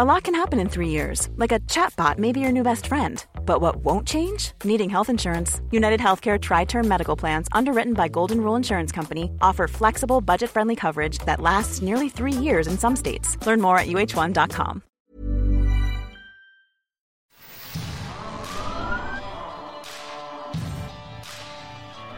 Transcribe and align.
A 0.00 0.04
lot 0.04 0.22
can 0.22 0.34
happen 0.36 0.60
in 0.60 0.68
three 0.68 0.90
years, 0.90 1.28
like 1.38 1.50
a 1.50 1.58
chatbot 1.66 2.18
may 2.18 2.30
be 2.30 2.38
your 2.38 2.52
new 2.52 2.62
best 2.62 2.86
friend. 2.86 3.26
But 3.44 3.60
what 3.60 3.82
won't 3.82 4.06
change? 4.06 4.52
Needing 4.62 4.88
health 4.88 5.08
insurance. 5.08 5.60
United 5.72 5.98
Healthcare 5.98 6.40
Tri 6.40 6.66
Term 6.66 6.86
Medical 6.86 7.16
Plans, 7.16 7.48
underwritten 7.50 7.94
by 7.94 8.06
Golden 8.06 8.40
Rule 8.40 8.54
Insurance 8.54 8.92
Company, 8.92 9.32
offer 9.42 9.66
flexible, 9.66 10.20
budget 10.20 10.50
friendly 10.50 10.76
coverage 10.76 11.18
that 11.26 11.40
lasts 11.40 11.82
nearly 11.82 12.08
three 12.08 12.30
years 12.32 12.68
in 12.68 12.78
some 12.78 12.94
states. 12.94 13.44
Learn 13.44 13.60
more 13.60 13.76
at 13.76 13.88
uh1.com. 13.88 14.84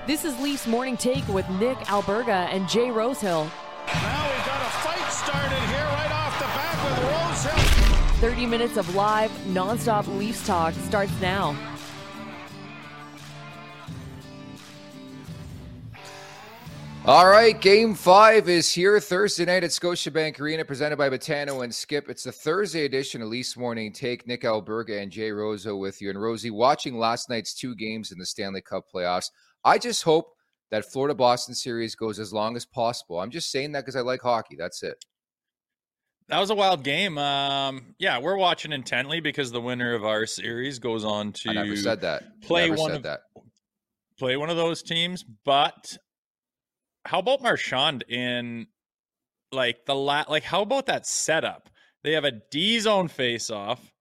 This 0.07 0.27
is 0.27 0.39
Leafs 0.39 0.67
Morning 0.67 0.99
Take 0.99 1.27
with 1.29 1.49
Nick 1.59 1.79
Alberga 1.87 2.47
and 2.53 2.69
Jay 2.69 2.91
Rosehill. 2.91 3.51
Now 3.87 4.29
we've 4.29 4.45
got 4.45 4.61
a 4.61 4.71
fight 4.85 5.11
started 5.11 5.70
30 8.21 8.45
minutes 8.45 8.77
of 8.77 8.95
live, 8.95 9.31
nonstop 9.49 10.07
Leafs 10.19 10.47
talk 10.47 10.75
starts 10.75 11.19
now. 11.23 11.57
All 17.07 17.27
right, 17.27 17.59
game 17.59 17.95
five 17.95 18.51
is 18.51 18.71
here 18.71 19.01
Thursday 19.01 19.47
night 19.47 19.65
at 19.65 19.71
Scotiabank 19.71 20.39
Arena, 20.39 20.67
presented 20.67 20.99
by 20.99 21.09
Betano 21.09 21.65
and 21.65 21.75
Skip. 21.75 22.11
It's 22.11 22.25
the 22.25 22.31
Thursday 22.31 22.85
edition 22.85 23.23
of 23.23 23.29
Leafs 23.29 23.57
Morning 23.57 23.91
Take. 23.91 24.27
Nick 24.27 24.43
Alberga 24.43 25.01
and 25.01 25.11
Jay 25.11 25.33
Rosa 25.33 25.75
with 25.75 26.03
you. 26.03 26.11
And 26.11 26.21
Rosie, 26.21 26.51
watching 26.51 26.99
last 26.99 27.31
night's 27.31 27.55
two 27.55 27.75
games 27.75 28.13
in 28.13 28.19
the 28.19 28.27
Stanley 28.27 28.61
Cup 28.61 28.85
playoffs, 28.95 29.31
I 29.65 29.79
just 29.79 30.03
hope 30.03 30.35
that 30.71 30.85
Florida 30.85 31.15
Boston 31.15 31.55
series 31.55 31.95
goes 31.95 32.19
as 32.19 32.35
long 32.35 32.55
as 32.55 32.67
possible. 32.67 33.19
I'm 33.19 33.31
just 33.31 33.51
saying 33.51 33.73
that 33.73 33.81
because 33.81 33.97
I 33.97 34.03
like 34.03 34.21
hockey. 34.21 34.57
That's 34.59 34.83
it. 34.83 35.03
That 36.31 36.39
was 36.39 36.51
a 36.51 36.55
wild 36.55 36.85
game. 36.85 37.19
Um, 37.19 37.95
yeah, 37.99 38.21
we're 38.21 38.37
watching 38.37 38.73
intently 38.73 39.19
because 39.19 39.51
the 39.51 39.61
winner 39.61 39.95
of 39.95 40.05
our 40.05 40.27
series 40.27 40.79
goes 40.79 41.05
on 41.05 41.33
to 41.33 41.51
I 41.51 41.55
never 41.55 41.75
said 41.75 42.03
that. 42.03 42.41
play 42.41 42.69
never 42.69 42.81
one 42.81 42.91
said 42.91 42.97
of 42.99 43.03
that. 43.03 43.21
play 44.17 44.37
one 44.37 44.49
of 44.49 44.57
those 44.57 44.81
teams. 44.81 45.25
But 45.45 45.99
how 47.05 47.19
about 47.19 47.43
Marchand 47.43 48.05
in 48.09 48.69
like 49.51 49.87
the 49.87 49.95
la- 49.97 50.27
like 50.29 50.45
how 50.45 50.63
about 50.63 50.87
that 50.87 51.05
setup? 51.05 51.69
They 52.05 52.13
have 52.13 52.25
a 52.25 52.33
D 52.51 52.79
zone 52.79 53.09
face 53.09 53.51
off. 53.51 53.93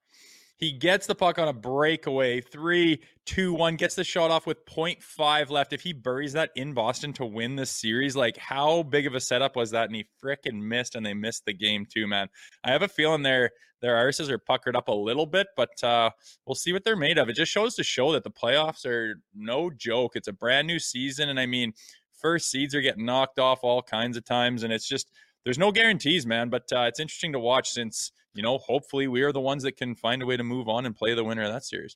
He 0.55 0.71
gets 0.71 1.07
the 1.07 1.15
puck 1.15 1.39
on 1.39 1.47
a 1.47 1.53
breakaway, 1.53 2.41
three, 2.41 3.01
two, 3.29 3.53
one, 3.53 3.75
gets 3.75 3.93
the 3.93 4.03
shot 4.03 4.31
off 4.31 4.47
with 4.47 4.65
0.5 4.65 5.51
left. 5.51 5.71
If 5.71 5.81
he 5.81 5.93
buries 5.93 6.33
that 6.33 6.49
in 6.55 6.73
Boston 6.73 7.13
to 7.13 7.25
win 7.25 7.55
this 7.55 7.69
series, 7.69 8.15
like 8.15 8.35
how 8.37 8.81
big 8.81 9.05
of 9.05 9.13
a 9.13 9.19
setup 9.19 9.55
was 9.55 9.69
that? 9.69 9.85
And 9.85 9.95
he 9.95 10.07
fricking 10.23 10.59
missed, 10.59 10.95
and 10.95 11.05
they 11.05 11.13
missed 11.13 11.45
the 11.45 11.53
game 11.53 11.85
too, 11.85 12.07
man. 12.07 12.29
I 12.63 12.71
have 12.71 12.81
a 12.81 12.87
feeling 12.87 13.21
their 13.21 13.51
their 13.81 13.95
arses 13.95 14.29
are 14.29 14.39
puckered 14.39 14.75
up 14.75 14.87
a 14.87 14.93
little 14.93 15.27
bit, 15.27 15.45
but 15.55 15.81
uh, 15.83 16.09
we'll 16.45 16.55
see 16.55 16.73
what 16.73 16.83
they're 16.83 16.95
made 16.95 17.19
of. 17.19 17.29
It 17.29 17.35
just 17.35 17.51
shows 17.51 17.75
to 17.75 17.83
show 17.83 18.11
that 18.13 18.23
the 18.23 18.31
playoffs 18.31 18.83
are 18.83 19.21
no 19.35 19.69
joke. 19.69 20.15
It's 20.15 20.27
a 20.27 20.33
brand 20.33 20.65
new 20.65 20.79
season, 20.79 21.29
and 21.29 21.39
I 21.39 21.45
mean, 21.45 21.73
first 22.19 22.49
seeds 22.49 22.73
are 22.73 22.81
getting 22.81 23.05
knocked 23.05 23.37
off 23.37 23.59
all 23.61 23.83
kinds 23.83 24.17
of 24.17 24.25
times, 24.25 24.63
and 24.63 24.73
it's 24.73 24.87
just 24.87 25.11
there's 25.43 25.59
no 25.59 25.71
guarantees, 25.71 26.25
man. 26.25 26.49
But 26.49 26.63
uh, 26.73 26.85
it's 26.87 26.99
interesting 26.99 27.33
to 27.33 27.39
watch 27.39 27.69
since 27.69 28.11
you 28.33 28.41
know 28.41 28.57
hopefully 28.57 29.07
we 29.07 29.21
are 29.21 29.31
the 29.31 29.39
ones 29.39 29.61
that 29.63 29.77
can 29.77 29.93
find 29.93 30.23
a 30.23 30.25
way 30.25 30.35
to 30.35 30.43
move 30.43 30.67
on 30.67 30.87
and 30.87 30.95
play 30.95 31.13
the 31.13 31.23
winner 31.23 31.43
of 31.43 31.53
that 31.53 31.63
series. 31.63 31.95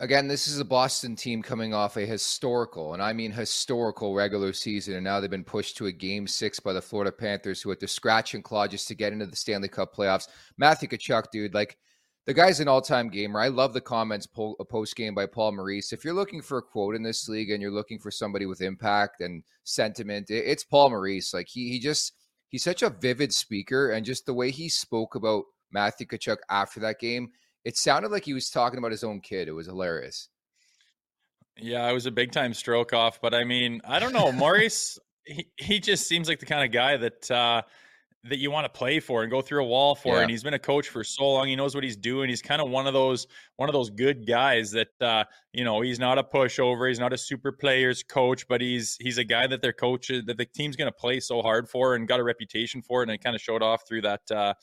Again, 0.00 0.28
this 0.28 0.46
is 0.46 0.60
a 0.60 0.64
Boston 0.64 1.16
team 1.16 1.42
coming 1.42 1.74
off 1.74 1.96
a 1.96 2.06
historical, 2.06 2.94
and 2.94 3.02
I 3.02 3.12
mean 3.12 3.32
historical 3.32 4.14
regular 4.14 4.52
season, 4.52 4.94
and 4.94 5.02
now 5.02 5.18
they've 5.18 5.28
been 5.28 5.42
pushed 5.42 5.76
to 5.78 5.86
a 5.86 5.92
game 5.92 6.28
six 6.28 6.60
by 6.60 6.72
the 6.72 6.80
Florida 6.80 7.10
Panthers, 7.10 7.60
who 7.60 7.70
had 7.70 7.80
to 7.80 7.88
scratch 7.88 8.34
and 8.34 8.44
claw 8.44 8.68
just 8.68 8.86
to 8.88 8.94
get 8.94 9.12
into 9.12 9.26
the 9.26 9.34
Stanley 9.34 9.66
Cup 9.66 9.92
playoffs. 9.92 10.28
Matthew 10.56 10.88
Tkachuk, 10.88 11.24
dude, 11.32 11.52
like 11.52 11.78
the 12.26 12.34
guy's 12.34 12.60
an 12.60 12.68
all-time 12.68 13.08
gamer. 13.08 13.40
I 13.40 13.48
love 13.48 13.72
the 13.72 13.80
comments 13.80 14.24
po- 14.24 14.54
uh, 14.60 14.64
post 14.64 14.94
game 14.94 15.16
by 15.16 15.26
Paul 15.26 15.50
Maurice. 15.50 15.92
If 15.92 16.04
you're 16.04 16.14
looking 16.14 16.42
for 16.42 16.58
a 16.58 16.62
quote 16.62 16.94
in 16.94 17.02
this 17.02 17.28
league 17.28 17.50
and 17.50 17.60
you're 17.60 17.72
looking 17.72 17.98
for 17.98 18.12
somebody 18.12 18.46
with 18.46 18.60
impact 18.60 19.20
and 19.20 19.42
sentiment, 19.64 20.30
it, 20.30 20.44
it's 20.46 20.62
Paul 20.62 20.90
Maurice. 20.90 21.34
Like 21.34 21.48
he 21.48 21.70
he 21.70 21.80
just 21.80 22.12
he's 22.50 22.62
such 22.62 22.84
a 22.84 22.90
vivid 22.90 23.34
speaker, 23.34 23.90
and 23.90 24.06
just 24.06 24.26
the 24.26 24.34
way 24.34 24.52
he 24.52 24.68
spoke 24.68 25.16
about 25.16 25.42
Matthew 25.72 26.06
Tkachuk 26.06 26.36
after 26.50 26.78
that 26.80 27.00
game 27.00 27.30
it 27.68 27.76
sounded 27.76 28.10
like 28.10 28.24
he 28.24 28.32
was 28.32 28.48
talking 28.48 28.78
about 28.78 28.92
his 28.92 29.04
own 29.04 29.20
kid. 29.20 29.46
It 29.46 29.52
was 29.52 29.66
hilarious. 29.66 30.30
Yeah, 31.58 31.86
it 31.86 31.92
was 31.92 32.06
a 32.06 32.10
big 32.10 32.32
time 32.32 32.54
stroke 32.54 32.94
off, 32.94 33.20
but 33.20 33.34
I 33.34 33.44
mean, 33.44 33.82
I 33.86 33.98
don't 33.98 34.14
know, 34.14 34.32
Maurice. 34.44 34.98
he 35.26 35.48
he 35.58 35.78
just 35.78 36.08
seems 36.08 36.30
like 36.30 36.40
the 36.40 36.46
kind 36.46 36.64
of 36.64 36.72
guy 36.72 36.96
that 36.96 37.30
uh, 37.30 37.60
that 38.24 38.38
you 38.38 38.50
want 38.50 38.64
to 38.64 38.68
play 38.68 38.98
for 38.98 39.22
and 39.22 39.30
go 39.30 39.40
through 39.40 39.62
a 39.62 39.66
wall 39.66 39.94
for. 39.94 40.16
Yeah. 40.16 40.22
And 40.22 40.30
he's 40.30 40.42
been 40.42 40.54
a 40.54 40.58
coach 40.58 40.88
for 40.88 41.04
so 41.04 41.30
long; 41.30 41.48
he 41.48 41.56
knows 41.56 41.74
what 41.74 41.84
he's 41.84 41.96
doing. 41.96 42.28
He's 42.28 42.42
kind 42.42 42.60
of 42.60 42.68
one 42.68 42.86
of 42.86 42.92
those 42.92 43.26
one 43.56 43.68
of 43.68 43.72
those 43.72 43.90
good 43.90 44.26
guys 44.26 44.72
that 44.72 44.88
uh, 45.00 45.24
you 45.52 45.64
know 45.64 45.80
he's 45.80 45.98
not 45.98 46.18
a 46.18 46.24
pushover. 46.24 46.88
He's 46.88 46.98
not 46.98 47.12
a 47.12 47.18
super 47.18 47.52
players 47.52 48.02
coach, 48.02 48.46
but 48.48 48.60
he's 48.60 48.96
he's 49.00 49.18
a 49.18 49.24
guy 49.24 49.46
that 49.46 49.62
their 49.62 49.72
coach 49.72 50.08
that 50.08 50.36
the 50.36 50.44
team's 50.44 50.76
going 50.76 50.90
to 50.90 50.96
play 50.96 51.20
so 51.20 51.42
hard 51.42 51.68
for 51.68 51.94
and 51.94 52.08
got 52.08 52.20
a 52.20 52.24
reputation 52.24 52.82
for 52.82 53.02
it. 53.02 53.08
And 53.08 53.12
it 53.12 53.22
kind 53.22 53.36
of 53.36 53.42
showed 53.42 53.62
off 53.62 53.86
through 53.86 54.02
that 54.02 54.30
uh, 54.30 54.54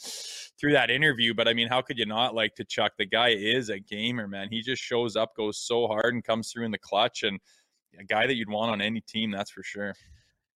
through 0.60 0.74
that 0.74 0.92
interview. 0.92 1.34
But 1.34 1.48
I 1.48 1.54
mean, 1.54 1.68
how 1.68 1.82
could 1.82 1.98
you 1.98 2.06
not 2.06 2.36
like 2.36 2.56
Tkachuk? 2.56 2.90
The 2.98 3.06
guy 3.06 3.30
is 3.30 3.70
a 3.70 3.80
gamer, 3.80 4.28
man. 4.28 4.50
He 4.50 4.62
just 4.62 4.82
shows 4.82 5.16
up, 5.16 5.36
goes 5.36 5.58
so 5.58 5.88
hard, 5.88 6.14
and 6.14 6.24
comes 6.24 6.52
through 6.52 6.66
in 6.66 6.72
the 6.72 6.78
clutch. 6.78 7.24
And 7.24 7.40
a 8.00 8.04
guy 8.04 8.28
that 8.28 8.36
you'd 8.36 8.50
want 8.50 8.72
on 8.72 8.82
any 8.82 9.02
team, 9.02 9.32
that's 9.32 9.52
for 9.52 9.64
sure. 9.64 9.94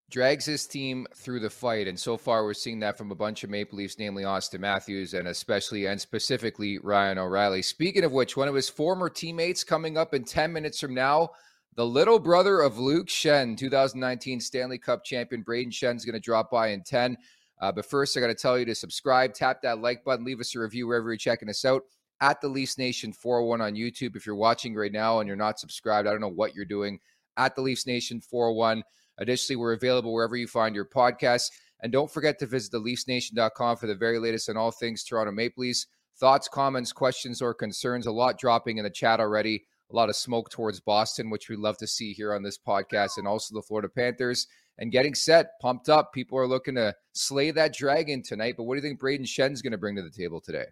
Drags 0.09 0.45
his 0.45 0.65
team 0.65 1.05
through 1.15 1.39
the 1.39 1.49
fight, 1.51 1.87
and 1.87 1.99
so 1.99 2.17
far 2.17 2.43
we're 2.43 2.55
seeing 2.55 2.79
that 2.79 2.97
from 2.97 3.11
a 3.11 3.15
bunch 3.15 3.43
of 3.43 3.51
Maple 3.51 3.77
Leafs, 3.77 3.99
namely 3.99 4.23
Auston 4.23 4.59
Matthews 4.59 5.13
and 5.13 5.27
especially 5.27 5.85
and 5.85 6.01
specifically 6.01 6.79
Ryan 6.79 7.19
O'Reilly. 7.19 7.61
Speaking 7.61 8.03
of 8.03 8.11
which, 8.11 8.35
one 8.35 8.47
of 8.47 8.55
his 8.55 8.69
former 8.69 9.07
teammates 9.07 9.63
coming 9.63 9.97
up 9.97 10.15
in 10.15 10.23
10 10.23 10.51
minutes 10.51 10.79
from 10.79 10.95
now, 10.95 11.29
the 11.75 11.85
little 11.85 12.17
brother 12.17 12.61
of 12.61 12.79
Luke 12.79 13.07
Schenn, 13.07 13.55
2019 13.55 14.39
Stanley 14.39 14.79
Cup 14.79 15.03
champion 15.03 15.43
Brayden 15.43 15.71
Schenn's 15.71 16.05
going 16.05 16.13
to 16.13 16.19
drop 16.19 16.49
by 16.49 16.69
in 16.69 16.81
10. 16.81 17.15
Uh, 17.61 17.71
but 17.71 17.85
first, 17.85 18.17
I 18.17 18.19
got 18.19 18.27
to 18.27 18.35
tell 18.35 18.57
you 18.57 18.65
to 18.65 18.73
subscribe, 18.73 19.35
tap 19.35 19.61
that 19.61 19.79
like 19.79 20.03
button, 20.03 20.25
leave 20.25 20.39
us 20.39 20.55
a 20.55 20.59
review 20.59 20.87
wherever 20.87 21.09
you're 21.09 21.17
checking 21.17 21.49
us 21.49 21.65
out 21.65 21.83
at 22.21 22.41
the 22.41 22.47
Leafs 22.47 22.77
Nation 22.77 23.13
401 23.13 23.61
on 23.61 23.75
YouTube. 23.75 24.15
If 24.15 24.25
you're 24.25 24.35
watching 24.35 24.75
right 24.75 24.91
now 24.91 25.19
and 25.19 25.27
you're 25.27 25.37
not 25.37 25.59
subscribed, 25.59 26.07
I 26.07 26.11
don't 26.11 26.21
know 26.21 26.29
what 26.29 26.55
you're 26.55 26.65
doing 26.65 26.99
at 27.37 27.55
the 27.55 27.61
Leafs 27.61 27.85
Nation 27.85 28.21
401. 28.21 28.83
Additionally, 29.19 29.57
we're 29.57 29.73
available 29.73 30.13
wherever 30.13 30.35
you 30.35 30.47
find 30.47 30.73
your 30.73 30.85
podcasts. 30.85 31.49
And 31.81 31.91
don't 31.91 32.11
forget 32.11 32.39
to 32.39 32.45
visit 32.45 32.73
theleafsnation.com 32.73 33.77
for 33.77 33.87
the 33.87 33.95
very 33.95 34.19
latest 34.19 34.49
on 34.49 34.57
all 34.57 34.71
things 34.71 35.03
Toronto 35.03 35.31
Maple 35.31 35.61
Leafs. 35.61 35.87
Thoughts, 36.19 36.49
comments, 36.49 36.91
questions, 36.91 37.41
or 37.41 37.53
concerns? 37.53 38.05
A 38.05 38.11
lot 38.11 38.37
dropping 38.37 38.77
in 38.77 38.83
the 38.83 38.89
chat 38.89 39.19
already. 39.19 39.65
A 39.91 39.95
lot 39.95 40.09
of 40.09 40.15
smoke 40.15 40.49
towards 40.49 40.79
Boston, 40.79 41.29
which 41.29 41.49
we 41.49 41.55
love 41.55 41.77
to 41.77 41.87
see 41.87 42.13
here 42.13 42.33
on 42.33 42.43
this 42.43 42.57
podcast, 42.57 43.17
and 43.17 43.27
also 43.27 43.55
the 43.55 43.61
Florida 43.61 43.89
Panthers. 43.89 44.47
And 44.77 44.91
getting 44.91 45.15
set, 45.15 45.59
pumped 45.61 45.89
up. 45.89 46.13
People 46.13 46.37
are 46.37 46.47
looking 46.47 46.75
to 46.75 46.95
slay 47.13 47.51
that 47.51 47.73
dragon 47.73 48.21
tonight. 48.21 48.55
But 48.57 48.63
what 48.63 48.75
do 48.75 48.77
you 48.77 48.87
think 48.87 48.99
Brayden 48.99 49.27
Schenn's 49.27 49.61
going 49.61 49.71
to 49.71 49.77
bring 49.77 49.95
to 49.95 50.01
the 50.01 50.09
table 50.09 50.41
today? 50.41 50.65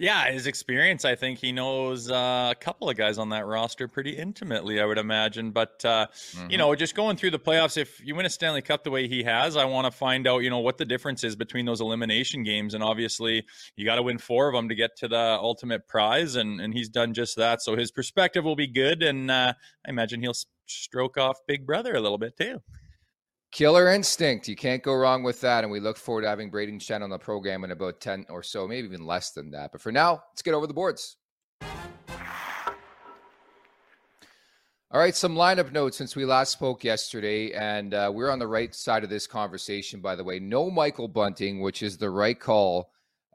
Yeah, 0.00 0.32
his 0.32 0.46
experience. 0.46 1.04
I 1.04 1.14
think 1.14 1.38
he 1.40 1.52
knows 1.52 2.10
uh, 2.10 2.48
a 2.52 2.54
couple 2.58 2.88
of 2.88 2.96
guys 2.96 3.18
on 3.18 3.28
that 3.28 3.44
roster 3.44 3.86
pretty 3.86 4.12
intimately. 4.12 4.80
I 4.80 4.86
would 4.86 4.96
imagine, 4.96 5.50
but 5.50 5.84
uh, 5.84 6.06
mm-hmm. 6.06 6.50
you 6.50 6.56
know, 6.56 6.74
just 6.74 6.94
going 6.94 7.18
through 7.18 7.32
the 7.32 7.38
playoffs. 7.38 7.76
If 7.76 8.00
you 8.02 8.14
win 8.14 8.24
a 8.24 8.30
Stanley 8.30 8.62
Cup 8.62 8.82
the 8.82 8.90
way 8.90 9.08
he 9.08 9.22
has, 9.24 9.58
I 9.58 9.66
want 9.66 9.84
to 9.84 9.90
find 9.90 10.26
out, 10.26 10.38
you 10.38 10.48
know, 10.48 10.60
what 10.60 10.78
the 10.78 10.86
difference 10.86 11.22
is 11.22 11.36
between 11.36 11.66
those 11.66 11.82
elimination 11.82 12.44
games. 12.44 12.72
And 12.72 12.82
obviously, 12.82 13.44
you 13.76 13.84
got 13.84 13.96
to 13.96 14.02
win 14.02 14.16
four 14.16 14.48
of 14.48 14.54
them 14.54 14.70
to 14.70 14.74
get 14.74 14.96
to 15.00 15.08
the 15.08 15.38
ultimate 15.38 15.86
prize, 15.86 16.34
and 16.34 16.62
and 16.62 16.72
he's 16.72 16.88
done 16.88 17.12
just 17.12 17.36
that. 17.36 17.60
So 17.60 17.76
his 17.76 17.90
perspective 17.90 18.42
will 18.42 18.56
be 18.56 18.68
good, 18.68 19.02
and 19.02 19.30
uh, 19.30 19.52
I 19.86 19.90
imagine 19.90 20.22
he'll 20.22 20.32
stroke 20.64 21.18
off 21.18 21.40
Big 21.46 21.66
Brother 21.66 21.94
a 21.94 22.00
little 22.00 22.16
bit 22.16 22.38
too. 22.38 22.62
Killer 23.50 23.88
instinct. 23.92 24.46
You 24.46 24.54
can't 24.54 24.82
go 24.82 24.94
wrong 24.94 25.22
with 25.22 25.40
that. 25.40 25.64
And 25.64 25.72
we 25.72 25.80
look 25.80 25.96
forward 25.96 26.22
to 26.22 26.28
having 26.28 26.50
Brayden 26.50 26.80
Schenn 26.80 27.02
on 27.02 27.10
the 27.10 27.18
program 27.18 27.64
in 27.64 27.72
about 27.72 28.00
10 28.00 28.26
or 28.28 28.42
so, 28.42 28.68
maybe 28.68 28.86
even 28.86 29.04
less 29.04 29.32
than 29.32 29.50
that. 29.50 29.72
But 29.72 29.80
for 29.80 29.90
now, 29.90 30.22
let's 30.30 30.42
get 30.42 30.54
over 30.54 30.66
the 30.66 30.74
boards. 30.74 31.16
All 34.92 34.98
right, 34.98 35.14
some 35.14 35.36
lineup 35.36 35.70
notes 35.70 35.96
since 35.96 36.16
we 36.16 36.24
last 36.24 36.52
spoke 36.52 36.82
yesterday. 36.82 37.52
And 37.52 37.94
uh, 37.94 38.10
we're 38.12 38.30
on 38.30 38.38
the 38.38 38.46
right 38.46 38.74
side 38.74 39.04
of 39.04 39.10
this 39.10 39.26
conversation, 39.26 40.00
by 40.00 40.16
the 40.16 40.24
way. 40.24 40.38
No 40.38 40.70
Michael 40.70 41.08
Bunting, 41.08 41.60
which 41.60 41.82
is 41.82 41.96
the 41.96 42.10
right 42.10 42.38
call 42.38 42.90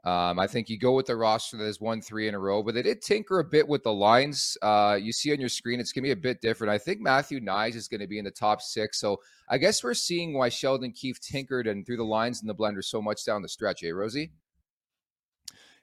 um, 0.06 0.38
I 0.38 0.46
think 0.46 0.68
you 0.68 0.78
go 0.78 0.92
with 0.92 1.06
the 1.06 1.16
roster 1.16 1.56
that 1.56 1.64
has 1.64 1.80
won 1.80 2.00
three 2.00 2.28
in 2.28 2.34
a 2.34 2.38
row, 2.38 2.62
but 2.62 2.74
they 2.74 2.82
did 2.82 3.02
tinker 3.02 3.40
a 3.40 3.44
bit 3.44 3.66
with 3.66 3.82
the 3.82 3.92
lines. 3.92 4.56
Uh, 4.62 4.96
you 5.02 5.12
see 5.12 5.32
on 5.32 5.40
your 5.40 5.48
screen, 5.48 5.80
it's 5.80 5.90
going 5.90 6.04
to 6.04 6.06
be 6.06 6.12
a 6.12 6.16
bit 6.16 6.40
different. 6.40 6.72
I 6.72 6.78
think 6.78 7.00
Matthew 7.00 7.40
Knies 7.40 7.74
is 7.74 7.88
going 7.88 8.00
to 8.00 8.06
be 8.06 8.20
in 8.20 8.24
the 8.24 8.30
top 8.30 8.62
six. 8.62 9.00
So 9.00 9.20
I 9.48 9.58
guess 9.58 9.82
we're 9.82 9.94
seeing 9.94 10.32
why 10.32 10.48
Sheldon 10.48 10.92
Keefe 10.92 11.20
tinkered 11.20 11.66
and 11.66 11.84
threw 11.84 11.96
the 11.96 12.04
lines 12.04 12.40
in 12.40 12.46
the 12.46 12.54
blender 12.54 12.84
so 12.84 13.02
much 13.02 13.24
down 13.24 13.42
the 13.42 13.48
stretch, 13.48 13.82
eh, 13.82 13.90
Rosie? 13.90 14.30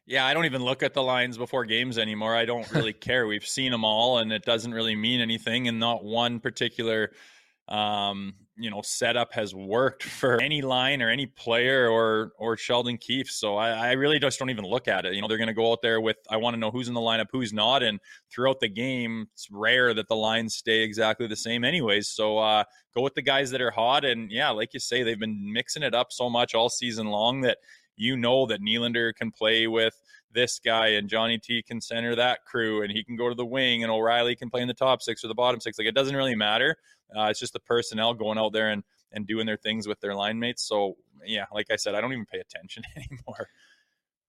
Yeah, 0.05 0.25
I 0.25 0.33
don't 0.33 0.45
even 0.45 0.63
look 0.63 0.83
at 0.83 0.93
the 0.93 1.03
lines 1.03 1.37
before 1.37 1.65
games 1.65 1.97
anymore. 1.97 2.33
I 2.33 2.45
don't 2.45 2.69
really 2.71 2.93
care. 2.93 3.27
We've 3.27 3.45
seen 3.45 3.73
them 3.73 3.83
all, 3.83 4.19
and 4.19 4.31
it 4.31 4.45
doesn't 4.45 4.73
really 4.73 4.95
mean 4.95 5.19
anything. 5.19 5.67
And 5.67 5.81
not 5.81 6.05
one 6.05 6.39
particular 6.39 7.11
um, 7.69 8.33
you 8.57 8.69
know 8.69 8.81
setup 8.81 9.33
has 9.33 9.55
worked 9.55 10.03
for 10.03 10.39
any 10.41 10.61
line 10.61 11.01
or 11.01 11.09
any 11.09 11.25
player 11.25 11.89
or 11.89 12.33
or 12.37 12.57
Sheldon 12.57 12.97
Keefe. 12.97 13.29
So 13.31 13.55
I, 13.55 13.69
I 13.69 13.91
really 13.93 14.19
just 14.19 14.37
don't 14.39 14.49
even 14.49 14.65
look 14.65 14.87
at 14.87 15.05
it. 15.05 15.13
You 15.13 15.21
know, 15.21 15.27
they're 15.27 15.37
going 15.37 15.47
to 15.47 15.53
go 15.53 15.71
out 15.71 15.81
there 15.81 16.01
with 16.01 16.17
I 16.29 16.37
want 16.37 16.53
to 16.55 16.59
know 16.59 16.71
who's 16.71 16.87
in 16.87 16.93
the 16.93 17.01
lineup, 17.01 17.27
who's 17.31 17.53
not, 17.53 17.83
and 17.83 17.99
throughout 18.31 18.59
the 18.59 18.69
game, 18.69 19.27
it's 19.33 19.49
rare 19.51 19.93
that 19.93 20.07
the 20.07 20.15
lines 20.15 20.55
stay 20.55 20.81
exactly 20.81 21.27
the 21.27 21.35
same, 21.35 21.63
anyways. 21.63 22.09
So 22.09 22.37
uh, 22.37 22.63
go 22.95 23.01
with 23.01 23.15
the 23.15 23.21
guys 23.21 23.49
that 23.51 23.61
are 23.61 23.71
hot, 23.71 24.05
and 24.05 24.29
yeah, 24.31 24.49
like 24.49 24.73
you 24.73 24.79
say, 24.79 25.03
they've 25.03 25.19
been 25.19 25.51
mixing 25.51 25.83
it 25.83 25.95
up 25.95 26.11
so 26.11 26.29
much 26.29 26.53
all 26.53 26.69
season 26.69 27.07
long 27.07 27.41
that 27.41 27.57
you 27.95 28.17
know 28.17 28.45
that 28.47 28.61
Nylander 28.61 29.13
can 29.15 29.31
play 29.31 29.67
with 29.67 29.95
this 30.33 30.59
guy 30.59 30.89
and 30.89 31.07
Johnny 31.07 31.37
T 31.37 31.61
can 31.61 31.79
center 31.79 32.15
that 32.15 32.45
crew 32.45 32.81
and 32.81 32.91
he 32.91 33.03
can 33.03 33.15
go 33.15 33.29
to 33.29 33.35
the 33.35 33.45
wing 33.45 33.83
and 33.83 33.91
O'Reilly 33.91 34.35
can 34.35 34.49
play 34.49 34.61
in 34.61 34.67
the 34.67 34.73
top 34.73 35.01
six 35.01 35.23
or 35.23 35.27
the 35.27 35.35
bottom 35.35 35.59
six. 35.59 35.77
Like 35.77 35.87
it 35.87 35.95
doesn't 35.95 36.15
really 36.15 36.35
matter. 36.35 36.75
Uh, 37.15 37.25
it's 37.25 37.39
just 37.39 37.53
the 37.53 37.59
personnel 37.59 38.13
going 38.13 38.37
out 38.37 38.53
there 38.53 38.71
and, 38.71 38.83
and 39.11 39.27
doing 39.27 39.45
their 39.45 39.57
things 39.57 39.87
with 39.87 39.99
their 39.99 40.15
line 40.15 40.39
mates. 40.39 40.63
So 40.63 40.97
yeah, 41.25 41.45
like 41.53 41.67
I 41.71 41.75
said, 41.75 41.95
I 41.95 42.01
don't 42.01 42.11
even 42.11 42.25
pay 42.25 42.39
attention 42.39 42.83
anymore. 42.95 43.47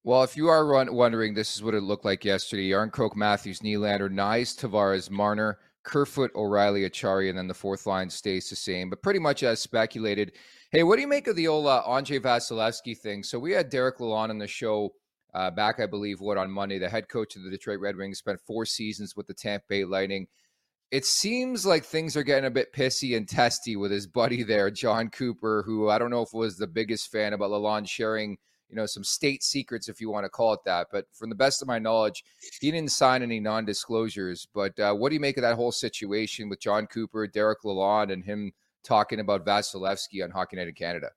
Well, 0.06 0.22
if 0.22 0.36
you 0.36 0.48
are 0.48 0.84
wondering, 0.92 1.32
this 1.32 1.56
is 1.56 1.62
what 1.62 1.74
it 1.74 1.82
looked 1.82 2.04
like 2.04 2.26
yesterday. 2.26 2.70
Jarnkrok, 2.70 3.16
Matthews, 3.16 3.60
Nylander, 3.60 4.10
Knies, 4.10 4.54
Tavares, 4.54 5.10
Marner, 5.10 5.58
Kerfoot, 5.82 6.30
O'Reilly, 6.34 6.82
Acciari, 6.82 7.30
and 7.30 7.38
then 7.38 7.48
the 7.48 7.54
fourth 7.54 7.86
line 7.86 8.10
stays 8.10 8.50
the 8.50 8.56
same. 8.56 8.90
But 8.90 9.02
pretty 9.02 9.18
much 9.18 9.42
as 9.42 9.60
speculated. 9.60 10.32
Hey, 10.72 10.82
what 10.82 10.96
do 10.96 11.02
you 11.02 11.08
make 11.08 11.26
of 11.26 11.36
the 11.36 11.48
old 11.48 11.66
uh, 11.66 11.82
Andrei 11.86 12.18
Vasilevskiy 12.18 12.98
thing? 12.98 13.22
So 13.22 13.38
we 13.38 13.52
had 13.52 13.70
Derek 13.70 13.98
Lalonde 13.98 14.28
on 14.30 14.38
the 14.38 14.46
show 14.46 14.92
uh, 15.34 15.50
back, 15.50 15.81
I 15.81 15.86
believe, 15.86 16.20
what 16.20 16.38
on 16.38 16.50
Monday. 16.50 16.78
The 16.78 16.88
head 16.88 17.08
coach 17.08 17.36
of 17.36 17.42
the 17.42 17.50
Detroit 17.50 17.81
Red 17.81 17.96
Wings 17.96 18.19
spent 18.19 18.40
four 18.40 18.64
seasons 18.64 19.16
with 19.16 19.26
the 19.26 19.34
Tampa 19.34 19.64
Bay 19.69 19.84
Lightning. 19.84 20.28
It 20.90 21.04
seems 21.04 21.66
like 21.66 21.84
things 21.84 22.16
are 22.16 22.22
getting 22.22 22.44
a 22.44 22.50
bit 22.50 22.72
pissy 22.72 23.16
and 23.16 23.28
testy 23.28 23.75
with 23.75 23.90
his 23.90 24.06
buddy 24.06 24.44
there, 24.44 24.70
John 24.70 25.08
Cooper, 25.08 25.64
who 25.66 25.88
I 25.88 25.98
don't 25.98 26.10
know 26.10 26.22
if 26.22 26.32
was 26.32 26.56
the 26.56 26.69
biggest 26.69 27.10
fan 27.10 27.32
about 27.32 27.50
Lalonde 27.50 27.88
sharing, 27.88 28.36
you 28.69 28.76
know, 28.76 28.86
some 28.86 29.02
state 29.02 29.42
secrets, 29.42 29.88
if 29.88 30.00
you 30.00 30.08
want 30.08 30.25
to 30.25 30.31
call 30.31 30.52
it 30.52 30.60
that. 30.66 30.86
But 30.92 31.06
from 31.12 31.31
the 31.31 31.34
best 31.34 31.62
of 31.62 31.69
my 31.69 31.80
knowledge, 31.80 32.22
he 32.60 32.70
didn't 32.70 32.92
sign 32.92 33.25
any 33.25 33.40
non-disclosures. 33.40 34.46
But 34.54 34.78
uh, 34.78 34.94
what 34.94 35.08
do 35.08 35.14
you 35.14 35.20
make 35.20 35.37
of 35.37 35.42
that 35.42 35.56
whole 35.56 35.72
situation 35.72 36.48
with 36.48 36.60
John 36.60 36.87
Cooper, 36.87 37.26
Derek 37.26 37.62
Lalonde, 37.62 38.12
and 38.12 38.25
him 38.25 38.52
talking 38.84 39.19
about 39.19 39.44
Vasilevskiy 39.44 40.22
on 40.22 40.30
Hockey 40.30 40.56
Night 40.56 40.69
in 40.69 40.75
Canada? 40.75 41.10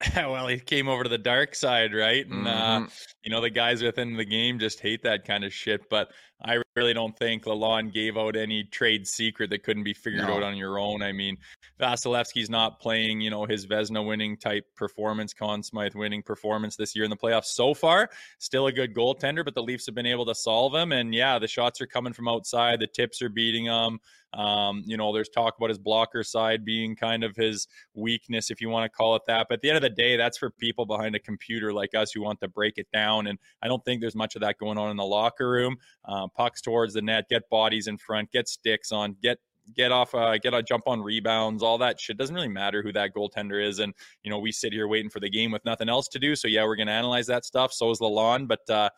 well, 0.16 0.46
he 0.46 0.58
came 0.58 0.88
over 0.88 1.02
to 1.02 1.08
the 1.08 1.18
dark 1.18 1.54
side, 1.54 1.94
right? 1.94 2.26
And 2.26 2.46
uh, 2.46 2.50
mm-hmm. 2.50 2.84
uh, 2.84 2.88
you 3.22 3.30
know 3.30 3.40
the 3.40 3.50
guys 3.50 3.82
within 3.82 4.16
the 4.16 4.24
game 4.24 4.58
just 4.58 4.80
hate 4.80 5.02
that 5.02 5.26
kind 5.26 5.44
of 5.44 5.52
shit. 5.52 5.88
But 5.90 6.10
I 6.42 6.62
really 6.80 6.94
don't 6.94 7.16
think 7.18 7.44
Lalonde 7.44 7.92
gave 7.92 8.16
out 8.16 8.36
any 8.36 8.64
trade 8.64 9.06
secret 9.06 9.50
that 9.50 9.62
couldn't 9.62 9.84
be 9.84 9.92
figured 9.92 10.26
no. 10.26 10.36
out 10.36 10.42
on 10.42 10.56
your 10.56 10.78
own. 10.78 11.02
I 11.02 11.12
mean, 11.12 11.36
Vasilevskiy's 11.78 12.48
not 12.48 12.80
playing, 12.80 13.20
you 13.20 13.28
know, 13.28 13.44
his 13.44 13.66
Vezina 13.66 14.04
winning 14.04 14.38
type 14.38 14.64
performance, 14.76 15.34
Conn 15.34 15.62
Smythe 15.62 15.94
winning 15.94 16.22
performance 16.22 16.76
this 16.76 16.96
year 16.96 17.04
in 17.04 17.10
the 17.10 17.16
playoffs 17.16 17.46
so 17.46 17.74
far. 17.74 18.08
Still 18.38 18.66
a 18.68 18.72
good 18.72 18.94
goaltender, 18.94 19.44
but 19.44 19.54
the 19.54 19.62
Leafs 19.62 19.84
have 19.86 19.94
been 19.94 20.06
able 20.06 20.24
to 20.24 20.34
solve 20.34 20.74
him. 20.74 20.92
And 20.92 21.14
yeah, 21.14 21.38
the 21.38 21.48
shots 21.48 21.82
are 21.82 21.86
coming 21.86 22.14
from 22.14 22.28
outside. 22.28 22.80
The 22.80 22.86
tips 22.86 23.20
are 23.20 23.28
beating 23.28 23.66
them. 23.66 23.98
Um, 24.32 24.84
you 24.86 24.96
know, 24.96 25.12
there's 25.12 25.28
talk 25.28 25.56
about 25.56 25.70
his 25.70 25.78
blocker 25.78 26.22
side 26.22 26.64
being 26.64 26.94
kind 26.94 27.24
of 27.24 27.34
his 27.34 27.66
weakness, 27.94 28.50
if 28.50 28.60
you 28.60 28.68
want 28.68 28.84
to 28.84 28.96
call 28.96 29.16
it 29.16 29.22
that. 29.26 29.46
But 29.48 29.56
at 29.56 29.62
the 29.62 29.70
end 29.70 29.76
of 29.76 29.82
the 29.82 29.90
day, 29.90 30.16
that's 30.16 30.38
for 30.38 30.50
people 30.50 30.86
behind 30.86 31.14
a 31.16 31.18
computer 31.18 31.72
like 31.72 31.94
us 31.94 32.12
who 32.12 32.22
want 32.22 32.40
to 32.40 32.48
break 32.48 32.74
it 32.78 32.86
down. 32.92 33.26
And 33.26 33.38
I 33.62 33.68
don't 33.68 33.84
think 33.84 34.00
there's 34.00 34.14
much 34.14 34.36
of 34.36 34.42
that 34.42 34.58
going 34.58 34.78
on 34.78 34.90
in 34.90 34.96
the 34.96 35.04
locker 35.04 35.50
room. 35.50 35.76
Um, 36.04 36.30
pucks 36.34 36.62
towards 36.70 36.94
the 36.94 37.02
net, 37.02 37.28
get 37.28 37.42
bodies 37.50 37.88
in 37.88 37.98
front, 37.98 38.30
get 38.30 38.48
sticks 38.48 38.92
on, 38.92 39.16
get 39.22 39.38
get 39.76 39.92
off, 39.92 40.14
uh, 40.14 40.36
get 40.38 40.54
a 40.54 40.62
jump 40.62 40.84
on 40.86 41.00
rebounds, 41.00 41.62
all 41.62 41.78
that 41.78 42.00
shit. 42.00 42.16
Doesn't 42.16 42.34
really 42.34 42.48
matter 42.48 42.82
who 42.82 42.92
that 42.92 43.14
goaltender 43.14 43.64
is. 43.64 43.78
And, 43.78 43.92
you 44.22 44.30
know, 44.30 44.38
we 44.38 44.50
sit 44.50 44.72
here 44.72 44.88
waiting 44.88 45.10
for 45.10 45.20
the 45.20 45.30
game 45.30 45.52
with 45.52 45.64
nothing 45.64 45.88
else 45.88 46.08
to 46.08 46.18
do. 46.18 46.34
So, 46.34 46.48
yeah, 46.48 46.64
we're 46.64 46.76
going 46.76 46.88
to 46.88 46.92
analyze 46.92 47.26
that 47.26 47.44
stuff. 47.44 47.72
So 47.72 47.90
is 47.90 48.00
Lalonde. 48.00 48.48
But 48.48 48.68
uh, 48.68 48.90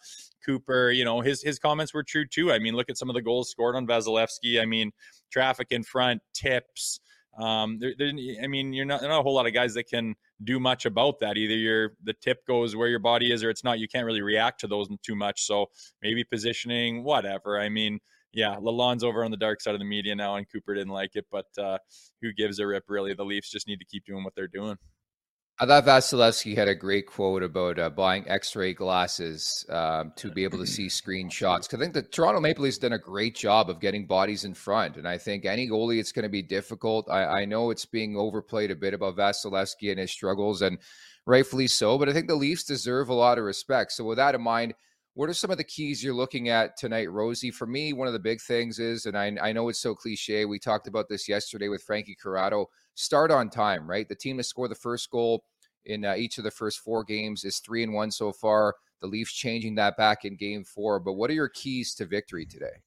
Cooper, 0.46 0.90
you 0.90 1.04
know, 1.04 1.20
his 1.20 1.42
his 1.42 1.58
comments 1.58 1.92
were 1.92 2.02
true 2.02 2.26
too. 2.26 2.52
I 2.52 2.58
mean, 2.58 2.74
look 2.74 2.90
at 2.90 2.98
some 2.98 3.10
of 3.10 3.14
the 3.14 3.22
goals 3.22 3.50
scored 3.50 3.76
on 3.76 3.86
Vasilevskiy. 3.86 4.60
I 4.60 4.66
mean, 4.66 4.92
traffic 5.30 5.68
in 5.70 5.82
front, 5.82 6.22
tips. 6.34 7.00
Um, 7.38 7.78
there, 7.78 7.94
I 8.42 8.46
mean, 8.46 8.72
you're 8.72 8.84
not, 8.84 9.02
not 9.02 9.20
a 9.20 9.22
whole 9.22 9.34
lot 9.34 9.46
of 9.46 9.54
guys 9.54 9.74
that 9.74 9.88
can 9.88 10.14
do 10.44 10.60
much 10.60 10.86
about 10.86 11.20
that. 11.20 11.36
Either 11.36 11.54
your 11.54 11.92
the 12.02 12.14
tip 12.14 12.46
goes 12.46 12.74
where 12.76 12.88
your 12.88 12.98
body 12.98 13.32
is, 13.32 13.42
or 13.44 13.50
it's 13.50 13.64
not. 13.64 13.78
You 13.78 13.88
can't 13.88 14.06
really 14.06 14.22
react 14.22 14.60
to 14.60 14.66
those 14.66 14.88
too 15.02 15.14
much. 15.14 15.44
So 15.46 15.66
maybe 16.02 16.24
positioning, 16.24 17.04
whatever. 17.04 17.60
I 17.60 17.68
mean, 17.68 18.00
yeah, 18.32 18.56
Lalonde's 18.56 19.04
over 19.04 19.24
on 19.24 19.30
the 19.30 19.36
dark 19.36 19.60
side 19.60 19.74
of 19.74 19.80
the 19.80 19.86
media 19.86 20.14
now, 20.14 20.36
and 20.36 20.46
Cooper 20.50 20.74
didn't 20.74 20.92
like 20.92 21.10
it, 21.14 21.26
but 21.30 21.46
uh, 21.58 21.78
who 22.22 22.32
gives 22.32 22.58
a 22.58 22.66
rip? 22.66 22.84
Really, 22.88 23.14
the 23.14 23.24
Leafs 23.24 23.50
just 23.50 23.68
need 23.68 23.78
to 23.78 23.84
keep 23.84 24.04
doing 24.04 24.24
what 24.24 24.34
they're 24.34 24.48
doing. 24.48 24.76
I 25.62 25.66
thought 25.66 25.84
Vasilevskiy 25.84 26.56
had 26.56 26.66
a 26.66 26.74
great 26.74 27.06
quote 27.06 27.44
about 27.44 27.78
uh, 27.78 27.88
buying 27.88 28.28
X-ray 28.28 28.74
glasses 28.74 29.64
um, 29.68 30.12
to 30.16 30.32
be 30.32 30.42
able 30.42 30.58
to 30.58 30.66
see 30.66 30.88
screenshots. 30.88 31.68
Because 31.68 31.74
I 31.74 31.82
think 31.82 31.94
the 31.94 32.02
Toronto 32.02 32.40
Maple 32.40 32.64
Leafs 32.64 32.78
done 32.78 32.94
a 32.94 32.98
great 32.98 33.36
job 33.36 33.70
of 33.70 33.78
getting 33.78 34.04
bodies 34.04 34.44
in 34.44 34.54
front, 34.54 34.96
and 34.96 35.06
I 35.06 35.18
think 35.18 35.44
any 35.44 35.68
goalie 35.68 36.00
it's 36.00 36.10
going 36.10 36.24
to 36.24 36.28
be 36.28 36.42
difficult. 36.42 37.08
I, 37.08 37.42
I, 37.42 37.44
know 37.44 37.70
it's 37.70 37.86
being 37.86 38.16
overplayed 38.16 38.72
a 38.72 38.74
bit 38.74 38.92
about 38.92 39.14
Vasilevskiy 39.14 39.92
and 39.92 40.00
his 40.00 40.10
struggles, 40.10 40.62
and 40.62 40.78
rightfully 41.26 41.68
so. 41.68 41.96
But 41.96 42.08
I 42.08 42.12
think 42.12 42.26
the 42.26 42.34
Leafs 42.34 42.64
deserve 42.64 43.08
a 43.08 43.14
lot 43.14 43.38
of 43.38 43.44
respect. 43.44 43.92
So 43.92 44.02
with 44.02 44.16
that 44.16 44.34
in 44.34 44.42
mind, 44.42 44.74
what 45.14 45.28
are 45.30 45.34
some 45.34 45.52
of 45.52 45.58
the 45.58 45.64
keys 45.64 46.02
you're 46.02 46.12
looking 46.12 46.48
at 46.48 46.76
tonight, 46.76 47.08
Rosie? 47.08 47.52
For 47.52 47.68
me, 47.68 47.92
one 47.92 48.08
of 48.08 48.14
the 48.14 48.18
big 48.18 48.40
things 48.40 48.80
is, 48.80 49.06
and 49.06 49.16
I, 49.16 49.36
I 49.40 49.52
know 49.52 49.68
it's 49.68 49.78
so 49.78 49.94
cliche. 49.94 50.44
We 50.44 50.58
talked 50.58 50.88
about 50.88 51.08
this 51.08 51.28
yesterday 51.28 51.68
with 51.68 51.84
Frankie 51.84 52.16
Corrado. 52.20 52.66
Start 52.94 53.30
on 53.30 53.48
time, 53.48 53.88
right? 53.88 54.08
The 54.08 54.16
team 54.16 54.38
to 54.38 54.42
score 54.42 54.66
the 54.66 54.74
first 54.74 55.08
goal 55.08 55.44
in 55.86 56.04
uh, 56.04 56.14
each 56.16 56.38
of 56.38 56.44
the 56.44 56.50
first 56.50 56.80
four 56.80 57.04
games 57.04 57.44
is 57.44 57.58
three 57.58 57.82
and 57.82 57.92
one 57.92 58.10
so 58.10 58.32
far. 58.32 58.74
The 59.00 59.06
Leafs 59.06 59.32
changing 59.32 59.74
that 59.76 59.96
back 59.96 60.24
in 60.24 60.36
game 60.36 60.64
four. 60.64 61.00
But 61.00 61.14
what 61.14 61.30
are 61.30 61.34
your 61.34 61.48
keys 61.48 61.94
to 61.96 62.06
victory 62.06 62.46
today? 62.46 62.82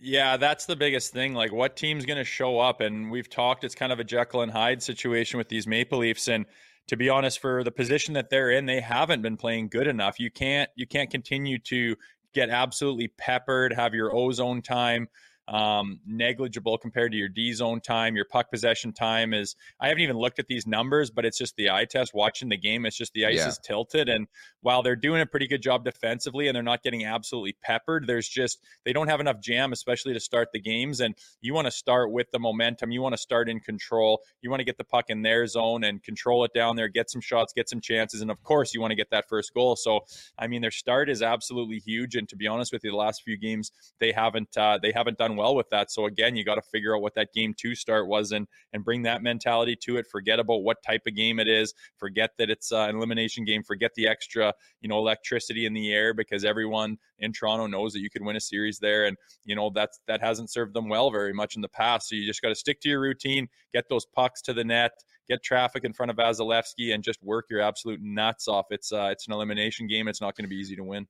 Yeah, 0.00 0.36
that's 0.36 0.66
the 0.66 0.76
biggest 0.76 1.12
thing. 1.12 1.34
Like, 1.34 1.52
what 1.52 1.76
team's 1.76 2.06
going 2.06 2.18
to 2.18 2.24
show 2.24 2.60
up? 2.60 2.80
And 2.80 3.10
we've 3.10 3.28
talked, 3.28 3.64
it's 3.64 3.74
kind 3.74 3.92
of 3.92 3.98
a 3.98 4.04
Jekyll 4.04 4.42
and 4.42 4.52
Hyde 4.52 4.80
situation 4.80 5.38
with 5.38 5.48
these 5.48 5.66
Maple 5.66 5.98
Leafs. 5.98 6.28
And 6.28 6.46
to 6.86 6.96
be 6.96 7.08
honest, 7.08 7.40
for 7.40 7.64
the 7.64 7.72
position 7.72 8.14
that 8.14 8.30
they're 8.30 8.50
in, 8.50 8.66
they 8.66 8.80
haven't 8.80 9.22
been 9.22 9.36
playing 9.36 9.68
good 9.68 9.86
enough. 9.86 10.20
You 10.20 10.30
can't 10.30 10.70
you 10.76 10.86
can't 10.86 11.10
continue 11.10 11.58
to 11.60 11.96
get 12.32 12.48
absolutely 12.48 13.08
peppered, 13.08 13.72
have 13.72 13.94
your 13.94 14.14
ozone 14.14 14.62
time, 14.62 15.08
um, 15.48 15.98
negligible 16.06 16.78
compared 16.78 17.10
to 17.12 17.18
your 17.18 17.28
D 17.28 17.52
zone 17.52 17.80
time. 17.80 18.14
Your 18.14 18.26
puck 18.26 18.50
possession 18.50 18.92
time 18.92 19.32
is, 19.34 19.56
I 19.80 19.88
haven't 19.88 20.02
even 20.02 20.18
looked 20.18 20.38
at 20.38 20.46
these 20.46 20.66
numbers, 20.66 21.10
but 21.10 21.24
it's 21.24 21.38
just 21.38 21.56
the 21.56 21.70
eye 21.70 21.86
test 21.86 22.12
watching 22.14 22.48
the 22.50 22.56
game. 22.56 22.86
It's 22.86 22.96
just 22.96 23.12
the 23.14 23.26
ice 23.26 23.36
yeah. 23.36 23.48
is 23.48 23.58
tilted. 23.58 24.08
And 24.08 24.28
while 24.60 24.82
they're 24.82 24.94
doing 24.94 25.22
a 25.22 25.26
pretty 25.26 25.48
good 25.48 25.62
job 25.62 25.84
defensively 25.84 26.48
and 26.48 26.54
they're 26.54 26.62
not 26.62 26.82
getting 26.82 27.04
absolutely 27.04 27.56
peppered, 27.62 28.06
there's 28.06 28.28
just, 28.28 28.60
they 28.84 28.92
don't 28.92 29.08
have 29.08 29.20
enough 29.20 29.40
jam, 29.40 29.72
especially 29.72 30.12
to 30.12 30.20
start 30.20 30.48
the 30.52 30.60
games. 30.60 31.00
And 31.00 31.14
you 31.40 31.54
want 31.54 31.66
to 31.66 31.70
start 31.70 32.12
with 32.12 32.30
the 32.30 32.38
momentum. 32.38 32.90
You 32.90 33.00
want 33.00 33.14
to 33.14 33.20
start 33.20 33.48
in 33.48 33.58
control. 33.60 34.20
You 34.42 34.50
want 34.50 34.60
to 34.60 34.64
get 34.64 34.76
the 34.76 34.84
puck 34.84 35.06
in 35.08 35.22
their 35.22 35.46
zone 35.46 35.84
and 35.84 36.02
control 36.02 36.44
it 36.44 36.52
down 36.54 36.76
there, 36.76 36.88
get 36.88 37.08
some 37.10 37.22
shots, 37.22 37.54
get 37.54 37.68
some 37.68 37.80
chances. 37.80 38.20
And 38.20 38.30
of 38.30 38.42
course, 38.42 38.74
you 38.74 38.82
want 38.82 38.90
to 38.90 38.96
get 38.96 39.10
that 39.10 39.28
first 39.28 39.54
goal. 39.54 39.76
So, 39.76 40.00
I 40.38 40.46
mean, 40.46 40.60
their 40.60 40.70
start 40.70 41.08
is 41.08 41.22
absolutely 41.22 41.78
huge. 41.78 42.16
And 42.16 42.28
to 42.28 42.36
be 42.36 42.46
honest 42.46 42.72
with 42.72 42.84
you, 42.84 42.90
the 42.90 42.96
last 42.96 43.22
few 43.22 43.38
games, 43.38 43.72
they 43.98 44.12
haven't, 44.12 44.56
uh, 44.56 44.78
they 44.82 44.92
haven't 44.92 45.16
done 45.16 45.36
well 45.38 45.54
with 45.54 45.70
that. 45.70 45.90
So 45.90 46.04
again, 46.04 46.36
you 46.36 46.44
got 46.44 46.56
to 46.56 46.62
figure 46.62 46.94
out 46.94 47.00
what 47.00 47.14
that 47.14 47.32
game 47.32 47.54
two 47.56 47.74
start 47.74 48.06
was 48.06 48.32
and 48.32 48.46
and 48.74 48.84
bring 48.84 49.02
that 49.02 49.22
mentality 49.22 49.76
to 49.84 49.96
it. 49.96 50.06
Forget 50.06 50.38
about 50.38 50.62
what 50.62 50.82
type 50.82 51.02
of 51.06 51.14
game 51.14 51.40
it 51.40 51.48
is. 51.48 51.72
Forget 51.96 52.32
that 52.38 52.50
it's 52.50 52.70
uh, 52.72 52.86
an 52.88 52.96
elimination 52.96 53.44
game. 53.44 53.62
Forget 53.62 53.92
the 53.94 54.06
extra 54.06 54.52
you 54.80 54.88
know 54.88 54.98
electricity 54.98 55.64
in 55.64 55.72
the 55.72 55.92
air 55.92 56.12
because 56.12 56.44
everyone 56.44 56.98
in 57.18 57.32
Toronto 57.32 57.66
knows 57.66 57.92
that 57.94 58.00
you 58.00 58.10
could 58.10 58.22
win 58.22 58.36
a 58.36 58.40
series 58.40 58.78
there, 58.78 59.06
and 59.06 59.16
you 59.44 59.56
know 59.56 59.70
that's 59.74 60.00
that 60.06 60.20
hasn't 60.20 60.50
served 60.50 60.74
them 60.74 60.88
well 60.88 61.10
very 61.10 61.32
much 61.32 61.56
in 61.56 61.62
the 61.62 61.68
past. 61.68 62.08
So 62.08 62.16
you 62.16 62.26
just 62.26 62.42
got 62.42 62.50
to 62.50 62.54
stick 62.54 62.80
to 62.82 62.88
your 62.88 63.00
routine, 63.00 63.48
get 63.72 63.88
those 63.88 64.04
pucks 64.04 64.42
to 64.42 64.52
the 64.52 64.64
net, 64.64 64.92
get 65.28 65.42
traffic 65.42 65.84
in 65.84 65.92
front 65.92 66.10
of 66.10 66.16
Vasilevskiy, 66.16 66.94
and 66.94 67.02
just 67.02 67.22
work 67.22 67.46
your 67.50 67.60
absolute 67.60 68.00
nuts 68.02 68.48
off. 68.48 68.66
It's 68.70 68.92
uh, 68.92 69.08
it's 69.12 69.26
an 69.26 69.32
elimination 69.32 69.86
game. 69.86 70.08
It's 70.08 70.20
not 70.20 70.36
going 70.36 70.44
to 70.44 70.48
be 70.48 70.56
easy 70.56 70.76
to 70.76 70.84
win. 70.84 71.06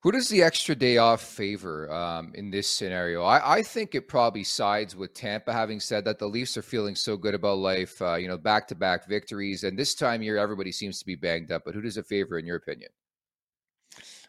Who 0.00 0.12
does 0.12 0.28
the 0.28 0.42
extra 0.42 0.74
day 0.74 0.98
off 0.98 1.22
favor 1.22 1.92
um, 1.92 2.32
in 2.34 2.50
this 2.50 2.68
scenario? 2.68 3.24
I, 3.24 3.56
I, 3.56 3.62
think 3.62 3.94
it 3.94 4.08
probably 4.08 4.44
sides 4.44 4.94
with 4.94 5.14
Tampa. 5.14 5.52
Having 5.52 5.80
said 5.80 6.04
that, 6.04 6.18
the 6.18 6.28
Leafs 6.28 6.56
are 6.56 6.62
feeling 6.62 6.94
so 6.94 7.16
good 7.16 7.34
about 7.34 7.58
life, 7.58 8.00
uh, 8.00 8.14
you 8.14 8.28
know, 8.28 8.38
back 8.38 8.68
to 8.68 8.74
back 8.74 9.08
victories, 9.08 9.64
and 9.64 9.76
this 9.76 9.94
time 9.94 10.22
year 10.22 10.36
everybody 10.36 10.70
seems 10.70 10.98
to 11.00 11.06
be 11.06 11.16
banged 11.16 11.50
up. 11.50 11.62
But 11.64 11.74
who 11.74 11.80
does 11.80 11.96
it 11.96 12.06
favor 12.06 12.38
in 12.38 12.46
your 12.46 12.56
opinion? 12.56 12.90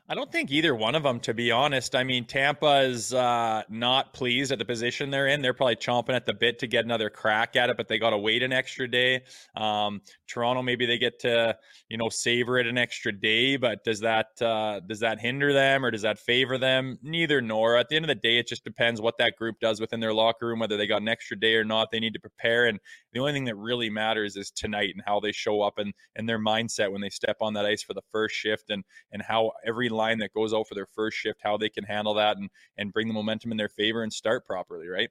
I 0.09 0.15
don't 0.15 0.31
think 0.31 0.51
either 0.51 0.73
one 0.73 0.95
of 0.95 1.03
them, 1.03 1.19
to 1.21 1.33
be 1.33 1.51
honest. 1.51 1.93
I 1.93 2.05
mean, 2.05 2.23
Tampa 2.23 2.79
is 2.83 3.13
uh, 3.13 3.63
not 3.67 4.13
pleased 4.13 4.53
at 4.53 4.59
the 4.59 4.63
position 4.63 5.09
they're 5.09 5.27
in. 5.27 5.41
They're 5.41 5.53
probably 5.53 5.75
chomping 5.75 6.15
at 6.15 6.25
the 6.25 6.33
bit 6.33 6.59
to 6.59 6.67
get 6.67 6.85
another 6.85 7.09
crack 7.09 7.57
at 7.57 7.69
it, 7.69 7.75
but 7.75 7.89
they 7.89 7.99
got 7.99 8.11
to 8.11 8.17
wait 8.17 8.41
an 8.41 8.53
extra 8.53 8.89
day. 8.89 9.23
Um, 9.53 10.01
Toronto, 10.27 10.61
maybe 10.61 10.85
they 10.85 10.97
get 10.97 11.19
to, 11.19 11.57
you 11.89 11.97
know, 11.97 12.09
savor 12.09 12.57
it 12.57 12.67
an 12.67 12.77
extra 12.77 13.11
day, 13.11 13.57
but 13.57 13.83
does 13.83 13.99
that 14.01 14.39
uh, 14.41 14.79
does 14.81 14.99
that 14.99 15.19
hinder 15.19 15.53
them 15.53 15.85
or 15.85 15.91
does 15.91 16.01
that 16.03 16.19
favor 16.19 16.57
them? 16.57 16.97
Neither 17.01 17.41
nor. 17.41 17.77
At 17.77 17.89
the 17.89 17.95
end 17.95 18.05
of 18.05 18.09
the 18.09 18.15
day, 18.15 18.37
it 18.37 18.47
just 18.47 18.63
depends 18.63 19.01
what 19.01 19.17
that 19.17 19.35
group 19.35 19.59
does 19.59 19.79
within 19.79 19.99
their 19.99 20.13
locker 20.13 20.47
room, 20.47 20.59
whether 20.59 20.77
they 20.77 20.87
got 20.87 21.01
an 21.01 21.07
extra 21.07 21.39
day 21.39 21.55
or 21.55 21.63
not. 21.63 21.89
They 21.91 21.99
need 21.99 22.13
to 22.13 22.19
prepare, 22.19 22.67
and 22.67 22.79
the 23.13 23.19
only 23.19 23.33
thing 23.33 23.45
that 23.45 23.55
really 23.55 23.89
matters 23.89 24.35
is 24.35 24.51
tonight 24.51 24.91
and 24.93 25.03
how 25.05 25.19
they 25.19 25.31
show 25.31 25.61
up 25.61 25.77
and 25.77 25.93
and 26.15 26.27
their 26.27 26.39
mindset 26.39 26.91
when 26.91 27.01
they 27.01 27.09
step 27.09 27.37
on 27.41 27.53
that 27.53 27.65
ice 27.65 27.83
for 27.83 27.93
the 27.93 28.01
first 28.11 28.35
shift, 28.35 28.69
and 28.69 28.83
and 29.11 29.21
how 29.21 29.51
every 29.65 29.89
line 29.89 30.19
that 30.19 30.33
goes 30.33 30.53
out 30.53 30.67
for 30.67 30.75
their 30.75 30.85
first 30.85 31.17
shift, 31.17 31.39
how 31.43 31.57
they 31.57 31.69
can 31.69 31.83
handle 31.83 32.13
that 32.13 32.37
and 32.37 32.49
and 32.77 32.93
bring 32.93 33.07
the 33.07 33.13
momentum 33.13 33.51
in 33.51 33.57
their 33.57 33.69
favor 33.69 34.03
and 34.03 34.13
start 34.13 34.45
properly, 34.45 34.87
right? 34.87 35.09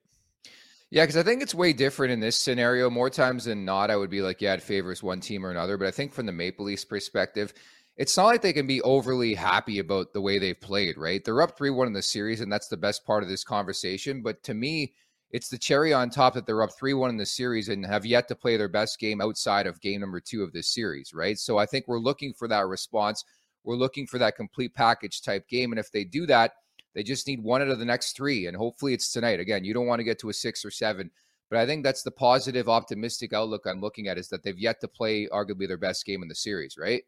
Yeah, 0.91 1.03
because 1.03 1.17
I 1.17 1.25
think 1.25 1.43
it's 1.43 1.55
way 1.55 1.73
different 1.73 2.13
in 2.13 2.21
this 2.21 2.37
scenario. 2.37 2.89
More 2.89 3.11
times 3.11 3.45
than 3.45 3.65
not, 3.65 3.91
I 3.91 3.97
would 3.97 4.11
be 4.11 4.23
like, 4.23 4.41
yeah, 4.41 4.55
it 4.55 4.63
favors 4.63 5.03
one 5.03 5.21
team 5.21 5.45
or 5.45 5.51
another. 5.51 5.77
But 5.77 5.89
I 5.89 5.91
think 5.91 6.13
from 6.13 6.27
the 6.27 6.33
Maple 6.33 6.65
Leafs 6.65 6.85
perspective, 6.85 7.53
it's 7.97 8.17
not 8.17 8.27
like 8.27 8.43
they 8.43 8.53
can 8.53 8.67
be 8.67 8.83
overly 8.83 9.35
happy 9.35 9.79
about 9.81 10.13
the 10.13 10.21
way 10.21 10.39
they've 10.39 10.61
played, 10.61 10.97
right? 10.97 11.25
They're 11.25 11.43
up 11.43 11.57
3 11.57 11.71
1 11.71 11.89
in 11.89 11.93
the 11.93 12.03
series, 12.03 12.41
and 12.41 12.53
that's 12.53 12.69
the 12.69 12.77
best 12.77 13.05
part 13.05 13.23
of 13.25 13.29
this 13.29 13.43
conversation. 13.43 14.23
But 14.23 14.43
to 14.45 14.55
me, 14.55 14.95
it's 15.31 15.49
the 15.49 15.59
cherry 15.59 15.93
on 15.93 16.09
top 16.09 16.35
that 16.35 16.47
they're 16.47 16.63
up 16.63 16.71
3 16.79 16.95
1 16.95 17.11
in 17.11 17.17
the 17.17 17.27
series 17.27 17.69
and 17.69 17.85
have 17.85 18.07
yet 18.07 18.29
to 18.29 18.37
play 18.37 18.57
their 18.57 18.69
best 18.69 19.01
game 19.01 19.21
outside 19.21 19.67
of 19.67 19.81
game 19.81 20.01
number 20.01 20.21
two 20.21 20.45
of 20.45 20.53
this 20.53 20.73
series, 20.73 21.13
right? 21.13 21.37
So 21.39 21.59
I 21.59 21.67
think 21.67 21.87
we're 21.89 21.99
looking 21.99 22.33
for 22.33 22.47
that 22.49 22.67
response. 22.67 23.25
We're 23.65 23.75
looking 23.75 24.07
for 24.07 24.19
that 24.19 24.37
complete 24.37 24.75
package 24.75 25.23
type 25.23 25.49
game. 25.49 25.73
And 25.73 25.81
if 25.81 25.91
they 25.91 26.05
do 26.05 26.27
that, 26.27 26.53
they 26.97 27.03
just 27.03 27.27
need 27.27 27.43
one 27.43 27.61
out 27.61 27.69
of 27.69 27.79
the 27.79 27.85
next 27.85 28.17
three. 28.17 28.47
And 28.47 28.57
hopefully 28.57 28.95
it's 28.95 29.13
tonight. 29.13 29.39
Again, 29.39 29.65
you 29.65 29.75
don't 29.75 29.87
want 29.87 30.01
to 30.01 30.05
get 30.05 30.19
to 30.21 30.31
a 30.31 30.33
six 30.33 30.65
or 30.65 30.71
seven. 30.71 31.11
But 31.51 31.59
I 31.59 31.67
think 31.67 31.85
that's 31.85 32.03
the 32.03 32.11
positive, 32.11 32.71
optimistic 32.71 33.35
outlook 33.35 33.67
I'm 33.67 33.83
looking 33.83 34.09
at 34.09 34.17
is 34.17 34.31
that 34.31 34.43
they've 34.43 34.59
yet 34.59 34.81
to 34.81 34.89
play 34.89 35.29
arguably 35.29 35.69
their 35.69 35.77
best 35.77 36.07
game 36.07 36.23
in 36.23 36.29
the 36.29 36.35
series, 36.35 36.77
right? 36.79 37.03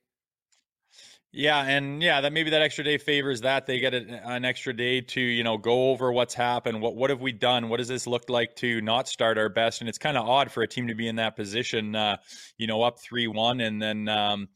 Yeah, 1.33 1.63
and 1.63 2.03
yeah, 2.03 2.21
that 2.21 2.33
maybe 2.33 2.51
that 2.51 2.63
extra 2.63 2.85
day 2.85 2.99
favors 2.99 3.41
that 3.41 3.67
they 3.67 3.81
get 3.81 3.95
a, 3.95 4.29
an 4.29 4.45
extra 4.45 4.75
day 4.75 5.03
to 5.03 5.21
you 5.21 5.45
know 5.45 5.59
go 5.59 5.91
over 5.91 6.11
what's 6.11 6.33
happened. 6.33 6.81
What 6.81 6.97
what 6.97 7.11
have 7.11 7.21
we 7.21 7.33
done? 7.33 7.69
What 7.69 7.79
does 7.79 7.89
this 7.89 8.07
look 8.07 8.31
like 8.31 8.57
to 8.57 8.81
not 8.81 9.09
start 9.09 9.37
our 9.37 9.51
best? 9.51 9.81
And 9.81 9.91
it's 9.91 9.99
kind 9.99 10.17
of 10.17 10.27
odd 10.27 10.51
for 10.51 10.63
a 10.63 10.69
team 10.69 10.89
to 10.89 10.95
be 10.95 11.07
in 11.07 11.17
that 11.17 11.37
position, 11.37 11.95
uh, 11.95 12.17
you 12.57 12.67
know, 12.67 12.83
up 12.83 12.99
three 12.99 13.27
one, 13.27 13.61
and 13.61 13.81
then 13.81 14.09
um, 14.09 14.49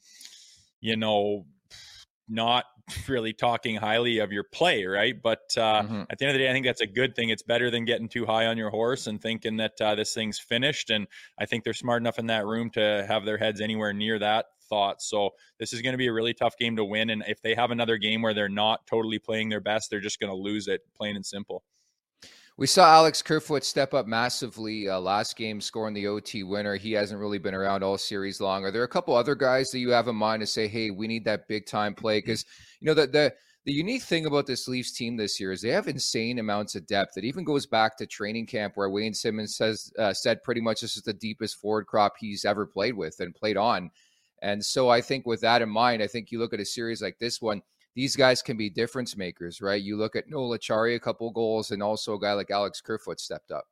you 0.81 0.97
know 0.97 1.45
not 2.27 2.65
really 3.07 3.33
talking 3.33 3.75
highly 3.75 4.19
of 4.19 4.31
your 4.31 4.43
play, 4.43 4.85
right? 4.85 5.15
But 5.21 5.53
uh, 5.57 5.83
mm-hmm. 5.83 6.03
at 6.09 6.17
the 6.17 6.25
end 6.25 6.35
of 6.35 6.39
the 6.39 6.45
day, 6.45 6.49
I 6.49 6.53
think 6.53 6.65
that's 6.65 6.81
a 6.81 6.87
good 6.87 7.15
thing. 7.15 7.29
It's 7.29 7.43
better 7.43 7.71
than 7.71 7.85
getting 7.85 8.09
too 8.09 8.25
high 8.25 8.47
on 8.47 8.57
your 8.57 8.69
horse 8.69 9.07
and 9.07 9.21
thinking 9.21 9.57
that 9.57 9.79
uh, 9.81 9.95
this 9.95 10.13
thing's 10.13 10.39
finished. 10.39 10.89
And 10.89 11.07
I 11.39 11.45
think 11.45 11.63
they're 11.63 11.73
smart 11.73 12.01
enough 12.01 12.19
in 12.19 12.27
that 12.27 12.45
room 12.45 12.69
to 12.71 13.05
have 13.07 13.25
their 13.25 13.37
heads 13.37 13.61
anywhere 13.61 13.93
near 13.93 14.19
that 14.19 14.45
thought. 14.69 15.01
So 15.01 15.31
this 15.59 15.73
is 15.73 15.81
going 15.81 15.93
to 15.93 15.97
be 15.97 16.07
a 16.07 16.13
really 16.13 16.33
tough 16.33 16.57
game 16.57 16.75
to 16.77 16.85
win. 16.85 17.09
And 17.09 17.23
if 17.27 17.41
they 17.41 17.55
have 17.55 17.71
another 17.71 17.97
game 17.97 18.21
where 18.21 18.33
they're 18.33 18.49
not 18.49 18.87
totally 18.87 19.19
playing 19.19 19.49
their 19.49 19.61
best, 19.61 19.89
they're 19.89 19.99
just 19.99 20.19
going 20.19 20.31
to 20.31 20.37
lose 20.37 20.67
it, 20.67 20.81
plain 20.95 21.15
and 21.15 21.25
simple. 21.25 21.63
We 22.55 22.67
saw 22.67 22.85
Alex 22.85 23.23
Kerfoot 23.23 23.63
step 23.63 23.95
up 23.95 24.05
massively 24.05 24.87
uh, 24.87 24.99
last 24.99 25.35
game, 25.35 25.59
scoring 25.59 25.95
the 25.95 26.05
OT 26.05 26.43
winner. 26.43 26.75
He 26.75 26.91
hasn't 26.91 27.19
really 27.19 27.39
been 27.39 27.55
around 27.55 27.83
all 27.83 27.97
series 27.97 28.39
long. 28.39 28.63
Are 28.63 28.69
there 28.69 28.83
a 28.83 28.87
couple 28.87 29.15
other 29.15 29.33
guys 29.33 29.71
that 29.71 29.79
you 29.79 29.89
have 29.89 30.07
in 30.07 30.15
mind 30.15 30.41
to 30.41 30.47
say, 30.47 30.67
"Hey, 30.67 30.91
we 30.91 31.07
need 31.07 31.25
that 31.25 31.47
big 31.47 31.65
time 31.65 31.95
play"? 31.95 32.19
Because 32.19 32.45
you 32.79 32.85
know 32.85 32.93
the 32.93 33.07
the 33.07 33.33
the 33.65 33.73
unique 33.73 34.03
thing 34.03 34.27
about 34.27 34.45
this 34.45 34.67
Leafs 34.67 34.91
team 34.91 35.17
this 35.17 35.39
year 35.39 35.51
is 35.51 35.61
they 35.61 35.69
have 35.69 35.87
insane 35.87 36.37
amounts 36.37 36.75
of 36.75 36.85
depth. 36.85 37.17
It 37.17 37.23
even 37.23 37.43
goes 37.43 37.65
back 37.65 37.97
to 37.97 38.05
training 38.05 38.45
camp 38.45 38.73
where 38.75 38.89
Wayne 38.89 39.15
Simmonds 39.15 39.55
says 39.55 39.91
uh, 39.97 40.13
said 40.13 40.43
pretty 40.43 40.61
much 40.61 40.81
this 40.81 40.95
is 40.95 41.03
the 41.03 41.13
deepest 41.13 41.59
forward 41.59 41.87
crop 41.87 42.13
he's 42.19 42.45
ever 42.45 42.67
played 42.67 42.95
with 42.95 43.19
and 43.19 43.33
played 43.33 43.57
on. 43.57 43.89
And 44.43 44.63
so 44.63 44.89
I 44.89 45.01
think 45.01 45.25
with 45.25 45.41
that 45.41 45.61
in 45.63 45.69
mind, 45.69 46.03
I 46.03 46.07
think 46.07 46.29
you 46.29 46.37
look 46.37 46.53
at 46.53 46.59
a 46.59 46.65
series 46.65 47.01
like 47.01 47.17
this 47.17 47.41
one 47.41 47.63
these 47.95 48.15
guys 48.15 48.41
can 48.41 48.57
be 48.57 48.69
difference 48.69 49.15
makers, 49.15 49.61
right? 49.61 49.81
You 49.81 49.97
look 49.97 50.15
at 50.15 50.25
oh, 50.27 50.47
Noel 50.47 50.57
Acciari, 50.57 50.95
a 50.95 50.99
couple 50.99 51.29
goals, 51.31 51.71
and 51.71 51.83
also 51.83 52.15
a 52.15 52.19
guy 52.19 52.33
like 52.33 52.51
Alex 52.51 52.81
Kerfoot 52.81 53.19
stepped 53.19 53.51
up. 53.51 53.65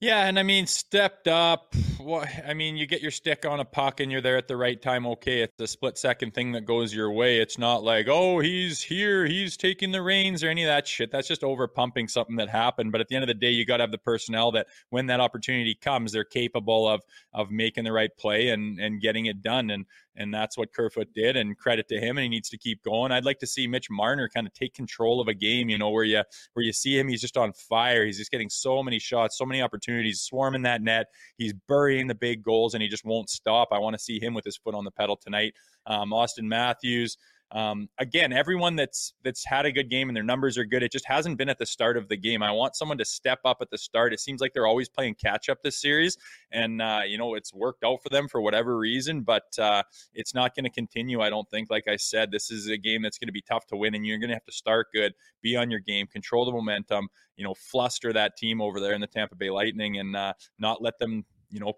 Yeah, 0.00 0.26
and 0.26 0.38
I 0.38 0.44
mean, 0.44 0.68
stepped 0.68 1.26
up. 1.26 1.74
Well, 1.98 2.24
I 2.46 2.54
mean, 2.54 2.76
you 2.76 2.86
get 2.86 3.02
your 3.02 3.10
stick 3.10 3.44
on 3.44 3.58
a 3.58 3.64
puck 3.64 3.98
and 3.98 4.12
you're 4.12 4.20
there 4.20 4.36
at 4.36 4.46
the 4.46 4.56
right 4.56 4.80
time. 4.80 5.04
Okay, 5.08 5.40
it's 5.40 5.60
a 5.60 5.66
split 5.66 5.98
second 5.98 6.34
thing 6.34 6.52
that 6.52 6.66
goes 6.66 6.94
your 6.94 7.10
way. 7.10 7.38
It's 7.40 7.58
not 7.58 7.82
like, 7.82 8.06
oh, 8.08 8.38
he's 8.38 8.80
here, 8.80 9.26
he's 9.26 9.56
taking 9.56 9.90
the 9.90 10.00
reins 10.00 10.44
or 10.44 10.50
any 10.50 10.62
of 10.62 10.68
that 10.68 10.86
shit. 10.86 11.10
That's 11.10 11.26
just 11.26 11.42
over 11.42 11.66
pumping 11.66 12.06
something 12.06 12.36
that 12.36 12.48
happened. 12.48 12.92
But 12.92 13.00
at 13.00 13.08
the 13.08 13.16
end 13.16 13.24
of 13.24 13.28
the 13.28 13.34
day, 13.34 13.50
you 13.50 13.66
got 13.66 13.78
to 13.78 13.82
have 13.82 13.90
the 13.90 13.98
personnel 13.98 14.52
that 14.52 14.68
when 14.90 15.06
that 15.06 15.18
opportunity 15.18 15.74
comes, 15.74 16.12
they're 16.12 16.22
capable 16.22 16.86
of 16.86 17.02
of 17.32 17.50
making 17.50 17.82
the 17.82 17.92
right 17.92 18.16
play 18.16 18.50
and 18.50 18.78
and 18.78 19.00
getting 19.00 19.26
it 19.26 19.42
done. 19.42 19.70
And 19.70 19.84
and 20.18 20.34
that's 20.34 20.58
what 20.58 20.72
Kerfoot 20.74 21.08
did. 21.14 21.36
And 21.36 21.56
credit 21.56 21.88
to 21.88 21.98
him, 21.98 22.18
and 22.18 22.22
he 22.24 22.28
needs 22.28 22.50
to 22.50 22.58
keep 22.58 22.82
going. 22.82 23.12
I'd 23.12 23.24
like 23.24 23.38
to 23.38 23.46
see 23.46 23.66
Mitch 23.66 23.88
Marner 23.88 24.28
kind 24.28 24.46
of 24.46 24.52
take 24.52 24.74
control 24.74 25.20
of 25.20 25.28
a 25.28 25.34
game, 25.34 25.70
you 25.70 25.78
know, 25.78 25.88
where 25.90 26.04
you 26.04 26.22
where 26.52 26.64
you 26.64 26.72
see 26.72 26.98
him, 26.98 27.08
he's 27.08 27.22
just 27.22 27.36
on 27.36 27.52
fire. 27.52 28.04
He's 28.04 28.18
just 28.18 28.30
getting 28.30 28.50
so 28.50 28.82
many 28.82 28.98
shots, 28.98 29.38
so 29.38 29.46
many 29.46 29.62
opportunities, 29.62 30.20
swarming 30.20 30.62
that 30.62 30.82
net. 30.82 31.06
He's 31.38 31.54
burying 31.68 32.08
the 32.08 32.14
big 32.14 32.42
goals, 32.42 32.74
and 32.74 32.82
he 32.82 32.88
just 32.88 33.04
won't 33.04 33.30
stop. 33.30 33.68
I 33.72 33.78
want 33.78 33.94
to 33.94 34.02
see 34.02 34.20
him 34.20 34.34
with 34.34 34.44
his 34.44 34.56
foot 34.56 34.74
on 34.74 34.84
the 34.84 34.90
pedal 34.90 35.16
tonight. 35.16 35.54
Um, 35.86 36.10
Auston 36.10 36.44
Matthews. 36.44 37.16
Um, 37.50 37.88
again, 37.98 38.32
everyone 38.32 38.76
that's 38.76 39.14
that's 39.24 39.44
had 39.44 39.64
a 39.64 39.72
good 39.72 39.88
game 39.88 40.08
and 40.08 40.16
their 40.16 40.24
numbers 40.24 40.58
are 40.58 40.64
good, 40.64 40.82
it 40.82 40.92
just 40.92 41.06
hasn't 41.06 41.38
been 41.38 41.48
at 41.48 41.58
the 41.58 41.64
start 41.64 41.96
of 41.96 42.08
the 42.08 42.16
game. 42.16 42.42
I 42.42 42.50
want 42.50 42.76
someone 42.76 42.98
to 42.98 43.04
step 43.04 43.38
up 43.44 43.58
at 43.62 43.70
the 43.70 43.78
start. 43.78 44.12
It 44.12 44.20
seems 44.20 44.40
like 44.40 44.52
they're 44.52 44.66
always 44.66 44.88
playing 44.88 45.14
catch 45.14 45.48
up 45.48 45.62
this 45.62 45.80
series, 45.80 46.18
and 46.52 46.82
uh, 46.82 47.00
you 47.06 47.16
know 47.16 47.34
it's 47.34 47.54
worked 47.54 47.84
out 47.84 48.02
for 48.02 48.10
them 48.10 48.28
for 48.28 48.40
whatever 48.42 48.76
reason, 48.76 49.22
but 49.22 49.58
uh, 49.58 49.82
it's 50.12 50.34
not 50.34 50.54
going 50.54 50.64
to 50.64 50.70
continue. 50.70 51.20
I 51.20 51.30
don't 51.30 51.48
think. 51.48 51.70
Like 51.70 51.88
I 51.88 51.96
said, 51.96 52.30
this 52.30 52.50
is 52.50 52.68
a 52.68 52.76
game 52.76 53.02
that's 53.02 53.18
going 53.18 53.28
to 53.28 53.32
be 53.32 53.42
tough 53.42 53.66
to 53.68 53.76
win, 53.76 53.94
and 53.94 54.06
you're 54.06 54.18
going 54.18 54.28
to 54.28 54.36
have 54.36 54.44
to 54.44 54.52
start 54.52 54.88
good, 54.92 55.14
be 55.42 55.56
on 55.56 55.70
your 55.70 55.80
game, 55.80 56.06
control 56.06 56.44
the 56.44 56.52
momentum, 56.52 57.08
you 57.36 57.44
know, 57.44 57.54
fluster 57.54 58.12
that 58.12 58.36
team 58.36 58.60
over 58.60 58.78
there 58.78 58.92
in 58.92 59.00
the 59.00 59.06
Tampa 59.06 59.36
Bay 59.36 59.50
Lightning, 59.50 59.98
and 59.98 60.14
uh, 60.14 60.34
not 60.58 60.82
let 60.82 60.98
them 60.98 61.24
you 61.50 61.60
know 61.60 61.72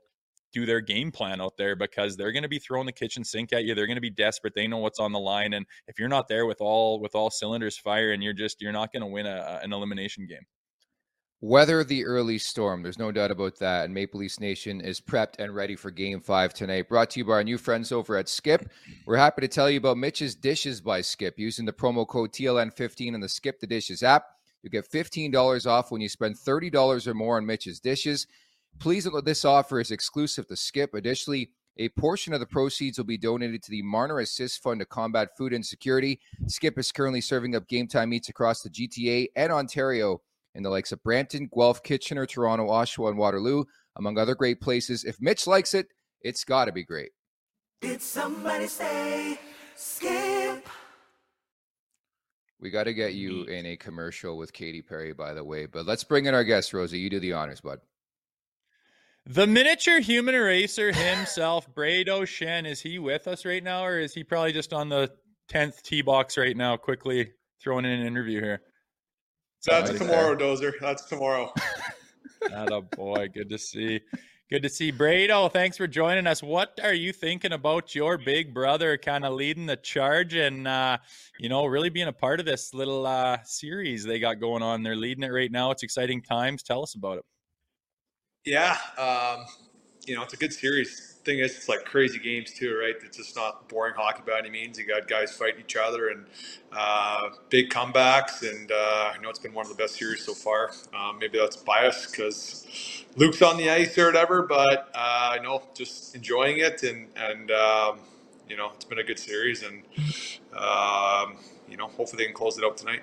do 0.52 0.66
their 0.66 0.80
game 0.80 1.10
plan 1.10 1.40
out 1.40 1.56
there 1.56 1.76
because 1.76 2.16
they're 2.16 2.32
going 2.32 2.42
to 2.42 2.48
be 2.48 2.58
throwing 2.58 2.86
the 2.86 2.92
kitchen 2.92 3.24
sink 3.24 3.52
at 3.52 3.64
you. 3.64 3.74
They're 3.74 3.86
going 3.86 3.96
to 3.96 4.00
be 4.00 4.10
desperate. 4.10 4.54
They 4.54 4.66
know 4.66 4.78
what's 4.78 5.00
on 5.00 5.12
the 5.12 5.20
line, 5.20 5.52
and 5.52 5.66
if 5.86 5.98
you're 5.98 6.08
not 6.08 6.28
there 6.28 6.46
with 6.46 6.60
all 6.60 7.00
with 7.00 7.14
all 7.14 7.30
cylinders 7.30 7.76
firing, 7.76 8.22
you're 8.22 8.32
just 8.32 8.60
you're 8.60 8.72
not 8.72 8.92
going 8.92 9.02
to 9.02 9.06
win 9.06 9.26
a, 9.26 9.60
an 9.62 9.72
elimination 9.72 10.26
game. 10.26 10.46
Weather 11.42 11.82
the 11.84 12.04
early 12.04 12.36
storm. 12.36 12.82
There's 12.82 12.98
no 12.98 13.10
doubt 13.10 13.30
about 13.30 13.58
that. 13.60 13.86
And 13.86 13.94
Maple 13.94 14.20
Leafs 14.20 14.40
Nation 14.40 14.82
is 14.82 15.00
prepped 15.00 15.38
and 15.38 15.54
ready 15.54 15.74
for 15.74 15.90
game 15.90 16.20
five 16.20 16.52
tonight. 16.52 16.90
Brought 16.90 17.08
to 17.10 17.20
you 17.20 17.24
by 17.24 17.32
our 17.32 17.44
new 17.44 17.56
friends 17.56 17.92
over 17.92 18.18
at 18.18 18.28
Skip. 18.28 18.70
We're 19.06 19.16
happy 19.16 19.40
to 19.40 19.48
tell 19.48 19.70
you 19.70 19.78
about 19.78 19.96
Mitch's 19.96 20.34
Dishes 20.34 20.82
by 20.82 21.00
Skip. 21.00 21.38
Using 21.38 21.64
the 21.64 21.72
promo 21.72 22.06
code 22.06 22.32
TLN15 22.32 23.14
in 23.14 23.20
the 23.20 23.28
Skip 23.28 23.58
the 23.58 23.66
Dishes 23.66 24.02
app, 24.02 24.24
You 24.62 24.68
get 24.68 24.90
$15 24.90 25.66
off 25.66 25.90
when 25.90 26.02
you 26.02 26.10
spend 26.10 26.36
$30 26.36 27.06
or 27.06 27.14
more 27.14 27.38
on 27.38 27.46
Mitch's 27.46 27.80
dishes. 27.80 28.26
Please 28.78 29.06
note 29.06 29.24
this 29.24 29.44
offer 29.44 29.80
is 29.80 29.90
exclusive 29.90 30.46
to 30.48 30.56
Skip. 30.56 30.94
Additionally, 30.94 31.50
a 31.76 31.88
portion 31.90 32.32
of 32.32 32.40
the 32.40 32.46
proceeds 32.46 32.98
will 32.98 33.04
be 33.04 33.18
donated 33.18 33.62
to 33.62 33.70
the 33.70 33.82
Marner 33.82 34.20
Assist 34.20 34.62
Fund 34.62 34.80
to 34.80 34.86
combat 34.86 35.36
food 35.36 35.52
insecurity. 35.52 36.20
Skip 36.46 36.78
is 36.78 36.92
currently 36.92 37.20
serving 37.20 37.54
up 37.54 37.68
game 37.68 37.86
time 37.86 38.10
meets 38.10 38.28
across 38.28 38.62
the 38.62 38.70
GTA 38.70 39.28
and 39.36 39.52
Ontario 39.52 40.20
in 40.54 40.62
the 40.62 40.70
likes 40.70 40.92
of 40.92 41.02
Brampton, 41.02 41.48
Guelph, 41.54 41.82
Kitchener, 41.82 42.26
Toronto, 42.26 42.68
Oshawa, 42.68 43.10
and 43.10 43.18
Waterloo, 43.18 43.64
among 43.96 44.18
other 44.18 44.34
great 44.34 44.60
places. 44.60 45.04
If 45.04 45.20
Mitch 45.20 45.46
likes 45.46 45.74
it, 45.74 45.86
it's 46.22 46.44
got 46.44 46.66
to 46.66 46.72
be 46.72 46.84
great. 46.84 47.12
Did 47.80 48.02
somebody 48.02 48.66
say 48.66 49.38
skip? 49.74 50.68
We 52.60 52.68
got 52.70 52.84
to 52.84 52.92
get 52.92 53.14
you 53.14 53.44
in 53.44 53.64
a 53.64 53.76
commercial 53.76 54.36
with 54.36 54.52
Katy 54.52 54.82
Perry, 54.82 55.14
by 55.14 55.32
the 55.32 55.44
way. 55.44 55.64
But 55.64 55.86
let's 55.86 56.04
bring 56.04 56.26
in 56.26 56.34
our 56.34 56.44
guest, 56.44 56.74
Rosie. 56.74 56.98
You 56.98 57.08
do 57.08 57.20
the 57.20 57.32
honors, 57.32 57.62
bud. 57.62 57.80
The 59.26 59.46
miniature 59.46 60.00
human 60.00 60.34
eraser 60.34 60.92
himself, 60.92 61.72
Braid 61.74 62.08
O'Shen, 62.08 62.66
is 62.66 62.80
he 62.80 62.98
with 62.98 63.28
us 63.28 63.44
right 63.44 63.62
now, 63.62 63.84
or 63.84 63.98
is 63.98 64.14
he 64.14 64.24
probably 64.24 64.52
just 64.52 64.72
on 64.72 64.88
the 64.88 65.12
tenth 65.48 65.82
tee 65.82 66.02
box 66.02 66.38
right 66.38 66.56
now, 66.56 66.76
quickly 66.76 67.32
throwing 67.62 67.84
in 67.84 67.92
an 67.92 68.06
interview 68.06 68.40
here? 68.40 68.62
That's 69.66 69.90
tomorrow, 69.96 70.34
Dozer. 70.34 70.72
That's 70.80 71.04
tomorrow. 71.04 71.52
a 72.52 72.80
boy. 72.80 73.28
Good 73.32 73.50
to 73.50 73.58
see. 73.58 74.00
Good 74.50 74.62
to 74.62 74.68
see 74.68 74.90
Brado. 74.90 75.52
Thanks 75.52 75.76
for 75.76 75.86
joining 75.86 76.26
us. 76.26 76.42
What 76.42 76.80
are 76.82 76.94
you 76.94 77.12
thinking 77.12 77.52
about 77.52 77.94
your 77.94 78.18
big 78.18 78.52
brother 78.52 78.96
kind 78.96 79.24
of 79.24 79.34
leading 79.34 79.66
the 79.66 79.76
charge 79.76 80.34
and, 80.34 80.66
uh, 80.66 80.98
you 81.38 81.48
know, 81.48 81.66
really 81.66 81.90
being 81.90 82.08
a 82.08 82.12
part 82.12 82.40
of 82.40 82.46
this 82.46 82.74
little 82.74 83.06
uh, 83.06 83.38
series 83.44 84.02
they 84.02 84.18
got 84.18 84.40
going 84.40 84.62
on? 84.62 84.82
They're 84.82 84.96
leading 84.96 85.22
it 85.22 85.28
right 85.28 85.52
now. 85.52 85.70
It's 85.70 85.84
exciting 85.84 86.22
times. 86.22 86.64
Tell 86.64 86.82
us 86.82 86.94
about 86.94 87.18
it. 87.18 87.24
Yeah. 88.44 88.76
Um, 88.98 89.46
you 90.06 90.16
know, 90.16 90.22
it's 90.22 90.34
a 90.34 90.36
good 90.36 90.52
series. 90.52 91.18
Thing 91.24 91.38
is, 91.40 91.56
it's 91.56 91.68
like 91.68 91.84
crazy 91.84 92.18
games 92.18 92.52
too, 92.52 92.76
right? 92.76 92.94
It's 93.04 93.18
just 93.18 93.36
not 93.36 93.68
boring 93.68 93.94
hockey 93.96 94.22
by 94.26 94.38
any 94.38 94.50
means. 94.50 94.78
You 94.78 94.86
got 94.86 95.06
guys 95.06 95.32
fighting 95.36 95.60
each 95.60 95.76
other 95.76 96.08
and 96.08 96.26
uh, 96.72 97.28
big 97.50 97.70
comebacks, 97.70 98.42
and 98.42 98.72
uh, 98.72 99.12
I 99.14 99.18
know 99.22 99.28
it's 99.28 99.38
been 99.38 99.52
one 99.52 99.66
of 99.66 99.70
the 99.70 99.76
best 99.80 99.96
series 99.96 100.24
so 100.24 100.34
far. 100.34 100.72
Um, 100.98 101.18
maybe 101.20 101.38
that's 101.38 101.56
bias 101.56 102.10
because 102.10 103.04
Luke's 103.16 103.42
on 103.42 103.58
the 103.58 103.70
ice 103.70 103.96
or 103.98 104.06
whatever, 104.06 104.42
but 104.42 104.90
uh, 104.94 105.36
I 105.38 105.38
know 105.42 105.62
just 105.74 106.14
enjoying 106.16 106.58
it, 106.58 106.82
and 106.82 107.08
and 107.16 107.50
um, 107.50 107.98
you 108.48 108.56
know 108.56 108.72
it's 108.74 108.86
been 108.86 108.98
a 108.98 109.04
good 109.04 109.18
series, 109.18 109.62
and 109.62 109.82
um, 110.56 111.36
you 111.68 111.76
know 111.76 111.86
hopefully 111.88 112.22
they 112.22 112.26
can 112.26 112.34
close 112.34 112.56
it 112.58 112.64
out 112.64 112.78
tonight. 112.78 113.02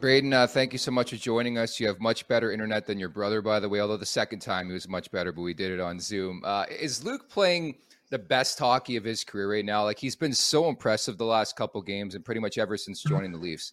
Brayden, 0.00 0.32
uh, 0.32 0.46
thank 0.46 0.72
you 0.72 0.78
so 0.78 0.92
much 0.92 1.10
for 1.10 1.16
joining 1.16 1.58
us. 1.58 1.80
You 1.80 1.88
have 1.88 1.98
much 1.98 2.28
better 2.28 2.52
internet 2.52 2.86
than 2.86 3.00
your 3.00 3.08
brother, 3.08 3.42
by 3.42 3.58
the 3.58 3.68
way. 3.68 3.80
Although 3.80 3.96
the 3.96 4.06
second 4.06 4.38
time 4.38 4.68
he 4.68 4.72
was 4.72 4.88
much 4.88 5.10
better, 5.10 5.32
but 5.32 5.42
we 5.42 5.54
did 5.54 5.72
it 5.72 5.80
on 5.80 5.98
Zoom. 5.98 6.40
Uh, 6.44 6.66
is 6.70 7.02
Luke 7.02 7.28
playing 7.28 7.74
the 8.10 8.18
best 8.18 8.60
hockey 8.60 8.94
of 8.94 9.02
his 9.02 9.24
career 9.24 9.50
right 9.50 9.64
now? 9.64 9.82
Like 9.82 9.98
he's 9.98 10.14
been 10.14 10.32
so 10.32 10.68
impressive 10.68 11.18
the 11.18 11.24
last 11.24 11.56
couple 11.56 11.82
games, 11.82 12.14
and 12.14 12.24
pretty 12.24 12.40
much 12.40 12.58
ever 12.58 12.76
since 12.76 13.02
joining 13.02 13.32
the 13.32 13.38
Leafs. 13.38 13.72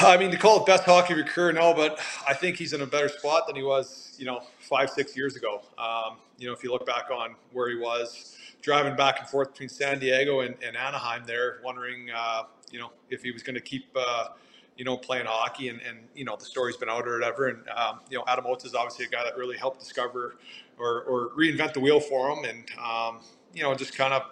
I 0.00 0.16
mean, 0.16 0.32
to 0.32 0.36
call 0.36 0.60
it 0.60 0.66
best 0.66 0.82
hockey 0.82 1.12
of 1.12 1.18
your 1.18 1.26
career, 1.28 1.52
no, 1.52 1.72
but 1.72 2.00
I 2.26 2.34
think 2.34 2.56
he's 2.56 2.72
in 2.72 2.80
a 2.80 2.86
better 2.86 3.08
spot 3.08 3.46
than 3.46 3.54
he 3.54 3.62
was, 3.62 4.16
you 4.18 4.26
know, 4.26 4.42
five, 4.58 4.90
six 4.90 5.16
years 5.16 5.36
ago. 5.36 5.62
Um, 5.78 6.16
you 6.38 6.48
know, 6.48 6.52
if 6.52 6.64
you 6.64 6.72
look 6.72 6.84
back 6.86 7.08
on 7.12 7.36
where 7.52 7.68
he 7.70 7.76
was 7.76 8.36
driving 8.62 8.96
back 8.96 9.20
and 9.20 9.28
forth 9.28 9.52
between 9.52 9.68
San 9.68 10.00
Diego 10.00 10.40
and, 10.40 10.56
and 10.66 10.76
Anaheim 10.76 11.22
there, 11.24 11.60
wondering, 11.62 12.08
uh, 12.10 12.42
you 12.70 12.78
know, 12.78 12.90
if 13.10 13.22
he 13.22 13.30
was 13.30 13.42
going 13.42 13.54
to 13.54 13.60
keep, 13.60 13.86
uh, 13.94 14.28
you 14.76 14.84
know, 14.84 14.96
playing 14.96 15.26
hockey 15.26 15.68
and, 15.68 15.80
and, 15.80 15.98
you 16.14 16.24
know, 16.24 16.36
the 16.36 16.44
story's 16.44 16.76
been 16.76 16.88
out 16.88 17.06
or 17.08 17.14
whatever. 17.14 17.48
And, 17.48 17.66
um, 17.70 18.00
you 18.10 18.18
know, 18.18 18.24
Adam 18.26 18.44
Oates 18.46 18.64
is 18.64 18.74
obviously 18.74 19.06
a 19.06 19.08
guy 19.08 19.24
that 19.24 19.36
really 19.36 19.56
helped 19.56 19.80
discover 19.80 20.36
or, 20.78 21.02
or 21.02 21.30
reinvent 21.30 21.72
the 21.72 21.80
wheel 21.80 22.00
for 22.00 22.30
him. 22.30 22.44
And, 22.44 22.64
um, 22.78 23.20
you 23.54 23.62
know, 23.62 23.74
just 23.74 23.96
kind 23.96 24.12
of, 24.12 24.22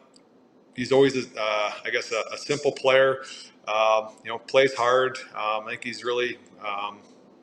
he's 0.76 0.92
always, 0.92 1.16
uh, 1.16 1.70
I 1.84 1.90
guess, 1.90 2.12
a, 2.12 2.22
a 2.34 2.36
simple 2.36 2.72
player, 2.72 3.22
uh, 3.66 4.10
you 4.22 4.30
know, 4.30 4.38
plays 4.38 4.74
hard. 4.74 5.16
Um, 5.34 5.64
I 5.64 5.70
think 5.70 5.84
he's 5.84 6.04
really, 6.04 6.38
um, 6.62 6.98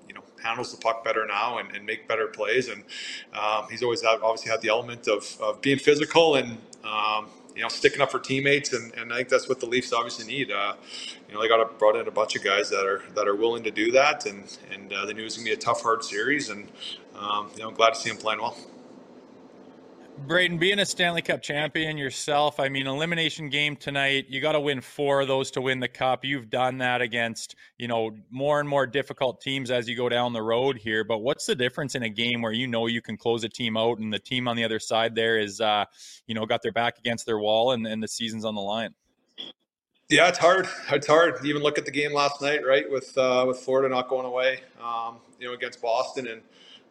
you 0.08 0.14
know, 0.14 0.24
handles 0.44 0.72
the 0.72 0.78
puck 0.80 1.04
better 1.04 1.26
now 1.26 1.58
and, 1.58 1.76
and 1.76 1.86
make 1.86 2.08
better 2.08 2.28
plays. 2.28 2.68
And 2.68 2.84
um, 3.34 3.68
he's 3.70 3.82
always 3.82 4.04
obviously 4.04 4.52
had 4.52 4.62
the 4.62 4.70
element 4.70 5.08
of, 5.08 5.26
of 5.42 5.62
being 5.62 5.80
physical 5.80 6.36
and, 6.36 6.58
you 7.56 7.62
know, 7.62 7.68
sticking 7.70 8.02
up 8.02 8.12
for 8.12 8.20
teammates, 8.20 8.74
and, 8.74 8.94
and 8.96 9.14
I 9.14 9.18
think 9.18 9.30
that's 9.30 9.50
what 9.50 9.60
the 9.60 9.66
Leafs 9.66 9.94
obviously 9.94 10.26
need. 10.26 10.52
Uh, 10.52 10.74
you 11.28 11.34
know, 11.34 11.42
they 11.42 11.48
got 11.48 11.62
a, 11.62 11.66
brought 11.66 11.96
in 11.96 12.08
a 12.08 12.12
bunch 12.12 12.36
of 12.36 12.44
guys 12.44 12.70
that 12.70 12.86
are 12.86 13.02
that 13.16 13.28
are 13.28 13.36
willing 13.36 13.64
to 13.64 13.72
do 13.72 13.92
that, 13.92 14.26
and 14.26 14.58
and 14.72 14.94
uh, 14.94 15.06
they 15.06 15.14
knew 15.14 15.22
it 15.22 15.26
was 15.26 15.36
to 15.36 15.44
be 15.44 15.52
a 15.52 15.58
tough, 15.58 15.82
hard 15.82 16.04
series, 16.04 16.50
and 16.50 16.68
um, 17.16 17.50
you 17.56 17.64
know, 17.64 17.72
glad 17.72 17.94
to 17.94 18.00
see 18.00 18.10
them 18.10 18.18
playing 18.18 18.42
well. 18.42 18.58
Brayden, 20.28 20.60
being 20.60 20.80
a 20.80 20.86
Stanley 20.86 21.22
Cup 21.22 21.42
champion 21.42 21.98
yourself, 21.98 22.60
I 22.60 22.70
mean, 22.70 22.88
elimination 22.88 23.50
game 23.50 23.76
tonight, 23.76 24.26
you 24.30 24.40
got 24.40 24.52
to 24.54 24.60
win 24.60 24.82
four 24.82 25.22
of 25.22 25.28
those 25.28 25.52
to 25.52 25.62
win 25.62 25.80
the 25.80 25.88
cup. 25.88 26.24
You've 26.24 26.50
done 26.50 26.78
that 26.80 27.02
against, 27.02 27.56
you 27.78 27.88
know, 27.88 28.12
more 28.30 28.60
and 28.60 28.70
more 28.70 28.86
difficult 28.86 29.42
teams 29.42 29.72
as 29.72 29.90
you 29.90 29.96
go 29.96 30.10
down 30.10 30.34
the 30.34 30.42
road 30.42 30.78
here. 30.78 31.04
But 31.04 31.20
what's 31.20 31.46
the 31.46 31.56
difference 31.56 31.96
in 31.96 32.04
a 32.04 32.10
game 32.10 32.42
where 32.42 32.52
you 32.52 32.68
know 32.68 32.88
you 32.88 33.02
can 33.02 33.18
close 33.18 33.44
a 33.44 33.50
team 33.50 33.76
out 33.78 34.00
and 34.00 34.14
the 34.14 34.20
team 34.20 34.48
on 34.48 34.56
the 34.56 34.64
other 34.64 34.80
side 34.80 35.16
there 35.16 35.40
is, 35.40 35.60
uh, 35.60 35.86
you 36.28 36.36
know, 36.36 36.46
got 36.46 36.62
their 36.62 36.72
back 36.72 37.00
against 37.00 37.26
their 37.26 37.40
wall 37.40 37.72
and, 37.72 37.86
and 37.88 38.02
the 38.02 38.08
season's 38.08 38.46
on 38.46 38.56
the 38.56 38.62
line? 38.62 38.94
Yeah, 40.10 40.28
it's 40.28 40.38
hard. 40.38 40.68
It's 40.92 41.08
hard. 41.08 41.44
Even 41.46 41.64
look 41.64 41.78
at 41.78 41.86
the 41.86 41.92
game 41.92 42.14
last 42.14 42.42
night, 42.42 42.66
right? 42.68 42.90
With 42.90 43.18
uh, 43.18 43.46
with 43.48 43.60
Florida 43.60 43.88
not 43.88 44.10
going 44.10 44.26
away, 44.26 44.60
um, 44.84 45.20
you 45.40 45.48
know, 45.48 45.54
against 45.54 45.82
Boston, 45.82 46.28
and 46.28 46.42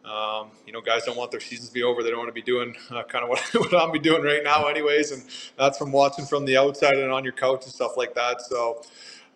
um, 0.05 0.49
you 0.65 0.73
know, 0.73 0.81
guys 0.81 1.05
don't 1.05 1.17
want 1.17 1.31
their 1.31 1.39
seasons 1.39 1.69
to 1.69 1.73
be 1.73 1.83
over. 1.83 2.03
They 2.03 2.09
don't 2.09 2.19
want 2.19 2.29
to 2.29 2.33
be 2.33 2.41
doing 2.41 2.75
uh, 2.89 3.03
kind 3.03 3.23
of 3.23 3.29
what, 3.29 3.39
what 3.53 3.75
I'm 3.75 3.91
be 3.91 3.99
doing 3.99 4.23
right 4.23 4.43
now, 4.43 4.67
anyways. 4.67 5.11
And 5.11 5.23
that's 5.57 5.77
from 5.77 5.91
watching 5.91 6.25
from 6.25 6.45
the 6.45 6.57
outside 6.57 6.95
and 6.95 7.11
on 7.11 7.23
your 7.23 7.33
couch 7.33 7.63
and 7.63 7.73
stuff 7.73 7.97
like 7.97 8.15
that. 8.15 8.41
So, 8.41 8.81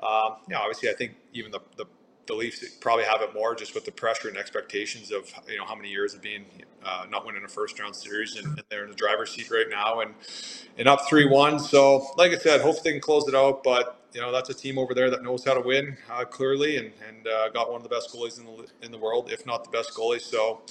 um, 0.02 0.38
yeah, 0.50 0.60
obviously, 0.60 0.90
I 0.90 0.94
think 0.94 1.16
even 1.34 1.52
the, 1.52 1.60
the 1.78 1.86
the 2.28 2.34
Leafs 2.34 2.68
probably 2.80 3.06
have 3.06 3.22
it 3.22 3.34
more 3.34 3.56
just 3.56 3.76
with 3.76 3.86
the 3.86 3.92
pressure 3.92 4.28
and 4.28 4.38
expectations 4.38 5.12
of 5.12 5.32
you 5.48 5.58
know 5.58 5.66
how 5.66 5.76
many 5.76 5.90
years 5.90 6.14
of 6.14 6.22
being 6.22 6.46
uh, 6.84 7.06
not 7.10 7.26
winning 7.26 7.44
a 7.44 7.48
first 7.48 7.80
round 7.80 7.96
series 7.96 8.36
and, 8.36 8.46
and, 8.46 8.64
they're 8.70 8.84
in 8.84 8.90
the 8.90 8.96
driver's 8.96 9.32
seat 9.32 9.50
right 9.52 9.68
now 9.70 10.02
and 10.02 10.14
and 10.78 10.88
up 10.88 11.08
three 11.08 11.28
one. 11.28 11.60
So 11.60 12.08
like 12.18 12.32
I 12.32 12.38
said, 12.38 12.62
hopefully 12.62 12.82
they 12.86 12.92
can 12.94 13.02
close 13.02 13.28
it 13.28 13.36
out. 13.36 13.64
But 13.64 14.02
you 14.14 14.22
know 14.22 14.32
that's 14.32 14.50
a 14.50 14.54
team 14.54 14.78
over 14.78 14.94
there 14.94 15.10
that 15.10 15.24
knows 15.24 15.44
how 15.44 15.54
to 15.54 15.62
win 15.62 15.98
uh, 16.10 16.26
clearly, 16.26 16.78
and 16.78 16.92
and 17.08 17.28
uh, 17.28 17.50
got 17.50 17.70
one 17.70 17.78
of 17.78 17.84
the 17.84 17.90
best 17.90 18.14
goalies 18.14 18.40
in 18.40 18.46
the 18.46 18.86
in 18.86 18.92
the 18.92 18.98
world, 18.98 19.32
if 19.32 19.46
not 19.46 19.64
the 19.64 19.70
best 19.70 19.94
goalie. 19.94 20.22
So 20.22 20.62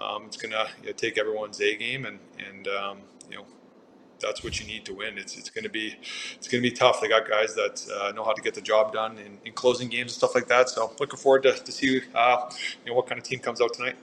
um, 0.00 0.24
it's 0.26 0.36
gonna 0.36 0.66
you 0.80 0.88
know, 0.88 0.92
take 0.92 1.16
everyone's 1.16 1.60
A 1.60 1.76
game, 1.76 2.06
and 2.06 2.18
and 2.48 2.68
um, 2.68 2.98
you 3.30 3.36
know 3.36 3.46
that's 4.20 4.42
what 4.42 4.60
you 4.60 4.66
need 4.66 4.84
to 4.86 4.94
win. 4.94 5.18
It's 5.18 5.36
it's 5.36 5.50
gonna 5.50 5.68
be 5.68 5.96
it's 6.36 6.48
gonna 6.48 6.62
be 6.62 6.70
tough. 6.70 7.00
They 7.00 7.08
got 7.08 7.28
guys 7.28 7.54
that 7.54 7.86
uh, 7.94 8.12
know 8.12 8.24
how 8.24 8.32
to 8.32 8.42
get 8.42 8.54
the 8.54 8.60
job 8.60 8.92
done 8.92 9.18
in, 9.18 9.38
in, 9.44 9.52
closing 9.52 9.88
games 9.88 10.12
and 10.12 10.18
stuff 10.18 10.34
like 10.34 10.48
that. 10.48 10.68
So 10.68 10.92
looking 11.00 11.18
forward 11.18 11.42
to, 11.44 11.52
to 11.52 11.72
see 11.72 12.00
uh, 12.14 12.50
you 12.84 12.90
know 12.90 12.96
what 12.96 13.06
kind 13.06 13.18
of 13.18 13.24
team 13.24 13.38
comes 13.40 13.60
out 13.60 13.74
tonight. 13.74 13.96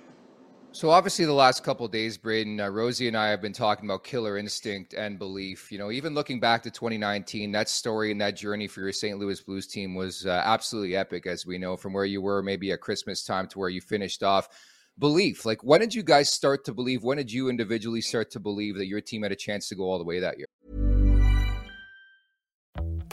So 0.75 0.89
obviously, 0.89 1.23
the 1.23 1.31
last 1.31 1.63
couple 1.63 1.87
days, 1.87 2.17
Brayden, 2.17 2.61
uh, 2.61 2.69
Rosie, 2.69 3.07
and 3.07 3.15
I 3.15 3.29
have 3.29 3.41
been 3.41 3.53
talking 3.53 3.85
about 3.85 4.03
killer 4.03 4.37
instinct 4.37 4.93
and 4.93 5.17
belief. 5.17 5.71
You 5.71 5.77
know, 5.77 5.89
even 5.89 6.13
looking 6.13 6.41
back 6.41 6.63
to 6.63 6.69
2019, 6.69 7.53
that 7.53 7.69
story 7.69 8.11
and 8.11 8.19
that 8.19 8.35
journey 8.35 8.67
for 8.67 8.81
your 8.81 8.91
St. 8.91 9.17
Louis 9.17 9.39
Blues 9.39 9.67
team 9.67 9.95
was 9.95 10.25
uh, 10.25 10.41
absolutely 10.43 10.97
epic, 10.97 11.27
as 11.27 11.45
we 11.45 11.57
know 11.57 11.77
from 11.77 11.93
where 11.93 12.03
you 12.03 12.21
were 12.21 12.43
maybe 12.43 12.73
at 12.73 12.81
Christmas 12.81 13.23
time 13.23 13.47
to 13.47 13.59
where 13.59 13.69
you 13.69 13.79
finished 13.79 14.21
off. 14.21 14.49
Belief, 14.97 15.45
like 15.45 15.61
when 15.61 15.81
did 15.81 15.93
you 15.93 16.03
guys 16.03 16.31
start 16.31 16.63
to 16.65 16.73
believe? 16.73 17.03
When 17.03 17.17
did 17.17 17.29
you 17.29 17.49
individually 17.49 17.99
start 17.99 18.31
to 18.31 18.39
believe 18.39 18.77
that 18.77 18.87
your 18.87 19.01
team 19.01 19.23
had 19.23 19.31
a 19.33 19.35
chance 19.35 19.67
to 19.67 19.75
go 19.75 19.83
all 19.83 19.97
the 19.97 20.05
way 20.05 20.21
that 20.21 20.37
year? 20.37 20.47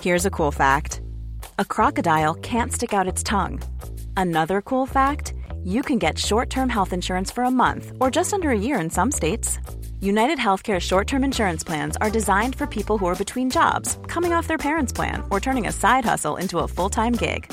Here's 0.01 0.25
a 0.25 0.31
cool 0.31 0.53
fact: 0.53 1.03
a 1.59 1.65
crocodile 1.65 2.35
can't 2.35 2.73
stick 2.73 2.95
out 2.95 3.09
its 3.09 3.25
tongue. 3.25 3.61
Another 4.17 4.63
cool 4.63 4.87
fact 4.87 5.35
you 5.65 5.83
can 5.83 5.99
get 5.99 6.17
short 6.17 6.51
term 6.51 6.69
health 6.69 6.93
insurance 6.93 7.33
for 7.33 7.43
a 7.43 7.51
month 7.51 7.93
or 8.01 8.13
just 8.13 8.33
under 8.33 8.51
a 8.51 8.59
year 8.59 8.79
in 8.79 8.89
some 8.89 9.11
states. 9.11 9.59
United 10.01 10.39
Healthcare 10.39 10.79
short 10.79 11.09
term 11.09 11.25
insurance 11.25 11.65
plans 11.65 11.97
are 11.97 12.11
designed 12.11 12.55
for 12.55 12.69
people 12.69 12.97
who 12.97 13.07
are 13.07 13.17
between 13.17 13.51
jobs, 13.51 13.99
coming 14.07 14.33
off 14.33 14.47
their 14.47 14.57
parents' 14.57 14.93
plan, 14.93 15.25
or 15.33 15.41
turning 15.41 15.67
a 15.67 15.73
side 15.73 16.05
hustle 16.05 16.37
into 16.37 16.61
a 16.61 16.69
full 16.69 16.91
time 16.91 17.15
gig. 17.15 17.53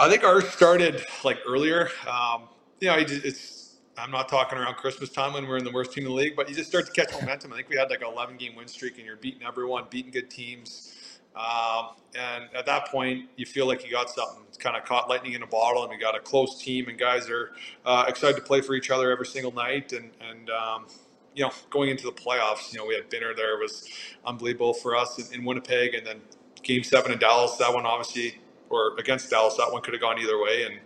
I 0.00 0.08
think 0.08 0.24
ours 0.24 0.48
started 0.48 1.04
like 1.24 1.40
earlier. 1.46 1.90
Um, 2.08 2.44
you 2.80 2.88
know, 2.88 2.96
it's 2.98 3.76
I'm 3.98 4.10
not 4.10 4.30
talking 4.30 4.56
around 4.56 4.76
Christmas 4.76 5.10
time 5.10 5.34
when 5.34 5.46
we're 5.46 5.58
in 5.58 5.64
the 5.64 5.70
worst 5.70 5.92
team 5.92 6.04
in 6.04 6.10
the 6.10 6.16
league, 6.16 6.36
but 6.36 6.48
you 6.48 6.54
just 6.54 6.70
start 6.70 6.86
to 6.86 6.92
catch 6.92 7.12
momentum. 7.12 7.52
I 7.52 7.56
think 7.56 7.68
we 7.68 7.76
had 7.76 7.90
like 7.90 8.00
an 8.00 8.08
11 8.08 8.38
game 8.38 8.56
win 8.56 8.66
streak, 8.66 8.96
and 8.96 9.04
you're 9.04 9.16
beating 9.16 9.42
everyone, 9.46 9.84
beating 9.90 10.10
good 10.10 10.30
teams. 10.30 10.94
Um, 11.36 11.88
and 12.18 12.44
at 12.56 12.64
that 12.64 12.86
point, 12.88 13.28
you 13.36 13.44
feel 13.44 13.66
like 13.66 13.84
you 13.84 13.90
got 13.90 14.08
something. 14.08 14.42
It's 14.48 14.56
kind 14.56 14.74
of 14.74 14.86
caught 14.86 15.10
lightning 15.10 15.34
in 15.34 15.42
a 15.42 15.46
bottle, 15.46 15.82
and 15.82 15.90
we 15.90 15.98
got 15.98 16.16
a 16.16 16.20
close 16.20 16.62
team, 16.62 16.88
and 16.88 16.98
guys 16.98 17.28
are 17.28 17.52
uh, 17.84 18.06
excited 18.08 18.36
to 18.36 18.42
play 18.42 18.62
for 18.62 18.74
each 18.74 18.90
other 18.90 19.12
every 19.12 19.26
single 19.26 19.52
night. 19.52 19.92
And 19.92 20.12
and 20.30 20.48
um, 20.48 20.86
you 21.34 21.44
know, 21.44 21.52
going 21.68 21.90
into 21.90 22.04
the 22.04 22.12
playoffs, 22.12 22.72
you 22.72 22.78
know, 22.78 22.86
we 22.86 22.94
had 22.94 23.10
dinner 23.10 23.34
there 23.34 23.56
it 23.56 23.60
was 23.62 23.86
unbelievable 24.24 24.72
for 24.72 24.96
us 24.96 25.18
in, 25.18 25.40
in 25.40 25.44
Winnipeg, 25.44 25.92
and 25.92 26.06
then 26.06 26.22
Game 26.62 26.84
Seven 26.84 27.12
in 27.12 27.18
Dallas. 27.18 27.56
That 27.58 27.74
one 27.74 27.84
obviously, 27.84 28.40
or 28.70 28.96
against 28.98 29.30
Dallas, 29.30 29.56
that 29.56 29.70
one 29.72 29.82
could 29.82 29.94
have 29.94 30.00
gone 30.00 30.18
either 30.18 30.40
way. 30.40 30.64
And 30.64 30.80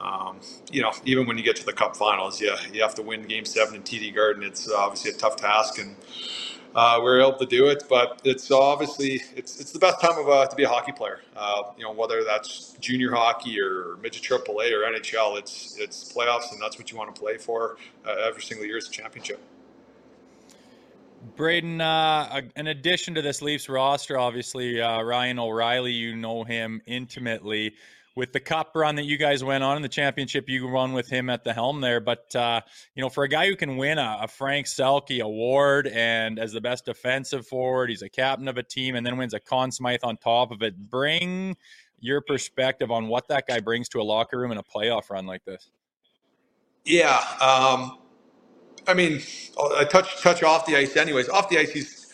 um, 0.00 0.40
you 0.70 0.82
know, 0.82 0.92
even 1.04 1.26
when 1.26 1.38
you 1.38 1.44
get 1.44 1.56
to 1.56 1.66
the 1.66 1.72
Cup 1.72 1.96
Finals, 1.96 2.40
yeah, 2.40 2.56
you 2.72 2.82
have 2.82 2.94
to 2.96 3.02
win 3.02 3.22
Game 3.22 3.44
Seven 3.44 3.74
in 3.76 3.82
TD 3.82 4.14
Garden. 4.14 4.42
It's 4.42 4.70
obviously 4.70 5.10
a 5.12 5.14
tough 5.14 5.36
task, 5.36 5.78
and 5.78 5.96
uh, 6.74 6.96
we 6.98 7.04
were 7.04 7.20
able 7.20 7.38
to 7.38 7.46
do 7.46 7.68
it. 7.68 7.84
But 7.88 8.20
it's 8.24 8.50
obviously 8.50 9.22
it's 9.34 9.60
it's 9.60 9.72
the 9.72 9.78
best 9.78 10.00
time 10.00 10.18
of 10.18 10.28
uh, 10.28 10.46
to 10.46 10.56
be 10.56 10.64
a 10.64 10.68
hockey 10.68 10.92
player. 10.92 11.22
Uh, 11.36 11.62
you 11.76 11.84
know, 11.84 11.92
whether 11.92 12.22
that's 12.24 12.76
junior 12.80 13.12
hockey 13.12 13.60
or 13.60 13.96
midget 14.02 14.22
AAA 14.22 14.72
or 14.72 14.92
NHL, 14.92 15.38
it's 15.38 15.76
it's 15.78 16.12
playoffs, 16.12 16.52
and 16.52 16.60
that's 16.62 16.78
what 16.78 16.90
you 16.92 16.98
want 16.98 17.14
to 17.14 17.20
play 17.20 17.38
for 17.38 17.76
uh, 18.06 18.12
every 18.26 18.42
single 18.42 18.66
year 18.66 18.76
is 18.76 18.88
a 18.88 18.90
championship. 18.92 19.40
Brayden, 21.36 21.80
uh, 21.80 22.42
in 22.56 22.66
addition 22.68 23.14
to 23.14 23.22
this 23.22 23.42
Leafs 23.42 23.68
roster, 23.68 24.18
obviously 24.18 24.80
uh, 24.80 25.02
Ryan 25.02 25.38
O'Reilly, 25.38 25.92
you 25.92 26.16
know 26.16 26.44
him 26.44 26.80
intimately 26.86 27.74
with 28.18 28.32
the 28.32 28.40
cup 28.40 28.72
run 28.74 28.96
that 28.96 29.04
you 29.04 29.16
guys 29.16 29.44
went 29.44 29.62
on 29.62 29.76
in 29.76 29.82
the 29.82 29.88
championship, 29.88 30.48
you 30.48 30.68
run 30.68 30.92
with 30.92 31.08
him 31.08 31.30
at 31.30 31.44
the 31.44 31.52
helm 31.52 31.80
there. 31.80 32.00
But 32.00 32.34
uh, 32.34 32.60
you 32.96 33.00
know, 33.00 33.08
for 33.08 33.22
a 33.22 33.28
guy 33.28 33.46
who 33.46 33.54
can 33.54 33.76
win 33.76 33.96
a, 33.96 34.18
a, 34.22 34.28
Frank 34.28 34.66
Selke 34.66 35.20
award 35.20 35.86
and 35.86 36.36
as 36.36 36.52
the 36.52 36.60
best 36.60 36.84
defensive 36.84 37.46
forward, 37.46 37.90
he's 37.90 38.02
a 38.02 38.08
captain 38.08 38.48
of 38.48 38.58
a 38.58 38.62
team, 38.64 38.96
and 38.96 39.06
then 39.06 39.16
wins 39.18 39.34
a 39.34 39.40
Conn 39.40 39.70
Smythe 39.70 40.00
on 40.02 40.16
top 40.16 40.50
of 40.50 40.62
it. 40.62 40.76
Bring 40.90 41.56
your 42.00 42.20
perspective 42.20 42.90
on 42.90 43.06
what 43.06 43.28
that 43.28 43.46
guy 43.46 43.60
brings 43.60 43.88
to 43.90 44.00
a 44.00 44.02
locker 44.02 44.36
room 44.36 44.50
in 44.50 44.58
a 44.58 44.64
playoff 44.64 45.10
run 45.10 45.24
like 45.24 45.44
this. 45.44 45.70
Yeah, 46.84 47.22
um, 47.40 47.98
I 48.88 48.94
mean, 48.94 49.20
I 49.76 49.84
touch 49.84 50.20
touch 50.22 50.42
off 50.42 50.64
the 50.64 50.74
ice, 50.76 50.96
anyways. 50.96 51.28
Off 51.28 51.50
the 51.50 51.58
ice, 51.58 51.70
he's 51.70 52.10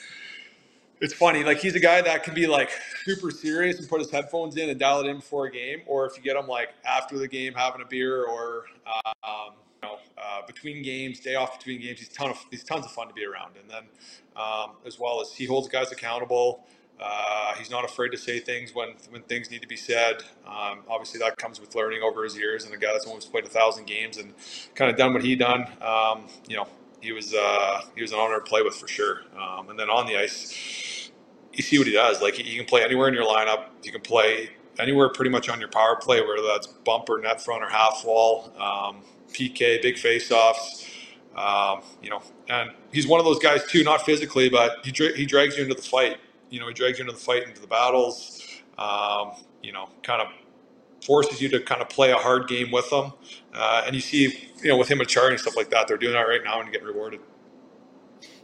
it's 1.01 1.15
funny. 1.15 1.45
Like 1.45 1.59
he's 1.59 1.77
a 1.77 1.81
guy 1.81 2.03
that 2.03 2.25
can 2.25 2.35
be 2.35 2.49
like 2.49 2.71
super 3.05 3.31
serious 3.31 3.79
and 3.79 3.89
put 3.89 4.01
his 4.01 4.11
headphones 4.11 4.57
in 4.57 4.69
and 4.69 4.79
dial 4.79 5.01
it 5.01 5.07
in 5.07 5.17
before 5.17 5.47
a 5.47 5.53
game, 5.53 5.83
or 5.87 6.05
if 6.07 6.17
you 6.17 6.23
get 6.23 6.37
him 6.37 6.49
like 6.49 6.71
after 6.85 7.17
the 7.17 7.29
game 7.29 7.55
having 7.55 7.81
a 7.81 7.85
beer, 7.87 8.25
or 8.25 8.65
um, 9.23 9.55
you 9.83 9.89
know 9.89 9.99
uh, 10.19 10.45
between 10.49 10.83
games, 10.83 11.21
day 11.21 11.37
off 11.37 11.57
between 11.59 11.81
games, 11.81 12.01
he's 12.01 12.09
ton 12.09 12.31
of 12.31 12.45
he's 12.51 12.65
tons 12.65 12.85
of 12.85 12.91
fun 12.91 13.07
to 13.07 13.15
be 13.15 13.25
around. 13.25 13.53
And 13.61 13.71
then 13.71 13.85
um, 14.37 14.73
as 14.85 14.99
well 14.99 15.21
as 15.21 15.33
he 15.33 15.47
holds 15.47 15.69
guys 15.69 15.93
accountable. 15.93 16.67
Uh, 17.01 17.55
he's 17.57 17.71
not 17.71 17.85
afraid 17.85 18.11
to 18.11 18.19
say 18.19 18.41
things 18.41 18.75
when 18.75 18.91
when 19.11 19.23
things 19.23 19.51
need 19.51 19.63
to 19.63 19.69
be 19.69 19.77
said. 19.77 20.23
Um, 20.47 20.81
obviously, 20.89 21.19
that 21.21 21.37
comes 21.37 21.61
with 21.61 21.75
learning 21.75 22.03
over 22.03 22.25
his 22.25 22.37
years. 22.37 22.65
And 22.65 22.75
a 22.75 22.79
guy 22.79 22.93
that's 22.93 23.07
almost 23.07 23.31
played 23.33 23.45
a 23.45 23.49
thousand 23.49 23.87
games 23.87 24.17
and 24.19 24.35
kind 24.75 24.91
of 24.91 24.97
done 24.97 25.13
what 25.13 25.23
he 25.23 25.37
done, 25.37 25.67
um, 25.83 26.27
you 26.49 26.57
know, 26.57 26.69
he 27.01 27.13
was 27.13 27.35
uh, 27.35 27.83
he 27.95 28.03
was 28.03 28.13
an 28.13 28.19
honor 28.19 28.37
to 28.37 28.45
play 28.45 28.63
with 28.63 28.77
for 28.77 28.89
sure. 28.89 29.23
Um, 29.41 29.71
and 29.71 29.79
then 29.79 29.91
on 29.91 30.07
the 30.07 30.17
ice, 30.17 31.11
you 31.53 31.63
see 31.63 31.79
what 31.79 31.87
he 31.87 31.93
does. 31.93 32.23
Like 32.23 32.35
he 32.35 32.57
can 32.57 32.67
play 32.67 32.83
anywhere 32.85 33.09
in 33.09 33.15
your 33.15 33.27
lineup. 33.27 33.67
You 33.83 33.93
can 33.93 34.01
play 34.01 34.51
anywhere 34.79 35.09
pretty 35.11 35.31
much 35.31 35.49
on 35.49 35.61
your 35.61 35.69
power 35.71 35.97
play, 35.97 36.21
whether 36.21 36.47
that's 36.47 36.67
bumper, 36.67 37.21
net 37.21 37.41
front, 37.43 37.63
or 37.63 37.69
half 37.69 38.03
wall, 38.05 38.53
um, 38.59 39.03
PK, 39.33 39.83
big 39.83 39.99
face-offs. 39.99 40.89
Um, 41.37 41.83
you 42.03 42.11
know, 42.11 42.23
and 42.49 42.71
he's 42.93 43.07
one 43.07 43.21
of 43.21 43.27
those 43.27 43.41
guys 43.41 43.65
too, 43.67 43.83
not 43.85 44.03
physically, 44.07 44.49
but 44.49 44.85
he 44.85 44.93
dra- 44.93 45.17
he 45.17 45.27
drags 45.27 45.57
you 45.57 45.65
into 45.65 45.75
the 45.75 45.83
fight. 45.83 46.19
You 46.55 46.61
know, 46.61 46.69
he 46.69 46.75
drags 46.75 46.99
you 46.99 47.05
into 47.05 47.15
the 47.15 47.21
fight, 47.21 47.49
into 47.49 47.61
the 47.61 47.67
battles. 47.67 48.47
Um, 48.79 49.33
you 49.63 49.73
know, 49.73 49.89
kind 50.03 50.23
of 50.23 50.29
forces 51.05 51.41
you 51.41 51.49
to 51.49 51.61
kind 51.61 51.83
of 51.83 51.89
play 51.89 52.13
a 52.13 52.17
hard 52.17 52.49
game 52.49 52.71
with 52.71 52.89
them. 52.91 53.13
Uh, 53.53 53.83
and 53.87 53.95
you 53.95 54.01
see, 54.01 54.51
you 54.63 54.69
know, 54.69 54.77
with 54.77 54.89
him 54.89 55.01
and 55.01 55.09
Charlie 55.09 55.33
and 55.33 55.41
stuff 55.41 55.57
like 55.57 55.71
that, 55.71 55.89
they're 55.89 55.97
doing 55.97 56.15
that 56.15 56.23
right 56.23 56.43
now 56.45 56.61
and 56.61 56.71
getting 56.71 56.87
rewarded. 56.87 57.21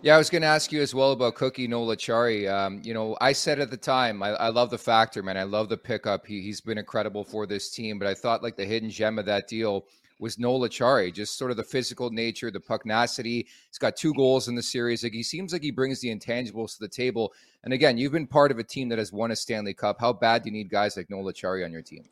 Yeah, 0.03 0.15
I 0.15 0.19
was 0.19 0.31
going 0.31 0.43
to 0.43 0.49
ask 0.49 0.73
you 0.73 0.81
as 0.81 0.95
well 0.95 1.13
about 1.13 1.35
Cookie 1.35 1.69
Noel 1.69 1.95
Acciari. 1.95 2.51
Um, 2.51 2.81
you 2.83 2.95
know, 2.95 3.19
I 3.21 3.33
said 3.33 3.61
at 3.61 3.71
the 3.71 3.77
time, 3.77 4.23
I, 4.23 4.31
I, 4.31 4.49
love 4.49 4.71
the 4.71 4.79
factor, 4.79 5.23
man. 5.23 5.37
I 5.37 5.43
love 5.43 5.69
the 5.69 5.77
pickup. 5.77 6.27
He, 6.27 6.41
he's 6.41 6.61
been 6.61 6.79
incredible 6.79 7.23
for 7.23 7.47
this 7.47 7.71
team, 7.71 7.99
but 7.99 8.09
I 8.09 8.15
thought 8.15 8.43
like 8.43 8.57
the 8.57 8.65
hidden 8.65 8.89
gem 8.89 9.19
of 9.19 9.27
that 9.27 9.47
deal 9.47 9.85
was 10.21 10.39
Noel 10.39 10.61
Acciari, 10.61 11.13
just 11.13 11.39
sort 11.39 11.51
of 11.51 11.57
the 11.57 11.65
physical 11.65 12.11
nature, 12.11 12.51
the 12.51 12.61
pugnacity. 12.61 13.47
He's 13.69 13.79
got 13.79 13.97
two 13.97 14.13
goals 14.15 14.49
in 14.49 14.55
the 14.55 14.63
series. 14.63 15.03
Like 15.03 15.13
he 15.13 15.23
seems 15.23 15.53
like 15.53 15.63
he 15.63 15.71
brings 15.71 16.01
the 16.01 16.15
intangibles 16.15 16.75
to 16.75 16.81
the 16.81 16.89
table. 16.89 17.33
And 17.65 17.73
again, 17.73 17.99
you've 17.99 18.13
been 18.13 18.27
part 18.27 18.51
of 18.51 18.59
a 18.59 18.65
team 18.65 18.89
that 18.91 18.99
has 18.99 19.13
won 19.13 19.31
a 19.31 19.37
Stanley 19.37 19.75
Cup. 19.75 19.99
How 20.01 20.13
bad 20.13 20.43
do 20.43 20.49
you 20.49 20.53
need 20.53 20.71
guys 20.71 20.97
like 20.97 21.09
Noel 21.11 21.25
Acciari 21.25 21.65
on 21.65 21.73
your 21.73 21.83
team? 21.83 22.05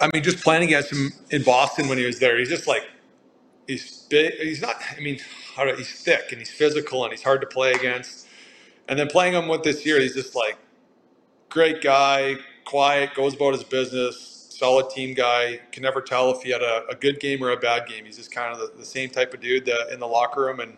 I 0.00 0.10
mean, 0.12 0.22
just 0.22 0.42
playing 0.42 0.64
against 0.64 0.92
him 0.92 1.12
in 1.30 1.42
Boston 1.42 1.88
when 1.88 1.98
he 1.98 2.04
was 2.04 2.18
there, 2.18 2.36
he's 2.38 2.48
just 2.48 2.66
like 2.66 2.82
he's 3.66 4.06
big. 4.10 4.34
He's 4.34 4.60
not. 4.60 4.76
I 4.96 5.00
mean, 5.00 5.18
he's 5.76 6.02
thick 6.02 6.24
and 6.30 6.38
he's 6.38 6.50
physical 6.50 7.04
and 7.04 7.12
he's 7.12 7.22
hard 7.22 7.40
to 7.40 7.46
play 7.46 7.72
against. 7.72 8.26
And 8.88 8.98
then 8.98 9.08
playing 9.08 9.34
him 9.34 9.48
with 9.48 9.62
this 9.62 9.86
year, 9.86 10.00
he's 10.00 10.14
just 10.14 10.34
like 10.34 10.58
great 11.48 11.80
guy, 11.82 12.36
quiet, 12.64 13.14
goes 13.14 13.34
about 13.34 13.54
his 13.54 13.62
business, 13.62 14.33
solid 14.54 14.90
team 14.90 15.14
guy. 15.14 15.60
Can 15.72 15.82
never 15.82 16.00
tell 16.00 16.30
if 16.30 16.42
he 16.42 16.50
had 16.50 16.62
a, 16.62 16.86
a 16.88 16.94
good 16.94 17.20
game 17.20 17.42
or 17.42 17.50
a 17.50 17.56
bad 17.56 17.88
game. 17.88 18.04
He's 18.04 18.16
just 18.16 18.32
kind 18.32 18.52
of 18.52 18.58
the, 18.58 18.78
the 18.78 18.84
same 18.84 19.10
type 19.10 19.34
of 19.34 19.40
dude 19.40 19.66
that, 19.66 19.92
in 19.92 20.00
the 20.00 20.08
locker 20.08 20.42
room 20.42 20.60
and. 20.60 20.76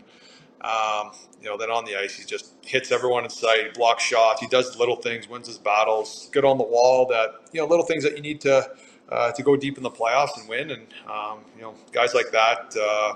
Um, 0.63 1.13
you 1.41 1.49
know, 1.49 1.59
then 1.59 1.71
on 1.71 1.85
the 1.85 1.95
ice, 1.95 2.15
he 2.15 2.25
just 2.25 2.55
hits 2.63 2.91
everyone 2.91 3.23
in 3.23 3.31
sight, 3.31 3.75
blocks 3.75 4.03
shots. 4.03 4.41
He 4.41 4.49
does 4.49 4.77
little 4.77 4.97
things, 4.97 5.29
wins 5.29 5.47
his 5.47 5.59
battles, 5.59 6.29
good 6.33 6.45
on 6.45 6.57
the 6.57 6.65
wall. 6.65 7.07
That 7.07 7.35
you 7.53 7.61
know, 7.61 7.67
little 7.67 7.85
things 7.85 8.03
that 8.03 8.17
you 8.17 8.23
need 8.23 8.41
to 8.41 8.69
uh, 9.11 9.33
to 9.33 9.43
go 9.43 9.55
deep 9.55 9.77
in 9.77 9.83
the 9.83 9.91
playoffs 9.91 10.37
and 10.39 10.49
win. 10.49 10.71
And 10.71 10.87
um, 11.09 11.45
you 11.55 11.63
know, 11.63 11.75
guys 11.93 12.15
like 12.15 12.31
that 12.33 12.75
uh, 12.77 13.15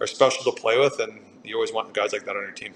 are 0.00 0.06
special 0.06 0.50
to 0.50 0.58
play 0.58 0.78
with, 0.78 0.98
and 1.00 1.20
you 1.44 1.56
always 1.56 1.72
want 1.72 1.92
guys 1.92 2.12
like 2.12 2.24
that 2.24 2.36
on 2.36 2.42
your 2.42 2.52
team. 2.52 2.72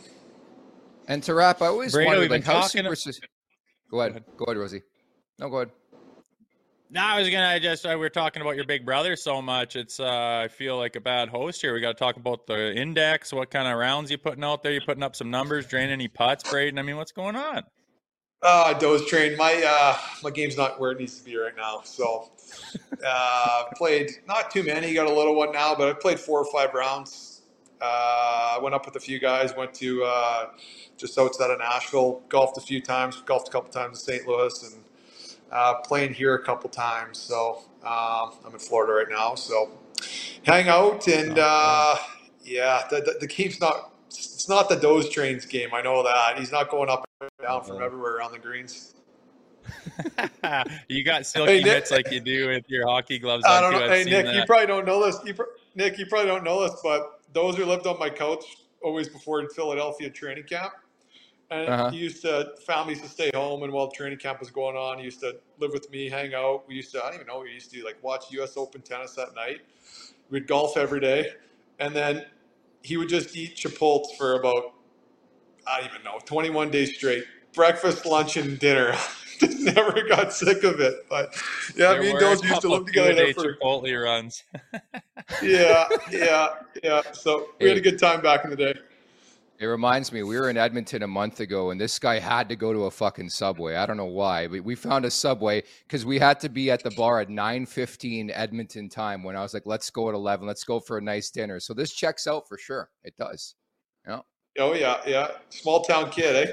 And 1.08 1.22
to 1.22 1.34
wrap, 1.34 1.62
I 1.62 1.66
always 1.66 1.94
Brado, 1.94 2.06
wondered 2.06 2.30
like 2.30 2.44
how 2.44 2.62
super. 2.62 2.94
Go 3.90 4.00
ahead, 4.00 4.24
go 4.36 4.44
ahead, 4.44 4.56
Rosie. 4.56 4.82
No, 5.38 5.48
go 5.48 5.56
ahead. 5.58 5.70
No, 6.92 7.02
I 7.02 7.20
was 7.20 7.30
gonna 7.30 7.60
just 7.60 7.86
uh, 7.86 7.96
we 7.96 8.04
are 8.04 8.10
talking 8.10 8.42
about 8.42 8.56
your 8.56 8.64
big 8.64 8.84
brother 8.84 9.14
so 9.14 9.40
much. 9.40 9.76
It's 9.76 10.00
uh, 10.00 10.42
I 10.44 10.48
feel 10.48 10.76
like 10.76 10.96
a 10.96 11.00
bad 11.00 11.28
host 11.28 11.60
here. 11.60 11.72
We 11.72 11.80
got 11.80 11.96
to 11.96 11.98
talk 11.98 12.16
about 12.16 12.48
the 12.48 12.74
index. 12.74 13.32
What 13.32 13.48
kind 13.48 13.68
of 13.68 13.78
rounds 13.78 14.10
you 14.10 14.18
putting 14.18 14.42
out 14.42 14.64
there? 14.64 14.72
You 14.72 14.80
putting 14.80 15.04
up 15.04 15.14
some 15.14 15.30
numbers, 15.30 15.66
draining 15.66 15.92
any 15.92 16.08
putts, 16.08 16.42
Brayden? 16.42 16.80
I 16.80 16.82
mean, 16.82 16.96
what's 16.96 17.12
going 17.12 17.36
on? 17.36 17.62
Uh, 18.42 18.72
Doze 18.72 19.06
train. 19.06 19.36
My 19.36 19.62
uh, 19.64 19.96
my 20.24 20.30
game's 20.30 20.56
not 20.56 20.80
where 20.80 20.90
it 20.90 20.98
needs 20.98 21.16
to 21.16 21.24
be 21.24 21.36
right 21.36 21.54
now. 21.56 21.82
So 21.84 22.32
uh, 23.06 23.64
played 23.76 24.10
not 24.26 24.50
too 24.50 24.64
many. 24.64 24.92
Got 24.92 25.06
a 25.06 25.14
little 25.14 25.36
one 25.36 25.52
now, 25.52 25.76
but 25.76 25.88
I 25.88 25.92
played 25.92 26.18
four 26.18 26.40
or 26.40 26.50
five 26.50 26.74
rounds. 26.74 27.42
Uh, 27.80 28.58
went 28.60 28.74
up 28.74 28.84
with 28.84 28.96
a 28.96 29.00
few 29.00 29.20
guys. 29.20 29.54
Went 29.56 29.72
to 29.74 30.02
uh, 30.02 30.46
just 30.96 31.16
outside 31.16 31.52
of 31.52 31.60
Nashville. 31.60 32.22
Golfed 32.28 32.58
a 32.58 32.60
few 32.60 32.80
times. 32.80 33.22
Golfed 33.24 33.46
a 33.46 33.52
couple 33.52 33.70
times 33.70 34.00
in 34.00 34.14
St. 34.14 34.26
Louis, 34.26 34.62
and 34.64 34.82
uh, 35.50 35.74
playing 35.82 36.14
here 36.14 36.34
a 36.34 36.42
couple 36.42 36.70
times. 36.70 37.18
So 37.18 37.62
um, 37.82 38.32
I'm 38.44 38.52
in 38.52 38.58
Florida 38.58 38.92
right 38.92 39.08
now. 39.10 39.34
So 39.34 39.70
hang 40.44 40.68
out 40.68 41.06
and 41.08 41.38
uh, 41.38 41.96
yeah, 42.44 42.82
the, 42.90 42.96
the, 43.00 43.16
the 43.20 43.26
game's 43.26 43.60
not. 43.60 43.92
It's 44.08 44.48
not 44.48 44.68
the 44.68 44.74
Doze 44.74 45.08
trains 45.08 45.46
game. 45.46 45.68
I 45.72 45.82
know 45.82 46.02
that 46.02 46.36
he's 46.36 46.50
not 46.50 46.68
going 46.68 46.90
up 46.90 47.04
and 47.20 47.30
down 47.40 47.62
from 47.62 47.80
everywhere 47.80 48.20
on 48.20 48.32
the 48.32 48.38
greens. 48.38 48.94
you 50.88 51.04
got 51.04 51.26
silky 51.26 51.52
Hey, 51.52 51.58
Nick- 51.58 51.66
mitts 51.66 51.90
like 51.90 52.10
you 52.10 52.20
do 52.20 52.48
with 52.48 52.64
your 52.68 52.88
hockey 52.88 53.18
gloves 53.18 53.44
I 53.46 53.60
don't 53.60 53.72
know. 53.72 53.88
Hey, 53.88 54.04
Nick, 54.04 54.26
that. 54.26 54.34
you 54.34 54.44
probably 54.46 54.66
don't 54.66 54.84
know 54.84 55.04
this. 55.04 55.18
You, 55.24 55.34
pr- 55.34 55.42
Nick, 55.74 55.98
you 55.98 56.06
probably 56.06 56.26
don't 56.26 56.42
know 56.42 56.62
this, 56.62 56.80
but 56.82 57.20
those 57.32 57.56
who 57.56 57.64
lived 57.64 57.86
on 57.86 57.98
my 57.98 58.10
couch 58.10 58.44
always 58.82 59.08
before 59.08 59.40
in 59.40 59.48
Philadelphia 59.48 60.10
training 60.10 60.44
camp. 60.44 60.72
And 61.50 61.68
Uh-huh. 61.68 61.90
he 61.90 61.98
used 61.98 62.22
to, 62.22 62.52
family 62.64 62.92
used 62.92 63.04
to 63.04 63.10
stay 63.10 63.30
home, 63.34 63.64
and 63.64 63.72
while 63.72 63.90
training 63.90 64.18
camp 64.18 64.38
was 64.38 64.50
going 64.50 64.76
on, 64.76 64.98
he 64.98 65.04
used 65.04 65.20
to 65.20 65.36
live 65.58 65.72
with 65.72 65.90
me, 65.90 66.08
hang 66.08 66.32
out. 66.34 66.66
We 66.68 66.76
used 66.76 66.92
to, 66.92 67.02
I 67.02 67.06
don't 67.06 67.16
even 67.16 67.26
know 67.26 67.40
we 67.40 67.52
used 67.52 67.72
to 67.72 67.84
like 67.84 67.98
watch 68.02 68.30
U.S. 68.32 68.56
Open 68.56 68.80
tennis 68.82 69.18
at 69.18 69.34
night. 69.34 69.60
We'd 70.30 70.46
golf 70.46 70.76
every 70.76 71.00
day. 71.00 71.32
And 71.80 71.94
then 71.94 72.24
he 72.82 72.96
would 72.96 73.08
just 73.08 73.36
eat 73.36 73.56
Chipotle 73.56 74.16
for 74.16 74.38
about, 74.38 74.74
I 75.66 75.80
don't 75.80 75.90
even 75.90 76.04
know, 76.04 76.18
21 76.24 76.70
days 76.70 76.94
straight. 76.94 77.24
Breakfast, 77.52 78.06
lunch, 78.06 78.36
and 78.36 78.58
dinner. 78.58 78.94
just 79.40 79.58
never 79.60 80.06
got 80.08 80.32
sick 80.32 80.62
of 80.62 80.80
it. 80.80 81.06
But 81.08 81.34
yeah, 81.74 81.92
There 81.92 82.02
me 82.02 82.10
and 82.10 82.14
were 82.14 82.22
used 82.22 82.60
to 82.60 82.68
live 82.68 82.86
together 82.86 83.14
there 83.14 83.34
for 83.34 83.54
Chipotle 83.56 84.04
runs. 84.04 84.44
yeah, 85.42 85.88
yeah, 86.12 86.48
yeah. 86.84 87.02
So 87.12 87.48
we 87.60 87.68
had 87.68 87.78
a 87.78 87.80
good 87.80 87.98
time 87.98 88.20
back 88.20 88.44
in 88.44 88.50
the 88.50 88.56
day. 88.56 88.74
It 89.60 89.66
reminds 89.66 90.10
me, 90.10 90.22
we 90.22 90.40
were 90.40 90.48
in 90.48 90.56
Edmonton 90.56 91.02
a 91.02 91.06
month 91.06 91.40
ago, 91.40 91.68
and 91.68 91.78
this 91.78 91.98
guy 91.98 92.18
had 92.18 92.48
to 92.48 92.56
go 92.56 92.72
to 92.72 92.86
a 92.86 92.90
fucking 92.90 93.28
subway. 93.28 93.74
I 93.76 93.84
don't 93.84 93.98
know 93.98 94.06
why, 94.06 94.46
but 94.46 94.64
we 94.64 94.74
found 94.74 95.04
a 95.04 95.10
subway 95.10 95.64
because 95.86 96.06
we 96.06 96.18
had 96.18 96.40
to 96.40 96.48
be 96.48 96.70
at 96.70 96.82
the 96.82 96.90
bar 96.92 97.20
at 97.20 97.28
nine 97.28 97.66
fifteen 97.66 98.30
Edmonton 98.30 98.88
time. 98.88 99.22
When 99.22 99.36
I 99.36 99.42
was 99.42 99.52
like, 99.52 99.66
"Let's 99.66 99.90
go 99.90 100.08
at 100.08 100.14
11. 100.14 100.46
Let's 100.46 100.64
go 100.64 100.80
for 100.80 100.96
a 100.96 101.02
nice 101.02 101.28
dinner." 101.30 101.60
So 101.60 101.74
this 101.74 101.92
checks 101.92 102.26
out 102.26 102.48
for 102.48 102.56
sure. 102.56 102.88
It 103.04 103.14
does. 103.18 103.54
Yeah. 104.08 104.20
Oh 104.58 104.72
yeah, 104.72 105.02
yeah. 105.06 105.28
Small 105.50 105.82
town 105.82 106.10
kid, 106.10 106.48
eh? 106.48 106.52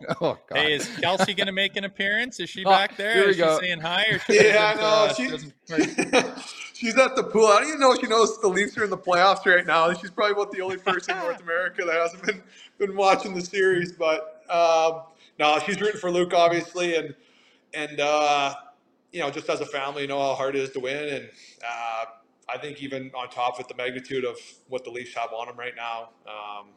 Oh 0.20 0.38
God. 0.48 0.58
Hey, 0.60 0.72
is 0.74 0.88
Kelsey 1.00 1.34
going 1.34 1.46
to 1.46 1.52
make 1.52 1.76
an 1.76 1.84
appearance? 1.84 2.40
Is 2.40 2.50
she 2.50 2.64
Oh, 2.64 2.70
back 2.70 2.96
there? 2.96 3.24
here 3.24 3.26
we 3.26 3.32
Is 3.32 3.36
she 3.36 3.42
saying 3.50 3.80
hi? 3.80 4.04
Or 4.10 4.18
she 4.30 4.34
Yeah, 4.38 4.74
I 4.76 4.80
know. 4.80 5.08
uh, 5.08 5.14
She- 5.14 5.30
She's 6.74 6.96
at 6.98 7.16
the 7.16 7.24
pool. 7.24 7.46
I 7.46 7.60
don't 7.60 7.68
even 7.68 7.80
know 7.80 7.92
if 7.92 8.00
she 8.00 8.06
knows 8.08 8.40
the 8.40 8.48
Leafs 8.48 8.78
are 8.78 8.84
in 8.84 8.90
the 8.90 8.98
playoffs 8.98 9.46
right 9.46 9.66
now. 9.66 9.92
She's 9.94 10.10
probably 10.10 10.32
about 10.32 10.52
the 10.52 10.60
only 10.62 10.78
person 10.78 11.14
in 11.14 11.20
North 11.20 11.40
America 11.40 11.84
that 11.86 11.94
hasn't 11.94 12.24
been 12.24 12.42
been 12.78 12.96
watching 12.96 13.34
the 13.34 13.42
series. 13.42 13.92
But 13.92 14.42
um, 14.50 15.02
no, 15.38 15.58
she's 15.66 15.80
rooting 15.80 16.00
for 16.00 16.10
Luke, 16.10 16.34
obviously, 16.34 16.96
and 16.96 17.14
and 17.74 18.00
uh, 18.00 18.54
you 19.12 19.20
know, 19.20 19.30
just 19.30 19.48
as 19.50 19.60
a 19.60 19.66
family, 19.66 20.02
you 20.02 20.08
know 20.08 20.20
how 20.20 20.34
hard 20.34 20.56
it 20.56 20.62
is 20.62 20.70
to 20.72 20.80
win, 20.80 21.08
and 21.14 21.30
uh, 21.68 22.04
I 22.48 22.58
think 22.58 22.82
even 22.82 23.10
on 23.14 23.28
top 23.30 23.54
of 23.54 23.60
it, 23.60 23.68
the 23.68 23.76
magnitude 23.76 24.24
of 24.24 24.36
what 24.68 24.84
the 24.84 24.90
Leafs 24.90 25.14
have 25.14 25.32
on 25.32 25.48
them 25.48 25.58
right 25.58 25.76
now, 25.76 26.10
um, 26.28 26.68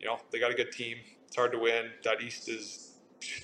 you 0.00 0.06
know, 0.06 0.18
they 0.32 0.40
got 0.40 0.50
a 0.52 0.54
good 0.54 0.72
team. 0.72 0.98
It's 1.28 1.36
hard 1.36 1.52
to 1.52 1.58
win. 1.58 1.90
That 2.04 2.20
East 2.20 2.48
is 2.48 2.88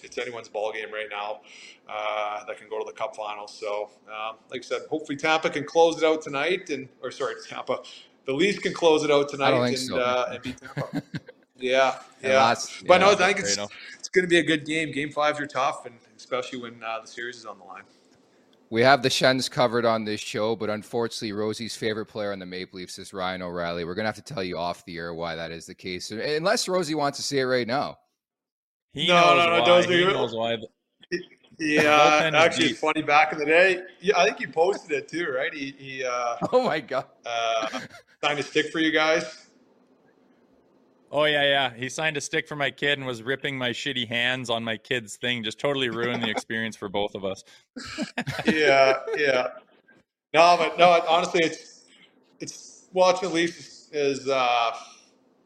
it's 0.03 0.19
anyone's 0.19 0.49
ball 0.49 0.73
game 0.73 0.93
right 0.93 1.09
now 1.11 1.41
uh, 1.89 2.45
that 2.47 2.59
can 2.59 2.69
go 2.69 2.79
to 2.79 2.85
the 2.85 2.93
Cup 2.93 3.17
Finals. 3.17 3.57
So, 3.59 3.91
um, 4.09 4.37
like 4.51 4.61
I 4.61 4.65
said, 4.65 4.83
hopefully 4.89 5.17
Tampa 5.17 5.51
can 5.51 5.65
close 5.65 6.03
it 6.03 6.05
out 6.05 6.23
tonight, 6.23 6.71
and 6.71 6.89
or 7.03 7.11
sorry, 7.11 7.35
Tampa, 7.49 7.81
the 8.27 8.33
Leafs 8.33 8.59
can 8.59 8.73
close 8.73 9.05
it 9.05 9.11
out 9.11 9.29
tonight 9.29 9.69
and 9.69 9.79
so. 9.79 9.99
uh, 9.99 10.31
and 10.33 10.43
beat 10.43 10.59
Tampa. 10.59 11.03
yeah, 11.59 11.99
yeah. 12.23 12.55
but 12.87 12.99
no, 12.99 13.09
yeah, 13.09 13.13
I 13.13 13.17
think 13.17 13.41
it's 13.41 13.59
it's 13.99 14.09
going 14.09 14.25
to 14.25 14.29
be 14.29 14.39
a 14.39 14.43
good 14.43 14.65
game. 14.65 14.93
Game 14.93 15.11
fives 15.11 15.41
are 15.41 15.47
tough, 15.47 15.87
and 15.87 15.95
especially 16.17 16.61
when 16.61 16.83
uh, 16.83 17.01
the 17.01 17.07
series 17.07 17.37
is 17.37 17.47
on 17.47 17.59
the 17.59 17.65
line. 17.65 17.83
We 18.75 18.83
have 18.83 19.05
the 19.05 19.09
Shens 19.09 19.49
covered 19.49 19.85
on 19.87 20.05
this 20.05 20.21
show, 20.21 20.57
but 20.57 20.69
unfortunately, 20.69 21.31
Rosie's 21.31 21.77
favorite 21.77 22.07
player 22.07 22.33
on 22.33 22.41
the 22.41 22.45
Maple 22.47 22.81
Leafs 22.81 22.99
is 22.99 23.13
Ryan 23.13 23.41
O'Reilly. 23.41 23.85
We're 23.85 23.95
gonna 23.95 24.09
have 24.09 24.17
to 24.17 24.35
tell 24.35 24.43
you 24.43 24.59
off 24.59 24.85
the 24.85 24.97
air 24.99 25.15
why 25.15 25.37
that 25.37 25.53
is 25.53 25.65
the 25.65 25.77
case, 25.77 26.11
unless 26.11 26.67
Rosie 26.67 26.97
wants 26.97 27.17
to 27.19 27.23
say 27.23 27.39
it 27.39 27.45
right 27.45 27.69
now. 27.69 27.97
He 28.93 29.07
No, 29.07 29.15
knows 29.15 29.37
no, 29.37 29.47
no, 29.47 29.61
why. 29.61 29.65
don't 29.65 29.89
He 29.89 29.97
do 29.99 30.09
it. 30.11 30.13
knows 30.15 30.35
why. 30.35 30.57
Yeah, 31.61 31.83
bullpen 31.85 32.33
actually, 32.33 32.71
it's 32.71 32.81
funny. 32.81 33.03
Back 33.03 33.33
in 33.33 33.39
the 33.39 33.45
day, 33.45 33.81
yeah, 34.01 34.19
I 34.19 34.25
think 34.25 34.39
he 34.39 34.49
posted 34.49 34.91
it 34.91 35.07
too, 35.07 35.29
right? 35.31 35.55
He, 35.55 35.73
he 35.79 36.05
uh, 36.05 36.35
Oh 36.53 36.65
my 36.65 36.81
god! 36.81 37.07
uh, 37.25 37.79
signed 38.25 38.41
a 38.41 38.43
stick 38.43 38.73
for 38.73 38.81
you 38.81 38.91
guys. 38.91 39.44
Oh 41.15 41.27
yeah, 41.27 41.45
yeah. 41.45 41.73
He 41.73 41.89
signed 41.89 42.17
a 42.17 42.21
stick 42.21 42.49
for 42.49 42.57
my 42.57 42.73
kid 42.73 42.99
and 42.99 43.07
was 43.07 43.23
ripping 43.23 43.57
my 43.57 43.71
shitty 43.71 44.09
hands 44.09 44.51
on 44.51 44.65
my 44.65 44.77
kid's 44.77 45.15
thing. 45.15 45.45
Just 45.45 45.61
totally 45.61 45.89
ruined 45.89 46.25
the 46.25 46.29
experience 46.29 46.75
for 46.75 46.89
both 46.89 47.15
of 47.15 47.25
us. 47.25 47.45
yeah, 48.47 48.95
yeah. 49.17 49.47
No, 50.35 50.57
but 50.59 50.77
no. 50.77 51.01
Honestly, 51.09 51.41
it's 51.45 51.85
it's 52.41 52.87
watching 52.93 53.33
Leafs 53.33 53.91
is 53.93 54.29
uh, 54.29 54.73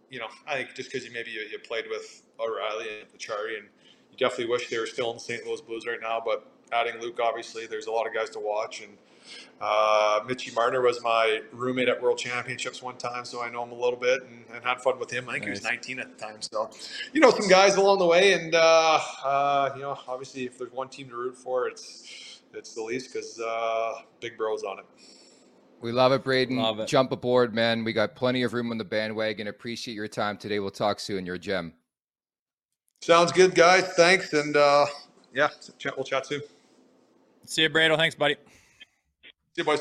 you 0.08 0.18
know 0.18 0.28
I 0.46 0.54
think 0.54 0.74
just 0.74 0.90
because 0.90 1.06
you 1.06 1.12
maybe 1.12 1.32
you, 1.32 1.42
you 1.42 1.58
played 1.58 1.84
with 1.90 2.22
O'Reilly 2.40 2.86
and 3.00 3.12
Acciari, 3.12 3.58
and 3.58 3.68
you 4.10 4.16
definitely 4.16 4.46
wish 4.46 4.70
they 4.70 4.78
were 4.78 4.86
still 4.86 5.12
in 5.12 5.18
St. 5.18 5.46
Louis 5.46 5.60
Blues 5.60 5.86
right 5.86 6.00
now. 6.00 6.22
But 6.24 6.50
adding 6.72 7.00
Luke, 7.00 7.18
obviously, 7.22 7.66
there's 7.66 7.86
a 7.86 7.90
lot 7.90 8.06
of 8.06 8.14
guys 8.14 8.30
to 8.30 8.40
watch, 8.40 8.82
and 8.82 8.96
uh, 9.60 10.20
Mitchie 10.26 10.54
Marner 10.54 10.80
was 10.80 11.02
my 11.02 11.40
roommate 11.52 11.88
at 11.88 12.00
World 12.00 12.18
Championships 12.18 12.82
one 12.82 12.96
time, 12.96 13.24
so 13.24 13.42
I 13.42 13.50
know 13.50 13.64
him 13.64 13.72
a 13.72 13.74
little 13.74 13.98
bit 13.98 14.22
and, 14.22 14.44
and 14.54 14.64
had 14.64 14.80
fun 14.80 14.98
with 14.98 15.10
him. 15.10 15.28
I 15.28 15.32
think 15.32 15.44
he 15.44 15.50
was 15.50 15.62
19 15.62 15.98
at 15.98 16.16
the 16.16 16.24
time, 16.24 16.40
so 16.40 16.70
you 17.12 17.20
know 17.20 17.30
some 17.30 17.48
guys 17.48 17.76
along 17.76 17.98
the 17.98 18.06
way, 18.06 18.34
and 18.34 18.54
uh, 18.54 19.00
uh, 19.24 19.70
you 19.74 19.82
know 19.82 19.98
obviously 20.06 20.44
if 20.44 20.58
there's 20.58 20.72
one 20.72 20.88
team 20.88 21.08
to 21.08 21.16
root 21.16 21.36
for, 21.36 21.68
it's 21.68 22.40
it's 22.54 22.74
the 22.74 22.82
Leafs 22.82 23.08
because 23.08 23.40
uh, 23.40 23.94
Big 24.20 24.36
Bro's 24.38 24.62
on 24.62 24.78
it. 24.78 24.84
We 25.80 25.92
love 25.92 26.12
it, 26.12 26.24
Brayden. 26.24 26.56
Love 26.58 26.80
it. 26.80 26.88
Jump 26.88 27.12
aboard, 27.12 27.54
man. 27.54 27.84
We 27.84 27.92
got 27.92 28.16
plenty 28.16 28.42
of 28.42 28.52
room 28.52 28.72
on 28.72 28.78
the 28.78 28.84
bandwagon. 28.84 29.46
Appreciate 29.46 29.94
your 29.94 30.08
time 30.08 30.36
today. 30.36 30.58
We'll 30.58 30.70
talk 30.70 30.98
soon. 30.98 31.24
You're 31.24 31.36
a 31.36 31.38
gem. 31.38 31.72
Sounds 33.00 33.30
good, 33.30 33.54
guys. 33.54 33.84
Thanks, 33.94 34.32
and 34.32 34.56
uh, 34.56 34.86
yeah, 35.32 35.48
we'll 35.96 36.04
chat 36.04 36.26
soon. 36.26 36.42
See 37.48 37.62
you, 37.62 37.70
Brado. 37.70 37.96
Thanks, 37.96 38.14
buddy. 38.14 38.36
See 39.24 39.30
you, 39.56 39.64
boys. 39.64 39.80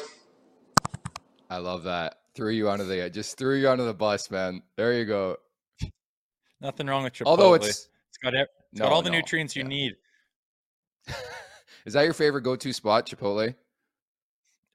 I 1.49 1.57
love 1.57 1.83
that. 1.83 2.19
Threw 2.33 2.51
you 2.51 2.69
onto 2.69 2.85
the 2.85 3.09
just 3.09 3.37
threw 3.37 3.57
you 3.57 3.67
onto 3.67 3.83
the 3.83 3.93
bus, 3.93 4.31
man. 4.31 4.63
There 4.77 4.93
you 4.93 5.03
go. 5.03 5.35
Nothing 6.61 6.87
wrong 6.87 7.03
with 7.03 7.11
Chipotle. 7.11 7.25
Although 7.27 7.55
it's 7.55 7.89
it's 8.07 8.17
got 8.23 8.33
ev- 8.35 8.47
it's 8.71 8.79
got 8.79 8.93
all 8.93 9.01
the 9.01 9.09
no, 9.09 9.17
nutrients 9.17 9.53
you 9.53 9.63
yeah. 9.63 9.67
need. 9.67 9.95
Is 11.85 11.91
that 11.91 12.03
your 12.03 12.13
favorite 12.13 12.43
go-to 12.43 12.71
spot, 12.71 13.05
Chipotle? 13.05 13.53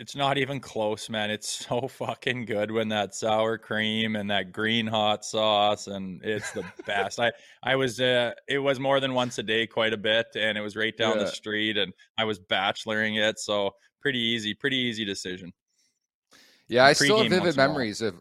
It's 0.02 0.16
not 0.16 0.36
even 0.36 0.58
close, 0.58 1.08
man. 1.08 1.30
It's 1.30 1.48
so 1.68 1.86
fucking 1.86 2.44
good 2.46 2.72
when 2.72 2.88
that 2.88 3.14
sour 3.14 3.56
cream 3.56 4.16
and 4.16 4.28
that 4.32 4.50
green 4.50 4.84
hot 4.84 5.24
sauce 5.24 5.86
and 5.86 6.20
it's 6.24 6.50
the 6.50 6.64
best. 6.86 7.20
I 7.20 7.30
I 7.62 7.76
was 7.76 8.00
uh 8.00 8.32
it 8.48 8.58
was 8.58 8.80
more 8.80 8.98
than 8.98 9.14
once 9.14 9.38
a 9.38 9.44
day 9.44 9.64
quite 9.64 9.92
a 9.92 9.96
bit 9.96 10.26
and 10.34 10.58
it 10.58 10.60
was 10.60 10.74
right 10.74 10.96
down 10.96 11.18
Yeah. 11.18 11.24
the 11.24 11.30
street 11.30 11.76
and 11.78 11.92
I 12.18 12.24
was 12.24 12.40
bacheloring 12.40 13.16
it, 13.16 13.38
so 13.38 13.70
pretty 14.00 14.18
easy, 14.18 14.54
pretty 14.54 14.76
easy 14.76 15.04
decision. 15.04 15.52
Yeah, 16.66 16.84
I 16.84 16.94
still 16.94 17.18
have 17.18 17.30
vivid 17.30 17.54
in 17.54 17.54
a 17.54 17.62
while. 17.62 17.68
memories 17.68 18.02
of. 18.02 18.20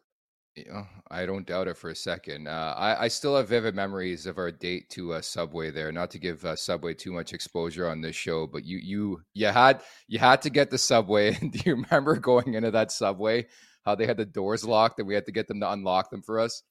You 0.56 0.66
know, 0.70 0.86
I 1.10 1.26
don't 1.26 1.48
doubt 1.48 1.70
it 1.70 1.78
for 1.78 1.92
a 1.92 1.96
second. 1.96 2.48
Uh, 2.48 2.74
I, 2.78 3.06
I 3.06 3.08
still 3.08 3.38
have 3.38 3.48
vivid 3.48 3.74
memories 3.74 4.26
of 4.26 4.38
our 4.38 4.52
date 4.52 4.90
to 4.90 5.14
uh, 5.14 5.22
Subway 5.22 5.72
there. 5.72 5.94
Not 5.94 6.12
to 6.12 6.20
give 6.20 6.44
uh, 6.44 6.58
Subway 6.58 6.94
too 6.94 7.14
much 7.14 7.32
exposure 7.32 7.88
on 7.88 8.02
this 8.02 8.18
show, 8.18 8.48
but 8.48 8.66
you 8.66 8.78
you 8.78 9.22
you 9.34 9.48
had 9.48 9.82
you 10.10 10.20
had 10.20 10.42
to 10.42 10.50
get 10.50 10.70
the 10.70 10.78
Subway. 10.78 11.34
Do 11.40 11.60
you 11.66 11.76
remember 11.76 12.18
going 12.18 12.56
into 12.56 12.72
that 12.72 12.92
Subway? 12.92 13.48
How 13.86 13.96
they 13.96 14.06
had 14.06 14.18
the 14.18 14.26
doors 14.26 14.66
locked 14.66 15.00
and 15.00 15.08
we 15.08 15.16
had 15.16 15.26
to 15.26 15.32
get 15.32 15.48
them 15.48 15.62
to 15.62 15.72
unlock 15.72 16.10
them 16.12 16.22
for 16.22 16.38
us. 16.40 16.64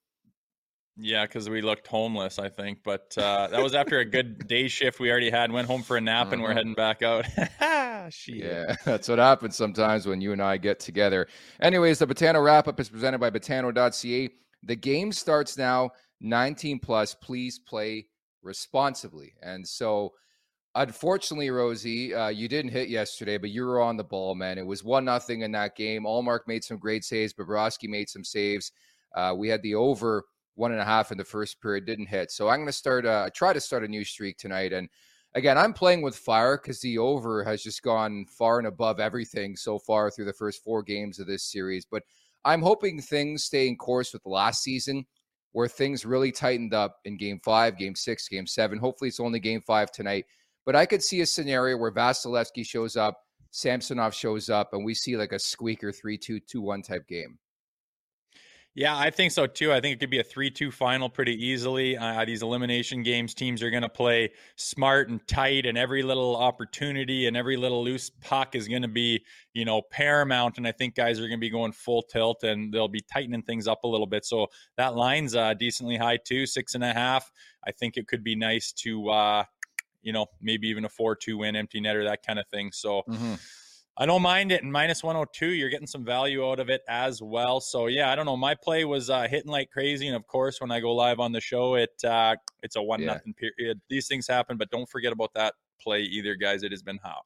Yeah, 1.02 1.24
because 1.24 1.48
we 1.48 1.62
looked 1.62 1.86
homeless, 1.86 2.38
I 2.38 2.48
think. 2.50 2.80
But 2.84 3.14
uh, 3.16 3.48
that 3.48 3.62
was 3.62 3.74
after 3.74 4.00
a 4.00 4.04
good 4.04 4.46
day 4.48 4.68
shift 4.68 5.00
we 5.00 5.10
already 5.10 5.30
had. 5.30 5.50
Went 5.50 5.66
home 5.66 5.82
for 5.82 5.96
a 5.96 6.00
nap, 6.00 6.32
and 6.32 6.42
we're 6.42 6.48
Uh-huh. 6.50 6.56
heading 6.58 6.74
back 6.74 7.02
out. 7.02 7.26
Yeah, 8.26 8.74
that's 8.84 9.08
what 9.08 9.18
happens 9.18 9.56
sometimes 9.56 10.06
when 10.06 10.20
you 10.20 10.32
and 10.32 10.42
I 10.42 10.56
get 10.56 10.80
together. 10.80 11.28
Anyways, 11.60 11.98
the 12.00 12.06
Betano 12.06 12.42
wrap 12.42 12.66
up 12.66 12.80
is 12.80 12.88
presented 12.88 13.18
by 13.18 13.30
Betano.ca. 13.30 14.30
The 14.64 14.76
game 14.76 15.12
starts 15.12 15.56
now, 15.56 15.90
19 16.20 16.80
plus. 16.80 17.14
Please 17.14 17.58
play 17.58 18.06
responsibly. 18.42 19.34
And 19.42 19.66
so, 19.66 20.12
unfortunately, 20.74 21.50
Rosie, 21.50 22.14
uh, 22.14 22.28
you 22.28 22.48
didn't 22.48 22.72
hit 22.72 22.88
yesterday, 22.88 23.38
but 23.38 23.50
you 23.50 23.64
were 23.64 23.80
on 23.80 23.96
the 23.96 24.04
ball, 24.04 24.34
man. 24.34 24.58
It 24.58 24.66
was 24.66 24.82
one 24.82 25.04
nothing 25.04 25.42
in 25.42 25.52
that 25.52 25.76
game. 25.76 26.04
Ullmark 26.04 26.40
made 26.46 26.64
some 26.64 26.78
great 26.78 27.04
saves. 27.04 27.32
Bobrovsky 27.34 27.88
made 27.88 28.08
some 28.08 28.24
saves. 28.24 28.72
Uh, 29.14 29.34
we 29.36 29.48
had 29.48 29.62
the 29.62 29.74
over 29.74 30.24
one 30.60 30.72
and 30.72 30.80
a 30.80 30.84
half 30.84 31.10
in 31.10 31.18
the 31.18 31.24
first 31.24 31.60
period, 31.60 31.86
didn't 31.86 32.06
hit. 32.06 32.30
So 32.30 32.48
I'm 32.48 32.58
going 32.58 32.66
to 32.66 32.72
start. 32.72 33.06
Uh, 33.06 33.30
try 33.34 33.52
to 33.52 33.60
start 33.60 33.82
a 33.82 33.88
new 33.88 34.04
streak 34.04 34.36
tonight, 34.36 34.72
and 34.72 34.88
again, 35.34 35.56
I'm 35.56 35.72
playing 35.72 36.02
with 36.02 36.14
fire 36.14 36.58
because 36.58 36.80
the 36.80 36.98
over 36.98 37.42
has 37.42 37.62
just 37.62 37.82
gone 37.82 38.26
far 38.26 38.58
and 38.58 38.68
above 38.68 39.00
everything 39.00 39.56
so 39.56 39.78
far 39.78 40.10
through 40.10 40.26
the 40.26 40.32
first 40.34 40.62
four 40.62 40.82
games 40.82 41.18
of 41.18 41.26
this 41.26 41.44
series. 41.44 41.86
But 41.86 42.02
I'm 42.44 42.60
hoping 42.60 43.00
things 43.00 43.44
stay 43.44 43.68
in 43.68 43.76
course 43.76 44.12
with 44.12 44.26
last 44.26 44.62
season, 44.62 45.06
where 45.52 45.66
things 45.66 46.04
really 46.04 46.30
tightened 46.30 46.74
up 46.74 46.98
in 47.06 47.16
game 47.16 47.40
five, 47.42 47.78
game 47.78 47.94
six, 47.94 48.28
game 48.28 48.46
seven. 48.46 48.78
Hopefully, 48.78 49.08
it's 49.08 49.18
only 49.18 49.40
game 49.40 49.62
five 49.62 49.90
tonight. 49.90 50.26
But 50.66 50.76
I 50.76 50.84
could 50.84 51.02
see 51.02 51.22
a 51.22 51.26
scenario 51.26 51.78
where 51.78 51.90
Vasilevskiy 51.90 52.66
shows 52.66 52.96
up, 52.96 53.18
Samsonov 53.50 54.14
shows 54.14 54.50
up, 54.50 54.74
and 54.74 54.84
we 54.84 54.94
see 54.94 55.16
like 55.16 55.32
a 55.32 55.38
squeaker 55.38 55.90
3 55.90 56.18
2 56.18 56.38
2 56.40 56.60
1 56.60 56.82
type 56.82 57.08
game. 57.08 57.38
Yeah, 58.80 58.96
I 58.96 59.10
think 59.10 59.30
so 59.30 59.46
too. 59.46 59.74
I 59.74 59.80
think 59.82 59.96
it 59.96 60.00
could 60.00 60.08
be 60.08 60.20
a 60.20 60.24
3 60.24 60.50
2 60.50 60.70
final 60.70 61.10
pretty 61.10 61.34
easily. 61.34 61.98
Uh, 61.98 62.24
these 62.24 62.40
elimination 62.40 63.02
games, 63.02 63.34
teams 63.34 63.62
are 63.62 63.68
going 63.68 63.82
to 63.82 63.90
play 63.90 64.32
smart 64.56 65.10
and 65.10 65.20
tight, 65.28 65.66
and 65.66 65.76
every 65.76 66.02
little 66.02 66.34
opportunity 66.34 67.26
and 67.26 67.36
every 67.36 67.58
little 67.58 67.84
loose 67.84 68.08
puck 68.22 68.54
is 68.54 68.68
going 68.68 68.80
to 68.80 68.88
be, 68.88 69.22
you 69.52 69.66
know, 69.66 69.82
paramount. 69.82 70.56
And 70.56 70.66
I 70.66 70.72
think 70.72 70.94
guys 70.94 71.18
are 71.18 71.28
going 71.28 71.32
to 71.32 71.36
be 71.36 71.50
going 71.50 71.72
full 71.72 72.00
tilt 72.00 72.42
and 72.42 72.72
they'll 72.72 72.88
be 72.88 73.02
tightening 73.12 73.42
things 73.42 73.68
up 73.68 73.84
a 73.84 73.86
little 73.86 74.06
bit. 74.06 74.24
So 74.24 74.46
that 74.78 74.94
line's 74.96 75.34
uh, 75.36 75.52
decently 75.52 75.98
high 75.98 76.16
too, 76.16 76.46
six 76.46 76.74
and 76.74 76.82
a 76.82 76.94
half. 76.94 77.30
I 77.66 77.72
think 77.72 77.98
it 77.98 78.08
could 78.08 78.24
be 78.24 78.34
nice 78.34 78.72
to, 78.78 79.10
uh, 79.10 79.44
you 80.00 80.14
know, 80.14 80.24
maybe 80.40 80.68
even 80.68 80.86
a 80.86 80.88
4 80.88 81.16
2 81.16 81.36
win, 81.36 81.54
empty 81.54 81.82
netter, 81.82 82.08
that 82.08 82.24
kind 82.26 82.38
of 82.38 82.46
thing. 82.48 82.72
So, 82.72 83.02
mm-hmm. 83.06 83.34
I 83.96 84.06
don't 84.06 84.22
mind 84.22 84.52
it. 84.52 84.62
And 84.62 84.72
minus 84.72 85.02
102, 85.02 85.48
you're 85.48 85.68
getting 85.68 85.86
some 85.86 86.04
value 86.04 86.48
out 86.48 86.58
of 86.58 86.70
it 86.70 86.82
as 86.88 87.20
well. 87.20 87.60
So 87.60 87.86
yeah, 87.86 88.10
I 88.10 88.14
don't 88.14 88.26
know. 88.26 88.36
My 88.36 88.54
play 88.54 88.84
was 88.84 89.10
uh, 89.10 89.26
hitting 89.28 89.50
like 89.50 89.70
crazy, 89.70 90.06
and 90.06 90.16
of 90.16 90.26
course, 90.26 90.60
when 90.60 90.70
I 90.70 90.80
go 90.80 90.94
live 90.94 91.20
on 91.20 91.32
the 91.32 91.40
show, 91.40 91.74
it 91.74 92.02
uh, 92.04 92.36
it's 92.62 92.76
a 92.76 92.82
one 92.82 93.00
yeah. 93.00 93.14
nothing 93.14 93.34
period. 93.34 93.80
These 93.88 94.08
things 94.08 94.26
happen, 94.26 94.56
but 94.56 94.70
don't 94.70 94.88
forget 94.88 95.12
about 95.12 95.34
that 95.34 95.54
play 95.80 96.02
either, 96.02 96.34
guys. 96.34 96.62
It 96.62 96.72
has 96.72 96.82
been 96.82 96.98
hot. 97.02 97.24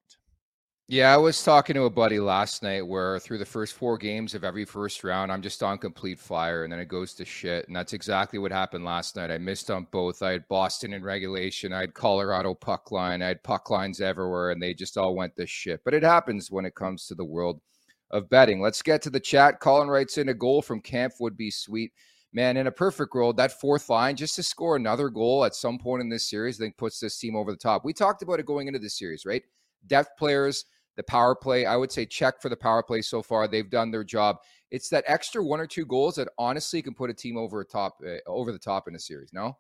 Yeah, 0.86 1.14
I 1.14 1.16
was 1.16 1.42
talking 1.42 1.72
to 1.76 1.84
a 1.84 1.90
buddy 1.90 2.20
last 2.20 2.62
night 2.62 2.86
where 2.86 3.18
through 3.18 3.38
the 3.38 3.46
first 3.46 3.72
four 3.72 3.96
games 3.96 4.34
of 4.34 4.44
every 4.44 4.66
first 4.66 5.02
round, 5.02 5.32
I'm 5.32 5.40
just 5.40 5.62
on 5.62 5.78
complete 5.78 6.18
fire 6.18 6.62
and 6.62 6.70
then 6.70 6.78
it 6.78 6.88
goes 6.88 7.14
to 7.14 7.24
shit. 7.24 7.66
And 7.66 7.74
that's 7.74 7.94
exactly 7.94 8.38
what 8.38 8.52
happened 8.52 8.84
last 8.84 9.16
night. 9.16 9.30
I 9.30 9.38
missed 9.38 9.70
on 9.70 9.86
both. 9.90 10.22
I 10.22 10.32
had 10.32 10.46
Boston 10.48 10.92
in 10.92 11.02
regulation, 11.02 11.72
I 11.72 11.80
had 11.80 11.94
Colorado 11.94 12.52
puck 12.52 12.92
line, 12.92 13.22
I 13.22 13.28
had 13.28 13.42
puck 13.42 13.70
lines 13.70 14.02
everywhere, 14.02 14.50
and 14.50 14.60
they 14.62 14.74
just 14.74 14.98
all 14.98 15.16
went 15.16 15.34
to 15.36 15.46
shit. 15.46 15.80
But 15.86 15.94
it 15.94 16.02
happens 16.02 16.50
when 16.50 16.66
it 16.66 16.74
comes 16.74 17.06
to 17.06 17.14
the 17.14 17.24
world 17.24 17.62
of 18.10 18.28
betting. 18.28 18.60
Let's 18.60 18.82
get 18.82 19.00
to 19.02 19.10
the 19.10 19.20
chat. 19.20 19.60
Colin 19.60 19.88
writes 19.88 20.18
in 20.18 20.28
a 20.28 20.34
goal 20.34 20.60
from 20.60 20.82
Kämpf 20.82 21.12
would 21.18 21.38
be 21.38 21.50
sweet. 21.50 21.92
Man, 22.34 22.58
in 22.58 22.66
a 22.66 22.72
perfect 22.72 23.14
world, 23.14 23.38
that 23.38 23.58
fourth 23.58 23.88
line, 23.88 24.16
just 24.16 24.34
to 24.34 24.42
score 24.42 24.76
another 24.76 25.08
goal 25.08 25.46
at 25.46 25.54
some 25.54 25.78
point 25.78 26.02
in 26.02 26.10
this 26.10 26.28
series, 26.28 26.60
I 26.60 26.64
think 26.64 26.76
puts 26.76 27.00
this 27.00 27.18
team 27.18 27.36
over 27.36 27.50
the 27.50 27.56
top. 27.56 27.86
We 27.86 27.94
talked 27.94 28.20
about 28.20 28.38
it 28.38 28.44
going 28.44 28.66
into 28.66 28.80
the 28.80 28.90
series, 28.90 29.24
right? 29.24 29.42
Depth 29.86 30.10
players 30.18 30.66
the 30.96 31.02
power 31.02 31.34
play, 31.34 31.66
I 31.66 31.76
would 31.76 31.92
say 31.92 32.06
check 32.06 32.40
for 32.40 32.48
the 32.48 32.56
power 32.56 32.82
play 32.82 33.02
so 33.02 33.22
far. 33.22 33.48
They've 33.48 33.68
done 33.68 33.90
their 33.90 34.04
job. 34.04 34.36
It's 34.70 34.88
that 34.90 35.04
extra 35.06 35.44
one 35.44 35.60
or 35.60 35.66
two 35.66 35.86
goals 35.86 36.16
that 36.16 36.28
honestly 36.38 36.82
can 36.82 36.94
put 36.94 37.10
a 37.10 37.14
team 37.14 37.36
over 37.36 37.60
a 37.60 37.64
top 37.64 37.98
uh, 38.06 38.16
over 38.26 38.52
the 38.52 38.58
top 38.58 38.88
in 38.88 38.94
a 38.94 39.00
series. 39.00 39.32
No. 39.32 39.56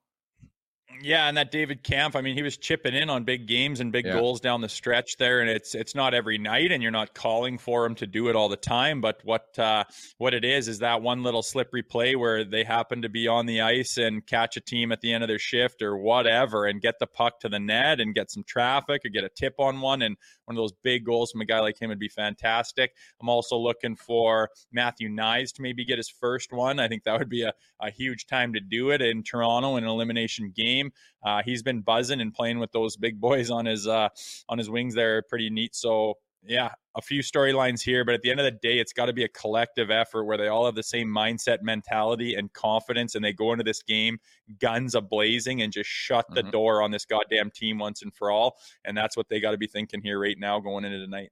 Yeah, 1.02 1.28
and 1.28 1.36
that 1.36 1.50
David 1.50 1.82
Kämpf, 1.84 2.16
I 2.16 2.20
mean, 2.20 2.34
he 2.34 2.42
was 2.42 2.56
chipping 2.56 2.94
in 2.94 3.10
on 3.10 3.24
big 3.24 3.46
games 3.46 3.80
and 3.80 3.92
big 3.92 4.06
yeah. 4.06 4.14
goals 4.14 4.40
down 4.40 4.60
the 4.60 4.68
stretch 4.68 5.16
there, 5.16 5.40
and 5.40 5.50
it's 5.50 5.74
it's 5.74 5.94
not 5.94 6.14
every 6.14 6.38
night, 6.38 6.72
and 6.72 6.82
you're 6.82 6.92
not 6.92 7.14
calling 7.14 7.58
for 7.58 7.84
him 7.84 7.94
to 7.96 8.06
do 8.06 8.28
it 8.28 8.36
all 8.36 8.48
the 8.48 8.56
time. 8.56 9.00
But 9.00 9.20
what 9.24 9.58
uh, 9.58 9.84
what 10.18 10.34
it 10.34 10.44
is 10.44 10.68
is 10.68 10.78
that 10.78 11.02
one 11.02 11.22
little 11.22 11.42
slippery 11.42 11.82
play 11.82 12.16
where 12.16 12.44
they 12.44 12.64
happen 12.64 13.02
to 13.02 13.08
be 13.08 13.28
on 13.28 13.46
the 13.46 13.60
ice 13.60 13.98
and 13.98 14.26
catch 14.26 14.56
a 14.56 14.60
team 14.60 14.92
at 14.92 15.00
the 15.00 15.12
end 15.12 15.22
of 15.22 15.28
their 15.28 15.38
shift 15.38 15.82
or 15.82 15.96
whatever, 15.96 16.66
and 16.66 16.80
get 16.80 16.98
the 16.98 17.06
puck 17.06 17.40
to 17.40 17.48
the 17.48 17.60
net 17.60 18.00
and 18.00 18.14
get 18.14 18.30
some 18.30 18.44
traffic 18.44 19.02
or 19.04 19.08
get 19.10 19.24
a 19.24 19.28
tip 19.28 19.54
on 19.58 19.80
one, 19.80 20.02
and 20.02 20.16
one 20.46 20.56
of 20.56 20.60
those 20.60 20.72
big 20.82 21.04
goals 21.04 21.32
from 21.32 21.40
a 21.40 21.46
guy 21.46 21.60
like 21.60 21.80
him 21.80 21.88
would 21.88 21.98
be 21.98 22.08
fantastic. 22.08 22.94
I'm 23.20 23.28
also 23.28 23.56
looking 23.56 23.96
for 23.96 24.50
Matthew 24.72 25.08
Knies 25.08 25.52
to 25.54 25.62
maybe 25.62 25.84
get 25.84 25.98
his 25.98 26.08
first 26.08 26.52
one. 26.52 26.78
I 26.78 26.88
think 26.88 27.04
that 27.04 27.18
would 27.18 27.28
be 27.28 27.42
a, 27.42 27.52
a 27.80 27.90
huge 27.90 28.26
time 28.26 28.52
to 28.54 28.60
do 28.60 28.90
it 28.90 29.00
in 29.00 29.22
Toronto 29.22 29.76
in 29.76 29.84
an 29.84 29.90
elimination 29.90 30.52
game. 30.54 30.83
Uh, 31.24 31.42
he's 31.44 31.62
been 31.62 31.80
buzzing 31.80 32.20
and 32.20 32.32
playing 32.32 32.58
with 32.58 32.72
those 32.72 32.96
big 32.96 33.20
boys 33.20 33.50
on 33.50 33.66
his 33.66 33.86
uh, 33.86 34.08
on 34.48 34.58
his 34.58 34.70
wings 34.70 34.94
there, 34.94 35.22
pretty 35.22 35.50
neat. 35.50 35.74
So 35.74 36.14
yeah, 36.46 36.70
a 36.94 37.02
few 37.02 37.22
storylines 37.22 37.82
here, 37.82 38.04
but 38.04 38.14
at 38.14 38.22
the 38.22 38.30
end 38.30 38.40
of 38.40 38.44
the 38.44 38.50
day, 38.50 38.78
it's 38.78 38.92
got 38.92 39.06
to 39.06 39.12
be 39.12 39.24
a 39.24 39.28
collective 39.28 39.90
effort 39.90 40.24
where 40.24 40.36
they 40.36 40.48
all 40.48 40.66
have 40.66 40.74
the 40.74 40.82
same 40.82 41.08
mindset, 41.08 41.62
mentality, 41.62 42.34
and 42.34 42.52
confidence, 42.52 43.14
and 43.14 43.24
they 43.24 43.32
go 43.32 43.52
into 43.52 43.64
this 43.64 43.82
game 43.82 44.18
guns 44.60 44.94
a 44.94 45.00
blazing 45.00 45.62
and 45.62 45.72
just 45.72 45.88
shut 45.88 46.26
mm-hmm. 46.26 46.34
the 46.34 46.42
door 46.50 46.82
on 46.82 46.90
this 46.90 47.04
goddamn 47.04 47.50
team 47.50 47.78
once 47.78 48.02
and 48.02 48.14
for 48.14 48.30
all. 48.30 48.56
And 48.84 48.96
that's 48.96 49.16
what 49.16 49.28
they 49.28 49.40
got 49.40 49.52
to 49.52 49.58
be 49.58 49.66
thinking 49.66 50.02
here 50.02 50.20
right 50.20 50.38
now 50.38 50.60
going 50.60 50.84
into 50.84 50.98
tonight. 50.98 51.30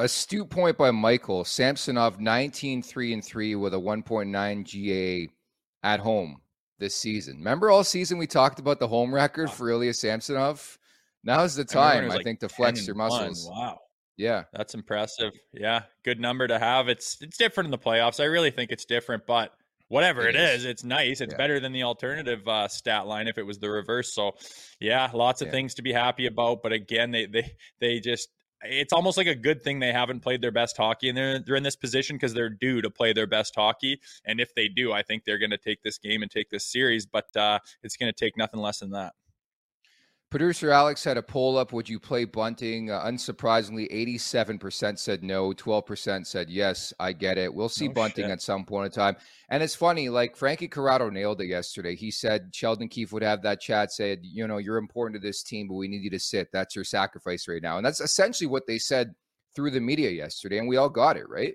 Astute 0.00 0.50
point 0.50 0.76
by 0.76 0.90
Michael 0.90 1.44
Samsonov, 1.44 2.20
19 2.20 2.82
3 2.82 3.12
and 3.14 3.24
3 3.24 3.54
with 3.56 3.74
a 3.74 3.78
1.9 3.78 4.64
GA 4.64 5.28
at 5.82 6.00
home 6.00 6.40
this 6.78 6.94
season. 6.94 7.38
Remember 7.38 7.70
all 7.70 7.84
season 7.84 8.18
we 8.18 8.26
talked 8.26 8.58
about 8.58 8.78
the 8.78 8.88
home 8.88 9.14
record 9.14 9.50
for 9.50 9.70
Ilya 9.70 9.94
Samsonov? 9.94 10.78
Now's 11.24 11.54
the 11.54 11.64
time, 11.64 12.10
I, 12.10 12.16
I 12.16 12.22
think, 12.22 12.40
to 12.40 12.48
flex 12.48 12.86
your 12.86 12.96
muscles. 12.96 13.48
Wow. 13.50 13.78
Yeah. 14.16 14.44
That's 14.52 14.74
impressive. 14.74 15.32
Yeah. 15.52 15.82
Good 16.04 16.20
number 16.20 16.46
to 16.48 16.58
have. 16.58 16.88
It's 16.88 17.20
it's 17.20 17.36
different 17.36 17.66
in 17.66 17.70
the 17.70 17.78
playoffs. 17.78 18.20
I 18.20 18.24
really 18.24 18.50
think 18.50 18.70
it's 18.70 18.84
different, 18.84 19.26
but 19.26 19.52
whatever 19.88 20.26
it, 20.28 20.36
it 20.36 20.40
is. 20.40 20.60
is. 20.60 20.64
it's 20.66 20.84
nice. 20.84 21.20
It's 21.20 21.32
yeah. 21.32 21.36
better 21.38 21.60
than 21.60 21.72
the 21.72 21.82
alternative 21.82 22.46
uh, 22.46 22.68
stat 22.68 23.06
line 23.06 23.28
if 23.28 23.38
it 23.38 23.44
was 23.44 23.58
the 23.58 23.70
reverse. 23.70 24.14
So, 24.14 24.32
yeah, 24.80 25.10
lots 25.12 25.42
of 25.42 25.48
yeah. 25.48 25.52
things 25.52 25.74
to 25.74 25.82
be 25.82 25.92
happy 25.92 26.26
about. 26.26 26.62
But 26.62 26.72
again, 26.72 27.10
they 27.10 27.26
they 27.26 27.52
they 27.80 28.00
just 28.00 28.28
it's 28.62 28.92
almost 28.92 29.16
like 29.16 29.26
a 29.26 29.34
good 29.34 29.62
thing 29.62 29.78
they 29.78 29.92
haven't 29.92 30.20
played 30.20 30.42
their 30.42 30.50
best 30.50 30.76
hockey 30.76 31.08
and 31.08 31.16
they're, 31.16 31.38
they're 31.38 31.56
in 31.56 31.62
this 31.62 31.76
position 31.76 32.16
because 32.16 32.34
they're 32.34 32.48
due 32.48 32.82
to 32.82 32.90
play 32.90 33.12
their 33.12 33.26
best 33.26 33.54
hockey. 33.54 34.00
And 34.24 34.40
if 34.40 34.54
they 34.54 34.68
do 34.68 34.92
i 34.92 35.02
think 35.02 35.24
they're 35.24 35.38
going 35.38 35.50
to 35.50 35.58
take 35.58 35.82
this 35.82 35.98
game 35.98 36.22
and 36.22 36.30
take 36.30 36.50
this 36.50 36.64
series 36.64 37.06
but 37.06 37.34
uh, 37.36 37.58
it's 37.82 37.96
going 37.96 38.12
to 38.12 38.16
take 38.16 38.36
nothing 38.36 38.60
less 38.60 38.78
than 38.78 38.90
that 38.90 39.12
Producer 40.30 40.70
Alex 40.70 41.02
had 41.02 41.16
a 41.16 41.22
poll 41.22 41.56
up. 41.56 41.72
Would 41.72 41.88
you 41.88 41.98
play 41.98 42.26
Bunting? 42.26 42.90
Uh, 42.90 43.02
unsurprisingly, 43.06 43.90
87% 43.90 44.98
said 44.98 45.22
no. 45.22 45.52
12% 45.54 46.26
said 46.26 46.50
yes. 46.50 46.92
I 47.00 47.12
get 47.12 47.38
it. 47.38 47.52
We'll 47.52 47.70
see 47.70 47.88
no 47.88 47.94
bunting 47.94 48.24
shit. 48.24 48.32
at 48.32 48.42
some 48.42 48.66
point 48.66 48.86
in 48.86 48.92
time. 48.92 49.16
And 49.48 49.62
it's 49.62 49.74
funny, 49.74 50.10
like 50.10 50.36
Frankie 50.36 50.68
Corrado 50.68 51.08
nailed 51.08 51.40
it 51.40 51.46
yesterday. 51.46 51.96
He 51.96 52.10
said 52.10 52.50
Sheldon 52.52 52.88
Keefe 52.88 53.10
would 53.12 53.22
have 53.22 53.40
that 53.42 53.62
chat, 53.62 53.90
said, 53.90 54.20
you 54.22 54.46
know, 54.46 54.58
you're 54.58 54.76
important 54.76 55.18
to 55.18 55.26
this 55.26 55.42
team, 55.42 55.66
but 55.66 55.76
we 55.76 55.88
need 55.88 56.02
you 56.02 56.10
to 56.10 56.20
sit. 56.20 56.52
That's 56.52 56.76
your 56.76 56.84
sacrifice 56.84 57.48
right 57.48 57.62
now. 57.62 57.78
And 57.78 57.86
that's 57.86 58.02
essentially 58.02 58.48
what 58.48 58.66
they 58.66 58.78
said 58.78 59.14
through 59.56 59.70
the 59.70 59.80
media 59.80 60.10
yesterday. 60.10 60.58
And 60.58 60.68
we 60.68 60.76
all 60.76 60.90
got 60.90 61.16
it, 61.16 61.26
right? 61.26 61.54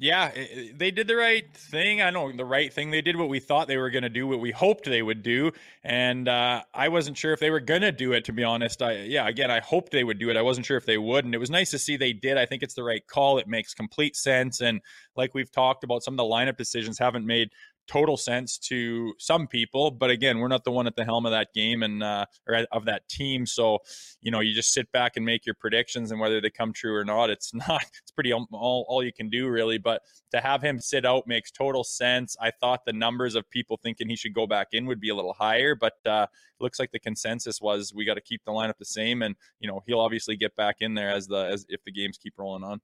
Yeah, 0.00 0.30
they 0.76 0.92
did 0.92 1.08
the 1.08 1.16
right 1.16 1.52
thing. 1.56 2.00
I 2.02 2.10
know 2.10 2.30
the 2.30 2.44
right 2.44 2.72
thing. 2.72 2.92
They 2.92 3.02
did 3.02 3.16
what 3.16 3.28
we 3.28 3.40
thought 3.40 3.66
they 3.66 3.78
were 3.78 3.90
going 3.90 4.04
to 4.04 4.08
do, 4.08 4.28
what 4.28 4.38
we 4.38 4.52
hoped 4.52 4.84
they 4.84 5.02
would 5.02 5.24
do, 5.24 5.50
and 5.82 6.28
uh, 6.28 6.62
I 6.72 6.86
wasn't 6.86 7.18
sure 7.18 7.32
if 7.32 7.40
they 7.40 7.50
were 7.50 7.58
going 7.58 7.80
to 7.80 7.90
do 7.90 8.12
it. 8.12 8.24
To 8.26 8.32
be 8.32 8.44
honest, 8.44 8.80
I 8.80 8.92
yeah, 9.02 9.26
again, 9.26 9.50
I 9.50 9.58
hoped 9.58 9.90
they 9.90 10.04
would 10.04 10.20
do 10.20 10.30
it. 10.30 10.36
I 10.36 10.42
wasn't 10.42 10.66
sure 10.66 10.76
if 10.76 10.86
they 10.86 10.98
would, 10.98 11.24
and 11.24 11.34
it 11.34 11.38
was 11.38 11.50
nice 11.50 11.72
to 11.72 11.80
see 11.80 11.96
they 11.96 12.12
did. 12.12 12.38
I 12.38 12.46
think 12.46 12.62
it's 12.62 12.74
the 12.74 12.84
right 12.84 13.04
call. 13.08 13.38
It 13.38 13.48
makes 13.48 13.74
complete 13.74 14.14
sense, 14.14 14.60
and 14.60 14.80
like 15.16 15.34
we've 15.34 15.50
talked 15.50 15.82
about, 15.82 16.04
some 16.04 16.14
of 16.14 16.18
the 16.18 16.22
lineup 16.22 16.56
decisions 16.56 16.96
haven't 16.96 17.26
made 17.26 17.48
total 17.88 18.16
sense 18.16 18.58
to 18.58 19.14
some 19.18 19.46
people. 19.46 19.90
But 19.90 20.10
again, 20.10 20.38
we're 20.38 20.48
not 20.48 20.64
the 20.64 20.70
one 20.70 20.86
at 20.86 20.94
the 20.94 21.04
helm 21.04 21.26
of 21.26 21.32
that 21.32 21.48
game 21.54 21.82
and 21.82 22.02
uh, 22.02 22.26
or 22.46 22.66
of 22.70 22.84
that 22.84 23.08
team. 23.08 23.46
So, 23.46 23.78
you 24.20 24.30
know, 24.30 24.40
you 24.40 24.54
just 24.54 24.72
sit 24.72 24.90
back 24.92 25.16
and 25.16 25.24
make 25.24 25.46
your 25.46 25.54
predictions, 25.54 26.10
and 26.10 26.20
whether 26.20 26.40
they 26.40 26.50
come 26.50 26.72
true 26.72 26.94
or 26.94 27.04
not, 27.04 27.30
it's 27.30 27.52
not. 27.68 27.82
It's 28.02 28.12
pretty 28.12 28.32
all 28.32 28.46
all 28.52 29.02
you 29.02 29.12
can 29.12 29.28
do 29.28 29.48
really. 29.48 29.78
But 29.78 30.02
to 30.32 30.40
have 30.40 30.62
him 30.62 30.78
sit 30.78 31.04
out 31.04 31.26
makes 31.26 31.50
total 31.50 31.82
sense. 31.84 32.36
I 32.40 32.50
thought 32.50 32.84
the 32.84 32.92
numbers 32.92 33.34
of 33.34 33.48
people 33.50 33.78
thinking 33.82 34.08
he 34.08 34.16
should 34.16 34.34
go 34.34 34.46
back 34.46 34.68
in 34.72 34.86
would 34.86 35.00
be 35.00 35.08
a 35.08 35.14
little 35.14 35.32
higher, 35.32 35.74
but 35.74 35.94
uh, 36.06 36.26
looks 36.60 36.78
like 36.78 36.92
the 36.92 36.98
consensus 36.98 37.60
was 37.60 37.92
we 37.94 38.04
got 38.04 38.14
to 38.14 38.20
keep 38.20 38.44
the 38.44 38.52
lineup 38.52 38.78
the 38.78 38.84
same, 38.84 39.22
and 39.22 39.34
you 39.60 39.68
know 39.68 39.82
he'll 39.86 40.00
obviously 40.00 40.36
get 40.36 40.54
back 40.56 40.76
in 40.80 40.94
there 40.94 41.10
as 41.10 41.26
the 41.26 41.48
as 41.52 41.64
if 41.68 41.82
the 41.84 41.92
games 41.92 42.18
keep 42.18 42.34
rolling 42.36 42.64
on 42.64 42.80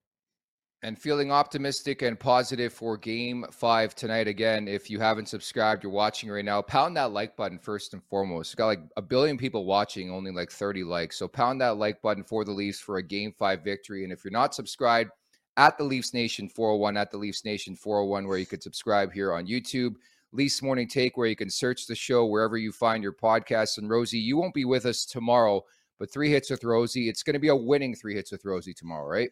and 0.85 0.99
feeling 0.99 1.33
optimistic 1.33 2.03
and 2.03 2.21
positive 2.21 2.71
for 2.71 2.99
game 2.99 3.47
five 3.51 3.95
tonight. 3.95 4.29
Again, 4.29 4.69
if 4.69 4.91
you 4.91 5.01
haven't 5.01 5.31
subscribed, 5.31 5.83
you're 5.83 5.91
watching 5.91 6.31
right 6.31 6.45
now, 6.45 6.61
pound 6.61 6.95
that 6.99 7.11
like 7.11 7.37
button 7.37 7.59
first 7.59 7.95
and 7.95 8.05
foremost. 8.05 8.53
We've 8.53 8.59
got 8.59 8.67
like 8.67 8.83
a 8.99 9.03
billion 9.03 9.39
people 9.39 9.65
watching, 9.65 10.11
only 10.11 10.31
like 10.31 10.51
30 10.51 10.85
likes. 10.85 11.17
So 11.17 11.27
pound 11.27 11.59
that 11.63 11.79
like 11.79 12.03
button 12.03 12.23
for 12.23 12.45
the 12.45 12.53
Leafs 12.53 12.81
for 12.81 12.99
a 12.99 13.03
game 13.03 13.33
five 13.33 13.65
victory. 13.65 14.05
And 14.05 14.13
if 14.13 14.23
you're 14.23 14.31
not 14.31 14.55
subscribed, 14.55 15.11
at 15.57 15.79
the 15.79 15.85
Leafs 15.85 16.13
Nation 16.13 16.51
401, 16.51 16.99
at 16.99 17.11
the 17.11 17.17
Leafs 17.17 17.47
Nation 17.47 17.75
401, 17.77 18.29
where 18.29 18.39
you 18.39 18.47
could 18.47 18.63
subscribe 18.63 19.11
here 19.11 19.33
on 19.33 19.47
YouTube. 19.47 19.95
Leafs 20.33 20.61
Morning 20.63 20.89
Take, 20.89 21.17
where 21.17 21.29
you 21.29 21.37
can 21.37 21.49
search 21.49 21.87
the 21.87 21.95
show 21.95 22.27
wherever 22.27 22.59
you 22.59 22.73
find 22.73 23.03
your 23.03 23.13
podcasts. 23.13 23.79
And 23.79 23.89
Rosie, 23.89 24.19
you 24.19 24.37
won't 24.37 24.53
be 24.53 24.65
with 24.67 24.85
us 24.85 25.07
tomorrow, 25.07 25.65
but 25.99 26.13
three 26.13 26.29
hits 26.29 26.51
with 26.51 26.65
Rosie. 26.65 27.09
It's 27.09 27.23
going 27.23 27.35
to 27.35 27.41
be 27.41 27.49
a 27.49 27.57
winning 27.57 27.95
three 27.95 28.15
hits 28.15 28.33
with 28.33 28.45
Rosie 28.45 28.75
tomorrow, 28.75 29.07
right? 29.07 29.31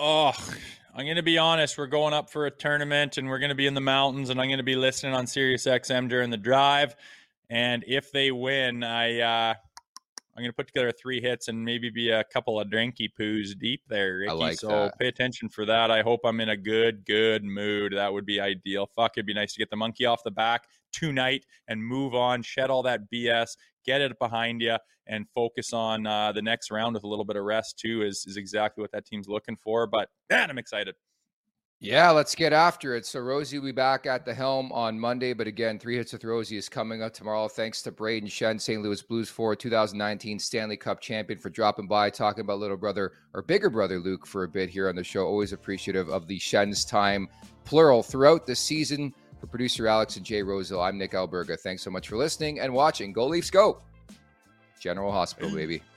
Oh, 0.00 0.32
I'm 0.94 1.04
going 1.04 1.16
to 1.16 1.24
be 1.24 1.38
honest. 1.38 1.76
We're 1.76 1.88
going 1.88 2.14
up 2.14 2.30
for 2.30 2.46
a 2.46 2.52
tournament 2.52 3.18
and 3.18 3.28
we're 3.28 3.40
going 3.40 3.48
to 3.48 3.56
be 3.56 3.66
in 3.66 3.74
the 3.74 3.80
mountains 3.80 4.30
and 4.30 4.40
I'm 4.40 4.46
going 4.46 4.58
to 4.58 4.64
be 4.64 4.76
listening 4.76 5.12
on 5.12 5.26
Sirius 5.26 5.64
XM 5.66 6.08
during 6.08 6.30
the 6.30 6.36
drive. 6.36 6.94
And 7.50 7.84
if 7.84 8.12
they 8.12 8.30
win, 8.30 8.84
I, 8.84 9.18
uh, 9.18 9.54
I'm 10.36 10.42
going 10.42 10.50
to 10.50 10.56
put 10.56 10.68
together 10.68 10.92
three 10.92 11.20
hits 11.20 11.48
and 11.48 11.64
maybe 11.64 11.90
be 11.90 12.10
a 12.10 12.22
couple 12.22 12.60
of 12.60 12.68
drinky 12.68 13.08
poos 13.18 13.58
deep 13.58 13.82
there, 13.88 14.18
Ricky. 14.18 14.34
Like 14.34 14.60
so 14.60 14.68
that. 14.68 14.98
pay 15.00 15.08
attention 15.08 15.48
for 15.48 15.66
that. 15.66 15.90
I 15.90 16.02
hope 16.02 16.20
I'm 16.22 16.40
in 16.40 16.50
a 16.50 16.56
good, 16.56 17.04
good 17.04 17.42
mood. 17.42 17.92
That 17.96 18.12
would 18.12 18.24
be 18.24 18.38
ideal. 18.38 18.86
Fuck, 18.86 19.14
it'd 19.16 19.26
be 19.26 19.34
nice 19.34 19.52
to 19.54 19.58
get 19.58 19.68
the 19.68 19.76
monkey 19.76 20.06
off 20.06 20.22
the 20.22 20.30
back 20.30 20.68
tonight 20.92 21.44
and 21.66 21.84
move 21.84 22.14
on, 22.14 22.42
shed 22.42 22.70
all 22.70 22.84
that 22.84 23.10
BS, 23.10 23.56
get 23.88 24.00
it 24.02 24.18
behind 24.18 24.60
you, 24.60 24.76
and 25.06 25.26
focus 25.34 25.72
on 25.72 26.06
uh, 26.06 26.32
the 26.32 26.42
next 26.42 26.70
round 26.70 26.94
with 26.94 27.04
a 27.04 27.08
little 27.08 27.24
bit 27.24 27.36
of 27.36 27.44
rest 27.44 27.78
too. 27.78 28.02
Is 28.02 28.24
is 28.26 28.36
exactly 28.36 28.82
what 28.82 28.92
that 28.92 29.06
team's 29.06 29.28
looking 29.28 29.56
for. 29.62 29.86
But 29.86 30.08
man, 30.30 30.50
I'm 30.50 30.58
excited. 30.58 30.94
Yeah, 31.80 32.10
let's 32.10 32.34
get 32.34 32.52
after 32.52 32.96
it. 32.96 33.06
So 33.06 33.20
Rosie 33.20 33.56
will 33.56 33.66
be 33.66 33.72
back 33.72 34.04
at 34.04 34.24
the 34.24 34.34
helm 34.34 34.72
on 34.72 34.98
Monday, 34.98 35.32
but 35.32 35.46
again, 35.46 35.78
three 35.78 35.94
hits 35.94 36.12
with 36.12 36.24
Rosie 36.24 36.56
is 36.56 36.68
coming 36.68 37.02
up 37.02 37.14
tomorrow. 37.14 37.46
Thanks 37.46 37.82
to 37.82 37.92
Brayden 37.92 38.24
Schenn, 38.24 38.60
St. 38.60 38.82
Louis 38.82 39.00
Blues 39.00 39.28
for 39.28 39.54
2019 39.54 40.40
Stanley 40.40 40.76
Cup 40.76 41.00
champion, 41.00 41.38
for 41.38 41.50
dropping 41.50 41.86
by, 41.86 42.10
talking 42.10 42.40
about 42.40 42.58
little 42.58 42.76
brother 42.76 43.12
or 43.32 43.42
bigger 43.42 43.70
brother 43.70 44.00
Luke 44.00 44.26
for 44.26 44.42
a 44.42 44.48
bit 44.48 44.68
here 44.68 44.88
on 44.88 44.96
the 44.96 45.04
show. 45.04 45.24
Always 45.24 45.52
appreciative 45.52 46.08
of 46.08 46.26
the 46.26 46.40
Schenn's 46.40 46.84
time, 46.84 47.28
plural, 47.62 48.02
throughout 48.02 48.44
the 48.44 48.56
season. 48.56 49.14
For 49.40 49.46
producer 49.46 49.86
Alex 49.86 50.16
and 50.16 50.26
Jay 50.26 50.42
Rosehill, 50.42 50.82
I'm 50.82 50.98
Nick 50.98 51.12
Alberga. 51.12 51.58
Thanks 51.58 51.82
so 51.82 51.90
much 51.90 52.08
for 52.08 52.16
listening 52.16 52.58
and 52.60 52.72
watching. 52.72 53.12
Go 53.12 53.26
Leafs, 53.26 53.50
go! 53.50 53.80
General 54.80 55.12
Hospital, 55.12 55.50
baby. 55.54 55.82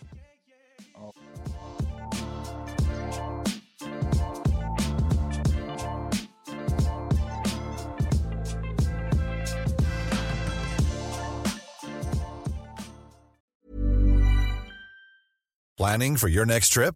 Planning 15.77 16.15
for 16.15 16.27
your 16.27 16.45
next 16.45 16.69
trip? 16.69 16.95